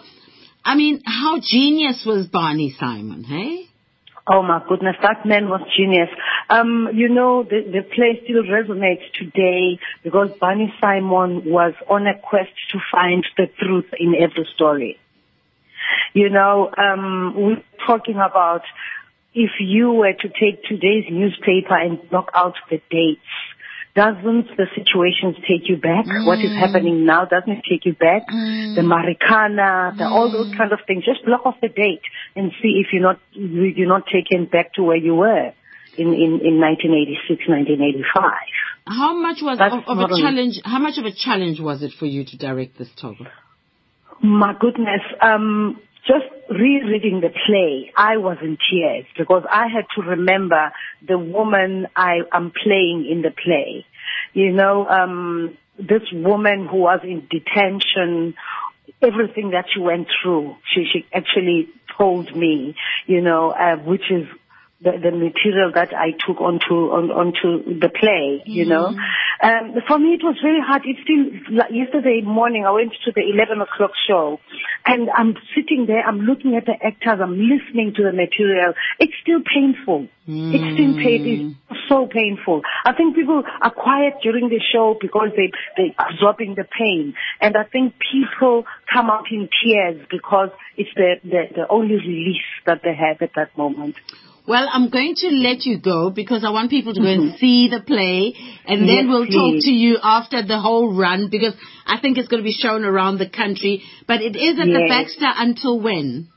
I 0.64 0.74
mean, 0.74 1.02
how 1.04 1.40
genius 1.42 2.04
was 2.06 2.28
Barney 2.28 2.74
Simon, 2.78 3.24
hey? 3.24 3.68
Oh 4.28 4.42
my 4.42 4.60
goodness, 4.68 4.96
that 5.02 5.24
man 5.24 5.48
was 5.48 5.60
genius. 5.76 6.08
Um, 6.50 6.88
you 6.92 7.08
know, 7.08 7.44
the, 7.44 7.62
the 7.62 7.82
play 7.82 8.20
still 8.24 8.42
resonates 8.42 9.04
today 9.16 9.78
because 10.02 10.30
Barney 10.40 10.74
Simon 10.80 11.44
was 11.44 11.74
on 11.88 12.08
a 12.08 12.18
quest 12.18 12.50
to 12.72 12.78
find 12.90 13.24
the 13.36 13.46
truth 13.60 13.86
in 13.98 14.14
every 14.16 14.48
story. 14.54 14.98
You 16.12 16.28
know, 16.28 16.72
um, 16.76 17.34
we're 17.36 17.62
talking 17.86 18.16
about 18.16 18.62
if 19.32 19.50
you 19.60 19.92
were 19.92 20.14
to 20.14 20.28
take 20.28 20.64
today's 20.64 21.04
newspaper 21.08 21.76
and 21.76 22.00
knock 22.10 22.30
out 22.34 22.54
the 22.68 22.80
dates, 22.90 23.20
doesn't 23.96 24.48
the 24.56 24.66
situations 24.76 25.36
take 25.48 25.68
you 25.68 25.76
back? 25.76 26.04
Mm. 26.04 26.26
What 26.26 26.38
is 26.38 26.52
mm. 26.52 26.60
happening 26.60 27.06
now 27.06 27.24
doesn't 27.24 27.50
it 27.50 27.64
take 27.68 27.86
you 27.86 27.94
back? 27.94 28.28
Mm. 28.28 28.76
The 28.76 28.82
Marikana, 28.82 29.96
the, 29.96 30.04
mm. 30.04 30.10
all 30.10 30.30
those 30.30 30.52
mm. 30.52 30.56
kind 30.58 30.72
of 30.72 30.80
things. 30.86 31.04
Just 31.04 31.24
block 31.24 31.46
off 31.46 31.56
the 31.62 31.68
date 31.68 32.04
and 32.36 32.52
see 32.62 32.84
if 32.84 32.92
you're 32.92 33.02
not 33.02 33.18
you're 33.32 33.88
not 33.88 34.04
taken 34.06 34.44
back 34.44 34.74
to 34.74 34.82
where 34.82 34.96
you 34.98 35.14
were 35.14 35.52
in 35.96 36.08
in, 36.12 36.40
in 36.44 36.60
1986, 36.60 37.48
1985. 37.48 38.30
How 38.86 39.16
much 39.16 39.38
was 39.42 39.58
of, 39.58 39.82
of 39.88 39.98
a 39.98 40.20
challenge? 40.20 40.60
How 40.62 40.78
much 40.78 40.98
of 40.98 41.06
a 41.06 41.12
challenge 41.12 41.58
was 41.58 41.82
it 41.82 41.92
for 41.98 42.06
you 42.06 42.24
to 42.24 42.36
direct 42.36 42.78
this 42.78 42.90
talk? 43.00 43.16
My 44.22 44.54
goodness, 44.58 45.00
um, 45.20 45.80
just 46.06 46.24
rereading 46.48 47.20
the 47.20 47.30
play, 47.46 47.92
I 47.96 48.16
was 48.18 48.38
in 48.40 48.58
tears 48.70 49.06
because 49.16 49.44
I 49.50 49.66
had 49.66 49.86
to 49.96 50.02
remember 50.02 50.72
the 51.06 51.18
woman 51.18 51.86
I 51.96 52.20
am 52.32 52.52
playing 52.52 53.06
in 53.10 53.22
the 53.22 53.30
play. 53.30 53.84
You 54.32 54.52
know, 54.52 54.86
um, 54.86 55.56
this 55.78 56.02
woman 56.12 56.66
who 56.66 56.78
was 56.78 57.00
in 57.02 57.26
detention, 57.30 58.34
everything 59.02 59.50
that 59.50 59.66
she 59.72 59.80
went 59.80 60.08
through, 60.22 60.56
she, 60.72 60.86
she 60.92 61.06
actually 61.12 61.68
told 61.98 62.34
me, 62.34 62.76
you 63.06 63.20
know, 63.20 63.50
uh, 63.50 63.76
which 63.76 64.10
is 64.10 64.26
the, 64.80 64.92
the 65.02 65.10
material 65.10 65.72
that 65.74 65.94
I 65.94 66.12
took 66.26 66.40
onto 66.40 66.92
on, 66.92 67.10
onto 67.10 67.80
the 67.80 67.88
play, 67.88 68.42
you 68.44 68.66
know. 68.66 68.94
Um, 69.42 69.74
for 69.86 69.98
me, 69.98 70.14
it 70.14 70.22
was 70.22 70.36
very 70.42 70.60
hard. 70.60 70.82
It's 70.84 71.00
still 71.00 71.56
like 71.56 71.70
yesterday 71.72 72.20
morning. 72.20 72.64
I 72.66 72.72
went 72.72 72.92
to 73.04 73.12
the 73.12 73.20
11 73.20 73.60
o'clock 73.60 73.92
show, 74.06 74.38
and 74.84 75.08
I'm 75.10 75.34
sitting 75.54 75.86
there. 75.86 76.00
I'm 76.00 76.20
looking 76.20 76.56
at 76.56 76.66
the 76.66 76.72
actors. 76.72 77.20
I'm 77.20 77.38
listening 77.40 77.94
to 77.96 78.02
the 78.02 78.12
material. 78.12 78.74
It's 78.98 79.12
still 79.22 79.40
painful. 79.40 80.08
It's 80.28 80.74
still 80.74 80.94
pain. 80.96 81.56
It's 81.70 81.80
so 81.88 82.06
painful. 82.06 82.62
I 82.84 82.92
think 82.92 83.14
people 83.14 83.44
are 83.62 83.70
quiet 83.70 84.14
during 84.22 84.48
the 84.48 84.60
show 84.72 84.96
because 85.00 85.28
they 85.36 85.52
they 85.76 85.94
absorbing 85.96 86.54
the 86.56 86.64
pain, 86.64 87.14
and 87.40 87.56
I 87.56 87.64
think 87.64 87.94
people 88.12 88.64
come 88.92 89.08
out 89.08 89.30
in 89.30 89.48
tears 89.62 90.04
because 90.10 90.50
it's 90.76 90.90
the 90.96 91.16
the, 91.22 91.42
the 91.54 91.68
only 91.68 91.94
release 91.96 92.48
that 92.66 92.82
they 92.82 92.94
have 92.94 93.22
at 93.22 93.34
that 93.36 93.56
moment. 93.56 93.96
Well, 94.46 94.68
I'm 94.70 94.90
going 94.90 95.14
to 95.16 95.28
let 95.28 95.66
you 95.66 95.78
go 95.78 96.10
because 96.10 96.44
I 96.44 96.50
want 96.50 96.70
people 96.70 96.94
to 96.94 97.00
go 97.00 97.06
and 97.06 97.30
mm-hmm. 97.30 97.36
see 97.38 97.68
the 97.68 97.80
play 97.80 98.34
and 98.66 98.82
then 98.82 98.88
Yes, 98.88 99.04
we'll 99.08 99.26
talk 99.26 99.62
to 99.62 99.70
you 99.70 99.98
after 100.02 100.46
the 100.46 100.60
whole 100.60 100.94
run 100.94 101.28
because 101.30 101.54
I 101.84 102.00
think 102.00 102.16
it's 102.16 102.28
going 102.28 102.42
to 102.42 102.46
be 102.46 102.52
shown 102.52 102.84
around 102.84 103.18
the 103.18 103.28
country. 103.28 103.82
But 104.06 104.22
it 104.22 104.36
is 104.36 104.58
at 104.60 104.66
the 104.66 104.86
Yes. 104.86 104.88
Baxter 104.88 105.32
until 105.36 105.80
when? 105.80 106.28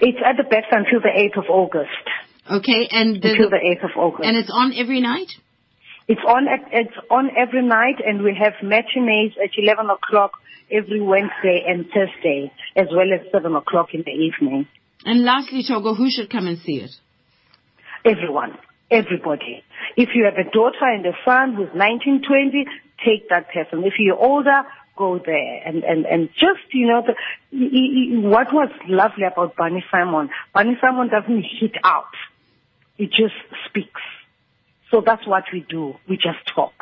It's 0.00 0.18
at 0.24 0.36
the 0.36 0.44
best 0.44 0.68
until 0.72 1.00
the 1.00 1.12
8th 1.12 1.44
of 1.44 1.50
August. 1.50 2.04
Okay, 2.50 2.88
and 2.90 3.20
the, 3.20 3.30
Until 3.30 3.50
the 3.50 3.60
8th 3.76 3.84
of 3.84 3.96
August. 3.96 4.26
and 4.26 4.36
it's 4.36 4.50
on 4.50 4.72
every 4.74 5.00
night? 5.00 5.28
It's 6.08 6.22
on 6.26 6.48
at, 6.48 6.64
it's 6.72 6.96
on 7.10 7.28
every 7.36 7.62
night, 7.62 7.96
and 8.04 8.22
we 8.22 8.34
have 8.34 8.54
matinees 8.62 9.32
at 9.42 9.50
11 9.54 9.90
o'clock 9.90 10.32
every 10.72 11.02
Wednesday 11.02 11.64
and 11.68 11.84
Thursday, 11.92 12.50
as 12.74 12.86
well 12.90 13.12
as 13.12 13.20
7 13.30 13.54
o'clock 13.54 13.92
in 13.92 14.02
the 14.02 14.12
evening. 14.12 14.66
And 15.04 15.24
lastly, 15.24 15.62
Thoko, 15.68 15.94
who 15.94 16.08
should 16.10 16.30
come 16.30 16.46
and 16.46 16.58
see 16.58 16.76
it? 16.76 16.92
Everyone, 18.04 18.58
everybody. 18.90 19.64
If 19.96 20.10
you 20.14 20.24
have 20.24 20.34
a 20.34 20.50
daughter 20.50 20.84
and 20.84 21.04
a 21.06 21.12
son 21.24 21.54
who's 21.54 21.68
19, 21.74 22.22
20, 22.26 22.66
take 23.04 23.28
that 23.30 23.48
person. 23.52 23.84
If 23.84 23.94
you're 23.98 24.16
older, 24.16 24.62
go 24.96 25.18
there 25.24 25.62
and, 25.64 25.84
and, 25.84 26.06
and 26.06 26.28
just, 26.34 26.72
you 26.72 26.88
know, 26.88 27.02
the, 27.06 28.28
what 28.28 28.52
was 28.52 28.70
lovely 28.88 29.24
about 29.24 29.56
Barney 29.56 29.84
Simon, 29.90 30.30
Barney 30.52 30.76
Simon 30.80 31.08
doesn't 31.08 31.44
hit 31.60 31.76
out. 31.84 32.12
It 32.98 33.10
just 33.10 33.34
speaks. 33.66 34.00
So 34.90 35.02
that's 35.04 35.26
what 35.26 35.44
we 35.52 35.64
do. 35.68 35.94
We 36.08 36.16
just 36.16 36.44
talk. 36.54 36.72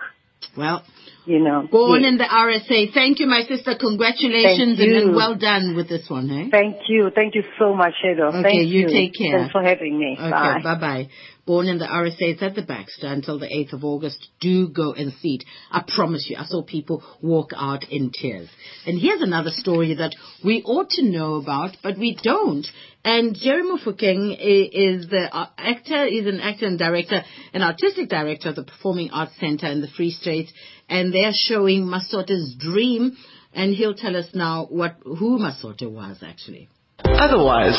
Well, 0.56 0.82
you 1.26 1.40
know. 1.40 1.68
Born 1.70 2.02
yes. 2.02 2.12
in 2.12 2.18
the 2.18 2.24
RSA. 2.24 2.94
Thank 2.94 3.18
you, 3.20 3.26
my 3.26 3.42
sister. 3.42 3.74
Congratulations 3.78 4.80
and, 4.80 5.14
well 5.14 5.34
done 5.34 5.74
with 5.76 5.88
this 5.88 6.08
one, 6.08 6.30
eh? 6.30 6.48
Thank 6.50 6.88
you. 6.88 7.10
Thank 7.14 7.34
you 7.34 7.42
so 7.58 7.74
much, 7.74 7.94
Edo. 8.04 8.28
Okay, 8.28 8.42
Thank 8.42 8.68
you 8.68 8.80
you. 8.80 8.88
take 8.88 9.12
care. 9.14 9.40
Thanks 9.40 9.52
for 9.52 9.62
having 9.62 9.98
me. 9.98 10.16
Okay, 10.18 10.30
Bye. 10.30 10.60
bye 10.62 10.80
bye. 10.80 11.08
Born 11.46 11.68
in 11.68 11.78
the 11.78 11.84
RSA, 11.86 12.42
at 12.42 12.54
the 12.56 12.62
Baxter 12.62 13.06
until 13.06 13.38
the 13.38 13.46
8th 13.46 13.72
of 13.74 13.84
August. 13.84 14.26
Do 14.40 14.68
go 14.68 14.92
and 14.94 15.12
see 15.20 15.36
it. 15.36 15.44
I 15.70 15.84
promise 15.86 16.26
you, 16.28 16.36
I 16.36 16.44
saw 16.44 16.62
people 16.62 17.04
walk 17.22 17.50
out 17.56 17.84
in 17.88 18.10
tears. 18.12 18.48
And 18.84 18.98
here's 19.00 19.20
another 19.20 19.50
story 19.52 19.94
that 19.94 20.16
we 20.44 20.62
ought 20.64 20.90
to 20.90 21.04
know 21.04 21.36
about, 21.36 21.76
but 21.84 21.98
we 21.98 22.18
don't. 22.20 22.66
And 23.04 23.36
Jerry 23.36 23.62
Mofokeng 23.62 24.32
i- 24.32 24.70
is 24.72 25.08
the 25.08 25.28
uh, 25.32 25.46
actor, 25.56 26.04
is 26.04 26.26
an 26.26 26.40
actor 26.40 26.66
and 26.66 26.76
director, 26.78 27.22
an 27.54 27.62
artistic 27.62 28.08
director 28.08 28.48
of 28.48 28.56
the 28.56 28.64
Performing 28.64 29.10
Arts 29.12 29.32
Center 29.38 29.68
in 29.68 29.80
the 29.80 29.88
Free 29.96 30.10
State. 30.10 30.48
And 30.88 31.14
they're 31.14 31.30
showing 31.32 31.82
Masote's 31.84 32.56
Dream. 32.58 33.16
And 33.54 33.72
he'll 33.72 33.94
tell 33.94 34.16
us 34.16 34.26
now 34.34 34.66
what, 34.68 34.96
who 35.04 35.38
Masote 35.38 35.88
was 35.90 36.18
actually. 36.22 36.68
Otherwise, 37.04 37.76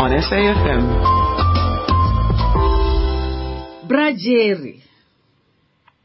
on 0.00 0.10
SAFM. 0.12 1.35
Brajeri. 3.96 4.82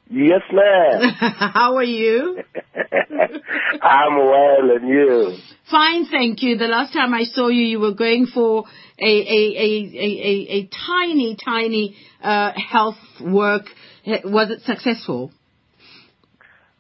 Yes, 0.10 0.42
ma'am. 0.52 1.14
How 1.54 1.76
are 1.76 1.84
you? 1.84 2.39
I'm 3.82 4.18
well, 4.18 4.76
and 4.76 4.88
you? 4.88 5.38
Fine, 5.70 6.06
thank 6.08 6.42
you. 6.42 6.58
The 6.58 6.68
last 6.68 6.94
time 6.94 7.14
I 7.14 7.24
saw 7.24 7.48
you, 7.48 7.64
you 7.64 7.80
were 7.80 7.94
going 7.94 8.28
for 8.28 8.66
a 9.00 9.04
a 9.04 9.42
a 9.58 9.70
a, 9.96 10.12
a, 10.30 10.48
a 10.58 10.70
tiny 10.88 11.38
tiny 11.44 11.96
uh, 12.22 12.52
health 12.56 12.98
work. 13.22 13.64
Was 14.06 14.52
it 14.52 14.62
successful? 14.62 15.32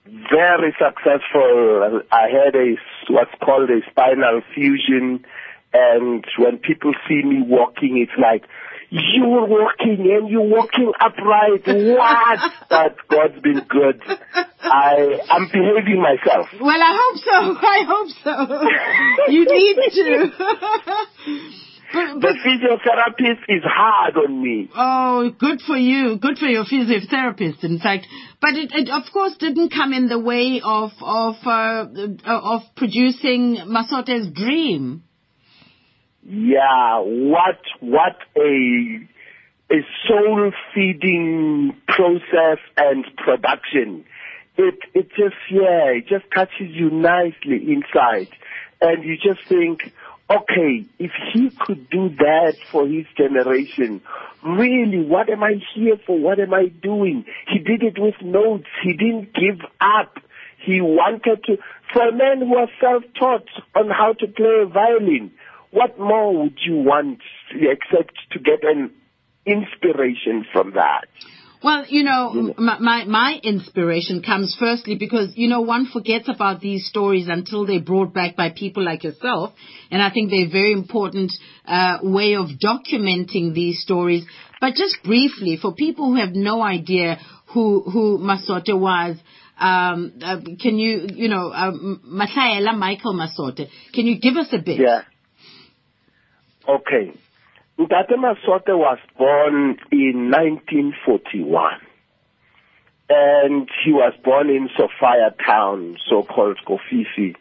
Very 0.05 0.73
successful. 0.77 2.01
I 2.11 2.27
had 2.27 2.55
a 2.55 2.75
what's 3.09 3.31
called 3.43 3.69
a 3.69 3.79
spinal 3.89 4.41
fusion, 4.53 5.23
and 5.73 6.25
when 6.37 6.57
people 6.57 6.93
see 7.07 7.21
me 7.23 7.41
walking, 7.45 7.97
it's 7.97 8.19
like 8.19 8.43
you're 8.91 9.47
walking 9.47 9.99
and 9.99 10.29
you're 10.29 10.41
walking 10.41 10.91
upright. 10.99 11.63
What? 11.65 12.39
but 12.69 12.95
God's 13.09 13.41
been 13.41 13.61
good. 13.69 14.01
I 14.61 15.19
I'm 15.29 15.47
behaving 15.47 16.01
myself. 16.01 16.47
Well, 16.59 16.81
I 16.81 16.99
hope 16.99 17.17
so. 17.23 17.31
I 17.67 17.83
hope 17.87 18.09
so. 18.23 19.31
you 19.31 19.45
need 19.45 19.75
to. 19.93 21.57
The 21.93 22.37
physiotherapist 22.45 23.43
is 23.49 23.63
hard 23.65 24.15
on 24.15 24.41
me. 24.41 24.69
Oh, 24.73 25.29
good 25.37 25.59
for 25.67 25.75
you. 25.75 26.17
Good 26.19 26.37
for 26.37 26.45
your 26.45 26.63
physiotherapist, 26.63 27.65
in 27.65 27.79
fact. 27.79 28.07
But 28.39 28.53
it, 28.53 28.71
it 28.73 28.89
of 28.89 29.03
course, 29.11 29.35
didn't 29.37 29.73
come 29.73 29.91
in 29.91 30.07
the 30.07 30.17
way 30.19 30.61
of 30.63 30.91
of 31.01 31.35
uh, 31.45 31.87
of 32.25 32.61
producing 32.77 33.57
Masote's 33.67 34.31
dream. 34.33 35.03
Yeah, 36.23 36.99
what 36.99 37.61
what 37.79 38.17
a 38.37 39.07
a 39.71 39.79
soul 40.07 40.51
feeding 40.73 41.75
process 41.87 42.59
and 42.77 43.05
production. 43.17 44.05
It 44.57 44.77
it 44.93 45.09
just 45.09 45.35
yeah, 45.49 45.97
it 45.97 46.07
just 46.07 46.25
touches 46.33 46.69
you 46.69 46.91
nicely 46.91 47.73
inside, 47.73 48.27
and 48.81 49.03
you 49.03 49.15
just 49.17 49.47
think, 49.47 49.91
okay, 50.29 50.85
if 50.99 51.11
he 51.33 51.49
could 51.59 51.89
do 51.89 52.09
that 52.09 52.55
for 52.71 52.87
his 52.87 53.05
generation, 53.17 54.01
really, 54.43 55.03
what 55.03 55.29
am 55.29 55.41
I 55.43 55.55
here 55.73 55.97
for? 56.05 56.19
What 56.19 56.39
am 56.39 56.53
I 56.53 56.67
doing? 56.67 57.25
He 57.51 57.59
did 57.59 57.81
it 57.81 57.97
with 57.97 58.21
notes. 58.21 58.67
He 58.83 58.93
didn't 58.93 59.33
give 59.33 59.61
up. 59.79 60.17
He 60.63 60.81
wanted 60.81 61.43
to. 61.45 61.57
For 61.91 62.07
a 62.07 62.11
man 62.11 62.39
who 62.39 62.49
was 62.49 62.69
self-taught 62.79 63.47
on 63.75 63.89
how 63.89 64.13
to 64.13 64.27
play 64.27 64.61
a 64.61 64.65
violin, 64.67 65.31
what 65.71 65.97
more 65.99 66.37
would 66.37 66.57
you 66.65 66.77
want 66.77 67.19
except 67.53 68.13
to 68.31 68.39
get 68.39 68.63
an 68.63 68.91
inspiration 69.45 70.45
from 70.51 70.73
that? 70.73 71.07
Well, 71.63 71.85
you 71.87 72.03
know, 72.03 72.55
my, 72.57 72.79
my 72.79 73.03
my 73.05 73.39
inspiration 73.43 74.23
comes 74.23 74.55
firstly 74.59 74.95
because 74.95 75.33
you 75.35 75.47
know 75.47 75.61
one 75.61 75.85
forgets 75.85 76.27
about 76.27 76.59
these 76.59 76.87
stories 76.87 77.27
until 77.27 77.67
they're 77.67 77.79
brought 77.79 78.15
back 78.15 78.35
by 78.35 78.49
people 78.49 78.83
like 78.83 79.03
yourself, 79.03 79.53
and 79.91 80.01
I 80.01 80.09
think 80.09 80.31
they're 80.31 80.47
a 80.47 80.51
very 80.51 80.71
important 80.71 81.31
uh, 81.65 81.99
way 82.01 82.35
of 82.35 82.47
documenting 82.59 83.53
these 83.53 83.79
stories. 83.79 84.25
But 84.59 84.73
just 84.73 85.03
briefly, 85.03 85.57
for 85.61 85.73
people 85.75 86.07
who 86.07 86.15
have 86.15 86.33
no 86.33 86.63
idea 86.63 87.19
who 87.53 87.81
who 87.81 88.17
Masote 88.17 88.75
was, 88.79 89.17
um, 89.59 90.13
uh, 90.23 90.37
can 90.59 90.79
you 90.79 91.07
you 91.13 91.29
know 91.29 91.51
um, 91.53 92.01
Michael 92.03 93.13
Masote? 93.13 93.67
Can 93.93 94.07
you 94.07 94.19
give 94.19 94.35
us 94.35 94.47
a 94.51 94.57
bit? 94.57 94.79
Yeah. 94.79 95.03
Okay. 96.67 97.11
Ntate 97.79 98.11
Masote 98.11 98.77
was 98.77 98.99
born 99.17 99.77
in 99.91 100.29
1941. 100.31 101.73
And 103.09 103.69
he 103.83 103.91
was 103.91 104.13
born 104.23 104.49
in 104.49 104.69
Sophia 104.77 105.35
town, 105.45 105.97
so-called 106.09 106.59
Kofifi. 106.65 107.35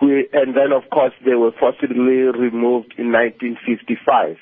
We, 0.00 0.28
and 0.32 0.56
then, 0.56 0.72
of 0.72 0.88
course, 0.90 1.12
they 1.24 1.34
were 1.34 1.52
forcibly 1.52 1.98
removed 1.98 2.94
in 2.96 3.12
1955. 3.12 4.38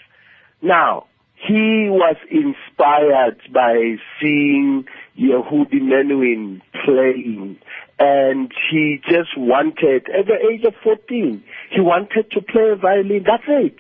Now, 0.62 1.07
he 1.35 1.89
was 1.89 2.16
inspired 2.31 3.41
by 3.53 3.97
seeing 4.20 4.85
Yehudi 5.18 5.81
Menuhin 5.81 6.61
playing 6.85 7.59
and 7.99 8.53
he 8.70 9.01
just 9.09 9.37
wanted, 9.37 10.09
at 10.09 10.26
the 10.26 10.39
age 10.53 10.64
of 10.64 10.74
14, 10.85 11.43
he 11.70 11.81
wanted 11.81 12.31
to 12.31 12.41
play 12.41 12.74
violin. 12.81 13.24
That's 13.26 13.43
it. 13.49 13.76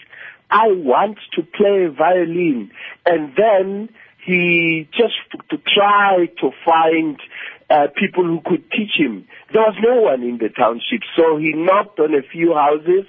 I 0.50 0.68
want 0.68 1.18
to 1.34 1.42
play 1.42 1.86
violin. 1.86 2.70
And 3.04 3.34
then 3.36 3.88
he 4.24 4.88
just 4.92 5.14
to 5.50 5.56
try 5.56 6.26
to 6.40 6.50
find 6.64 7.18
uh, 7.70 7.86
people 7.96 8.24
who 8.24 8.40
could 8.44 8.70
teach 8.70 8.96
him. 8.96 9.26
There 9.52 9.62
was 9.62 9.76
no 9.82 10.02
one 10.02 10.22
in 10.22 10.38
the 10.38 10.48
township, 10.48 11.00
so 11.16 11.36
he 11.36 11.52
knocked 11.54 11.98
on 12.00 12.14
a 12.14 12.22
few 12.22 12.54
houses, 12.54 13.06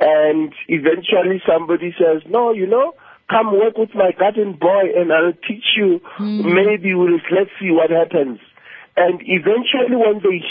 and 0.00 0.52
eventually 0.68 1.42
somebody 1.46 1.94
says, 1.98 2.22
"No, 2.28 2.52
you 2.52 2.66
know, 2.66 2.94
come 3.30 3.52
work 3.52 3.76
with 3.76 3.94
my 3.94 4.12
garden 4.12 4.54
boy, 4.54 4.92
and 4.96 5.12
I'll 5.12 5.32
teach 5.46 5.76
you. 5.76 6.00
Maybe 6.20 6.94
we'll 6.94 7.20
let's 7.32 7.50
see 7.60 7.70
what 7.70 7.90
happens." 7.90 8.40
And 8.96 9.20
eventually, 9.24 9.96
when 9.96 10.20
they 10.20 10.42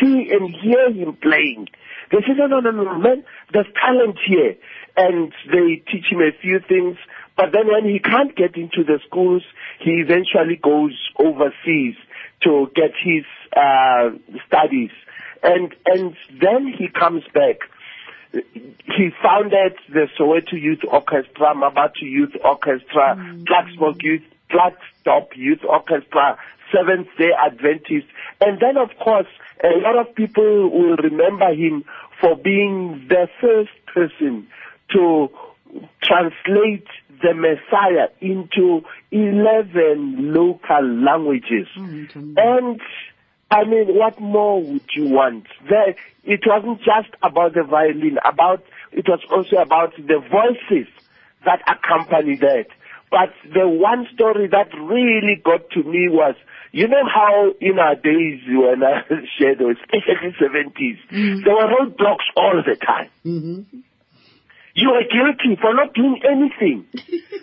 see 0.00 0.30
and 0.30 0.54
hear 0.54 0.92
him 0.92 1.16
playing, 1.20 1.68
they 2.12 2.18
say, 2.18 2.34
"No, 2.36 2.46
no, 2.46 2.60
no, 2.60 2.70
no, 2.70 2.98
man, 2.98 3.24
there's 3.52 3.66
talent 3.74 4.18
here." 4.26 4.56
And 4.98 5.32
they 5.46 5.82
teach 5.90 6.06
him 6.10 6.20
a 6.20 6.32
few 6.42 6.58
things, 6.58 6.98
But 7.38 7.52
then 7.52 7.68
when 7.68 7.84
he 7.84 8.00
can't 8.00 8.34
get 8.34 8.56
into 8.56 8.82
the 8.82 8.98
schools, 9.06 9.44
he 9.78 10.02
eventually 10.02 10.56
goes 10.60 10.92
overseas 11.16 11.94
to 12.42 12.68
get 12.74 12.90
his 13.00 13.24
uh, 13.56 14.10
studies. 14.44 14.90
And, 15.44 15.72
and 15.86 16.16
then 16.40 16.66
he 16.66 16.88
comes 16.88 17.22
back. 17.32 17.58
He 18.32 19.10
founded 19.22 19.78
the 19.88 20.08
Soweto 20.18 20.60
Youth 20.60 20.80
Orchestra, 20.90 21.54
Mabatu 21.54 22.02
Youth 22.02 22.34
Orchestra, 22.44 23.14
mm. 23.16 23.44
Klerksdorp 23.44 24.02
Youth, 24.02 24.22
Klerksdorp 24.50 25.28
Youth 25.36 25.60
Orchestra, 25.62 26.38
Seventh 26.74 27.06
Day 27.18 27.30
Adventist. 27.38 28.08
And 28.40 28.58
then 28.60 28.76
of 28.76 28.90
course, 28.98 29.28
a 29.62 29.78
lot 29.78 29.96
of 29.96 30.12
people 30.16 30.70
will 30.70 30.96
remember 30.96 31.54
him 31.54 31.84
for 32.20 32.36
being 32.36 33.06
the 33.08 33.28
first 33.40 33.70
person 33.94 34.48
to 34.92 35.28
translate 36.02 36.86
the 37.22 37.34
Messiah 37.34 38.08
into 38.20 38.82
11 39.10 40.32
local 40.32 40.82
languages. 40.82 41.66
Mm-hmm. 41.76 42.34
And 42.36 42.80
I 43.50 43.64
mean, 43.64 43.94
what 43.96 44.20
more 44.20 44.62
would 44.62 44.88
you 44.94 45.08
want? 45.08 45.46
There, 45.68 45.94
it 46.24 46.40
wasn't 46.46 46.78
just 46.78 47.14
about 47.22 47.54
the 47.54 47.62
violin, 47.62 48.18
about, 48.24 48.62
it 48.92 49.06
was 49.08 49.20
also 49.30 49.56
about 49.56 49.96
the 49.96 50.20
voices 50.20 50.88
that 51.44 51.60
accompany 51.66 52.36
that. 52.36 52.66
But 53.10 53.32
the 53.54 53.66
one 53.66 54.06
story 54.12 54.48
that 54.48 54.68
really 54.74 55.40
got 55.42 55.70
to 55.70 55.82
me 55.82 56.08
was, 56.10 56.34
you 56.72 56.86
know 56.86 57.04
how 57.06 57.54
in 57.58 57.78
our 57.78 57.94
days 57.94 58.42
when 58.46 58.82
I 58.84 59.00
shared, 59.38 59.62
especially 59.62 60.36
70s, 60.38 60.98
mm-hmm. 61.10 61.42
there 61.42 61.54
were 61.54 61.72
roadblocks 61.72 62.28
all 62.36 62.62
the 62.64 62.76
time. 62.76 63.08
Mm-hmm 63.24 63.78
you 64.78 64.90
are 64.94 65.02
guilty 65.02 65.58
for 65.60 65.74
not 65.74 65.92
doing 65.94 66.22
anything. 66.22 66.86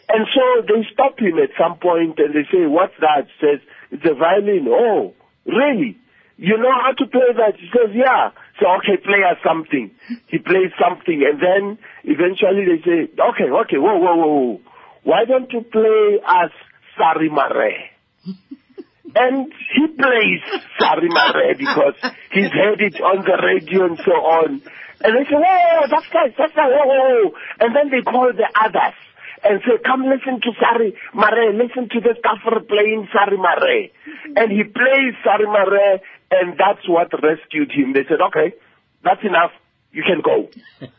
and 0.10 0.24
so 0.32 0.44
they 0.64 0.88
stop 0.94 1.20
him 1.20 1.36
at 1.44 1.52
some 1.60 1.78
point 1.80 2.18
and 2.18 2.32
they 2.32 2.48
say, 2.48 2.64
what's 2.64 2.96
that? 3.02 3.28
He 3.28 3.36
says, 3.44 3.60
it's 3.92 4.06
a 4.08 4.16
violin. 4.16 4.68
Oh, 4.72 5.14
really? 5.46 6.00
You 6.38 6.58
know 6.58 6.72
how 6.72 6.92
to 6.96 7.06
play 7.12 7.36
that? 7.36 7.60
He 7.60 7.68
says, 7.76 7.92
yeah. 7.94 8.32
So, 8.60 8.68
okay, 8.80 8.96
play 9.04 9.20
us 9.28 9.38
something. 9.44 9.92
He 10.28 10.38
plays 10.40 10.72
something 10.80 11.20
and 11.28 11.40
then 11.44 11.78
eventually 12.04 12.64
they 12.72 12.80
say, 12.84 13.00
okay, 13.12 13.52
okay, 13.52 13.80
whoa, 13.84 14.00
whoa, 14.00 14.16
whoa. 14.16 14.62
Why 15.04 15.26
don't 15.26 15.52
you 15.52 15.62
play 15.62 16.20
us 16.24 16.52
Sarie 16.96 17.30
Marais? 17.30 17.92
and 19.16 19.52
he 19.76 19.88
plays 19.88 20.42
Sarie 20.80 21.12
Marais 21.12 21.56
because 21.58 22.00
he's 22.32 22.52
heard 22.52 22.80
it 22.80 22.96
on 23.02 23.24
the 23.24 23.38
radio 23.44 23.86
and 23.86 24.00
so 24.04 24.12
on. 24.12 24.62
And 25.04 25.12
they 25.16 25.24
say, 25.30 25.36
whoa, 25.36 25.88
that's 25.90 26.10
nice, 26.14 26.34
that's 26.38 26.56
nice, 26.56 26.72
whoa, 26.72 26.88
whoa, 26.88 27.04
whoa. 27.04 27.32
And 27.60 27.76
then 27.76 27.90
they 27.92 28.02
call 28.02 28.32
the 28.32 28.48
others 28.56 28.96
and 29.44 29.62
say, 29.62 29.78
come 29.86 30.04
listen 30.04 30.42
to 30.42 30.52
Sarie 30.58 30.96
Marais, 31.14 31.54
listen 31.54 31.90
to 31.90 32.00
this 32.02 32.18
kafir 32.24 32.62
playing 32.66 33.08
Sarie 33.14 33.38
Marais. 33.38 33.92
And 34.36 34.52
he 34.52 34.64
plays 34.64 35.14
Sari 35.24 35.46
Mare 35.46 36.02
and 36.32 36.58
that's 36.58 36.88
what 36.90 37.12
rescued 37.22 37.72
him. 37.72 37.94
They 37.94 38.06
said, 38.10 38.22
okay, 38.30 38.56
that's 39.04 39.24
enough. 39.24 39.52
You 39.92 40.04
can 40.04 40.20
go. 40.20 40.50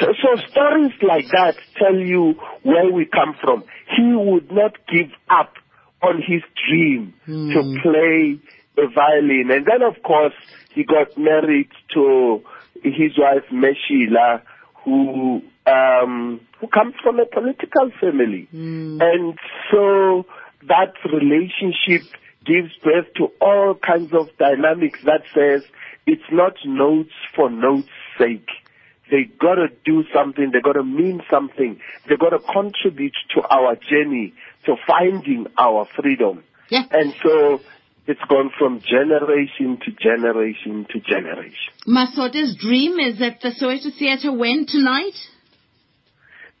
so, 0.00 0.06
so 0.20 0.42
stories 0.50 0.92
like 1.00 1.26
that 1.30 1.54
tell 1.78 1.94
you 1.94 2.34
where 2.64 2.90
we 2.90 3.06
come 3.06 3.36
from. 3.40 3.62
He 3.96 4.12
would 4.14 4.50
not 4.50 4.72
give 4.88 5.12
up 5.30 5.54
on 6.02 6.22
his 6.26 6.42
dream 6.68 7.14
mm. 7.26 7.54
to 7.54 7.62
hmm. 7.62 7.76
play 7.82 8.40
the 8.76 8.88
violin. 8.94 9.50
And 9.50 9.66
then, 9.66 9.82
of 9.82 10.02
course, 10.02 10.34
he 10.74 10.84
got 10.84 11.16
married 11.16 11.70
to 11.94 12.42
his 12.82 13.18
wife 13.18 13.44
Meshila, 13.52 14.42
who 14.84 15.42
um, 15.66 16.40
who 16.60 16.68
comes 16.68 16.94
from 17.02 17.18
a 17.18 17.26
political 17.26 17.90
family, 18.00 18.48
mm. 18.54 19.00
and 19.02 19.38
so 19.70 20.24
that 20.68 20.94
relationship 21.04 22.02
gives 22.44 22.70
birth 22.84 23.06
to 23.16 23.28
all 23.40 23.74
kinds 23.74 24.12
of 24.12 24.28
dynamics 24.38 25.00
that 25.04 25.22
says 25.34 25.64
it's 26.06 26.22
not 26.30 26.54
notes 26.64 27.10
for 27.34 27.50
notes' 27.50 27.88
sake. 28.16 28.48
They 29.10 29.24
gotta 29.40 29.68
do 29.84 30.04
something. 30.14 30.50
They 30.52 30.60
gotta 30.60 30.84
mean 30.84 31.20
something. 31.30 31.80
They 32.08 32.16
gotta 32.16 32.38
contribute 32.38 33.14
to 33.34 33.42
our 33.42 33.76
journey 33.76 34.34
to 34.66 34.76
finding 34.86 35.46
our 35.58 35.86
freedom. 35.96 36.44
Yeah. 36.68 36.84
And 36.90 37.14
so 37.22 37.60
it's 38.06 38.20
gone 38.28 38.50
from 38.58 38.80
generation 38.80 39.78
to 39.84 39.90
generation 39.92 40.86
to 40.90 41.00
generation. 41.00 41.72
Masote's 41.86 42.56
dream 42.56 42.98
is 42.98 43.20
at 43.20 43.40
the 43.40 43.50
Soweto 43.50 43.96
Theatre 43.98 44.32
when 44.32 44.66
tonight? 44.66 45.14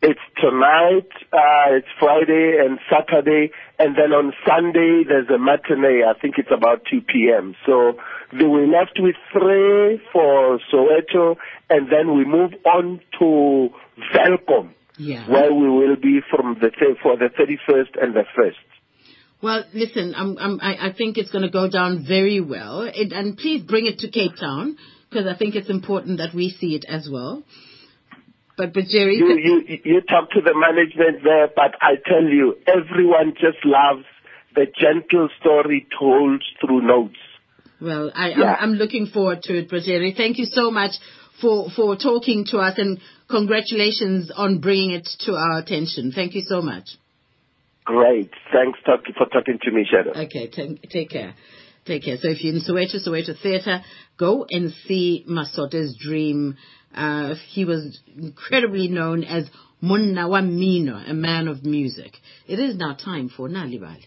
It's 0.02 0.20
tonight, 0.36 1.08
uh, 1.32 1.76
it's 1.76 1.88
Friday 1.98 2.58
and 2.60 2.78
Saturday, 2.90 3.50
and 3.78 3.96
then 3.96 4.12
on 4.12 4.32
Sunday 4.46 5.04
there's 5.08 5.28
a 5.30 5.38
matinee. 5.38 6.04
I 6.04 6.18
think 6.20 6.34
it's 6.36 6.50
about 6.52 6.82
2 6.90 7.00
p.m. 7.00 7.54
So 7.64 7.94
we're 8.32 8.66
left 8.66 8.98
with 8.98 9.16
three 9.32 10.00
for 10.12 10.60
Soweto, 10.72 11.36
and 11.70 11.90
then 11.90 12.14
we 12.14 12.24
move 12.24 12.52
on 12.66 13.00
to 13.18 13.70
Welkom, 14.14 14.74
yeah. 14.98 15.28
where 15.30 15.52
we 15.52 15.68
will 15.70 15.96
be 15.96 16.20
from 16.30 16.58
the 16.60 16.70
for 17.02 17.16
the 17.16 17.30
31st 17.30 18.02
and 18.02 18.14
the 18.14 18.24
1st. 18.36 18.75
Well, 19.42 19.64
listen, 19.74 20.14
I'm, 20.16 20.38
I'm, 20.38 20.60
I, 20.60 20.88
I 20.88 20.92
think 20.92 21.18
it's 21.18 21.30
going 21.30 21.44
to 21.44 21.50
go 21.50 21.68
down 21.68 22.04
very 22.06 22.40
well. 22.40 22.82
It, 22.82 23.12
and 23.12 23.36
please 23.36 23.62
bring 23.62 23.86
it 23.86 23.98
to 23.98 24.10
Cape 24.10 24.32
Town 24.40 24.76
because 25.10 25.26
I 25.26 25.36
think 25.36 25.54
it's 25.54 25.70
important 25.70 26.18
that 26.18 26.34
we 26.34 26.50
see 26.50 26.74
it 26.74 26.84
as 26.88 27.08
well. 27.10 27.44
But, 28.56 28.72
but 28.72 28.84
Jerry, 28.84 29.16
you, 29.16 29.38
you 29.38 29.78
you 29.84 30.00
talk 30.00 30.30
to 30.30 30.40
the 30.40 30.54
management 30.56 31.22
there, 31.22 31.48
but 31.54 31.74
I 31.82 31.96
tell 32.08 32.24
you, 32.24 32.56
everyone 32.66 33.34
just 33.34 33.58
loves 33.66 34.06
the 34.54 34.64
gentle 34.80 35.28
story 35.38 35.86
told 35.98 36.42
through 36.60 36.86
notes. 36.86 37.18
Well, 37.82 38.10
I, 38.14 38.28
yeah. 38.28 38.54
I'm, 38.54 38.70
I'm 38.70 38.72
looking 38.76 39.06
forward 39.06 39.42
to 39.42 39.58
it, 39.58 39.68
Jerry. 39.68 40.14
Thank 40.16 40.38
you 40.38 40.46
so 40.46 40.70
much 40.70 40.92
for 41.42 41.68
for 41.76 41.96
talking 41.96 42.46
to 42.46 42.58
us, 42.58 42.78
and 42.78 42.98
congratulations 43.28 44.30
on 44.34 44.60
bringing 44.60 44.92
it 44.92 45.06
to 45.26 45.34
our 45.34 45.58
attention. 45.58 46.12
Thank 46.12 46.34
you 46.34 46.40
so 46.40 46.62
much. 46.62 46.88
Great. 47.86 48.30
Thanks 48.52 48.80
talk, 48.84 49.00
for 49.16 49.26
talking 49.26 49.58
to 49.62 49.70
me, 49.70 49.86
Shado. 49.90 50.24
Okay, 50.26 50.48
t- 50.48 50.80
take 50.90 51.08
care. 51.08 51.34
Take 51.86 52.02
care. 52.02 52.16
So 52.20 52.28
if 52.28 52.42
you're 52.42 52.52
in 52.52 52.60
Soweto, 52.60 52.96
Soweto 52.96 53.40
Theatre, 53.40 53.80
go 54.18 54.44
and 54.50 54.72
see 54.86 55.24
Masote's 55.30 55.96
Dream. 55.96 56.56
Uh, 56.92 57.36
he 57.50 57.64
was 57.64 58.00
incredibly 58.18 58.88
known 58.88 59.22
as 59.22 59.48
Munna 59.80 60.42
Mino, 60.42 60.96
a 60.96 61.14
man 61.14 61.46
of 61.46 61.64
music. 61.64 62.12
It 62.48 62.58
is 62.58 62.76
now 62.76 62.94
time 62.94 63.28
for 63.28 63.48
Nalibali. 63.48 64.06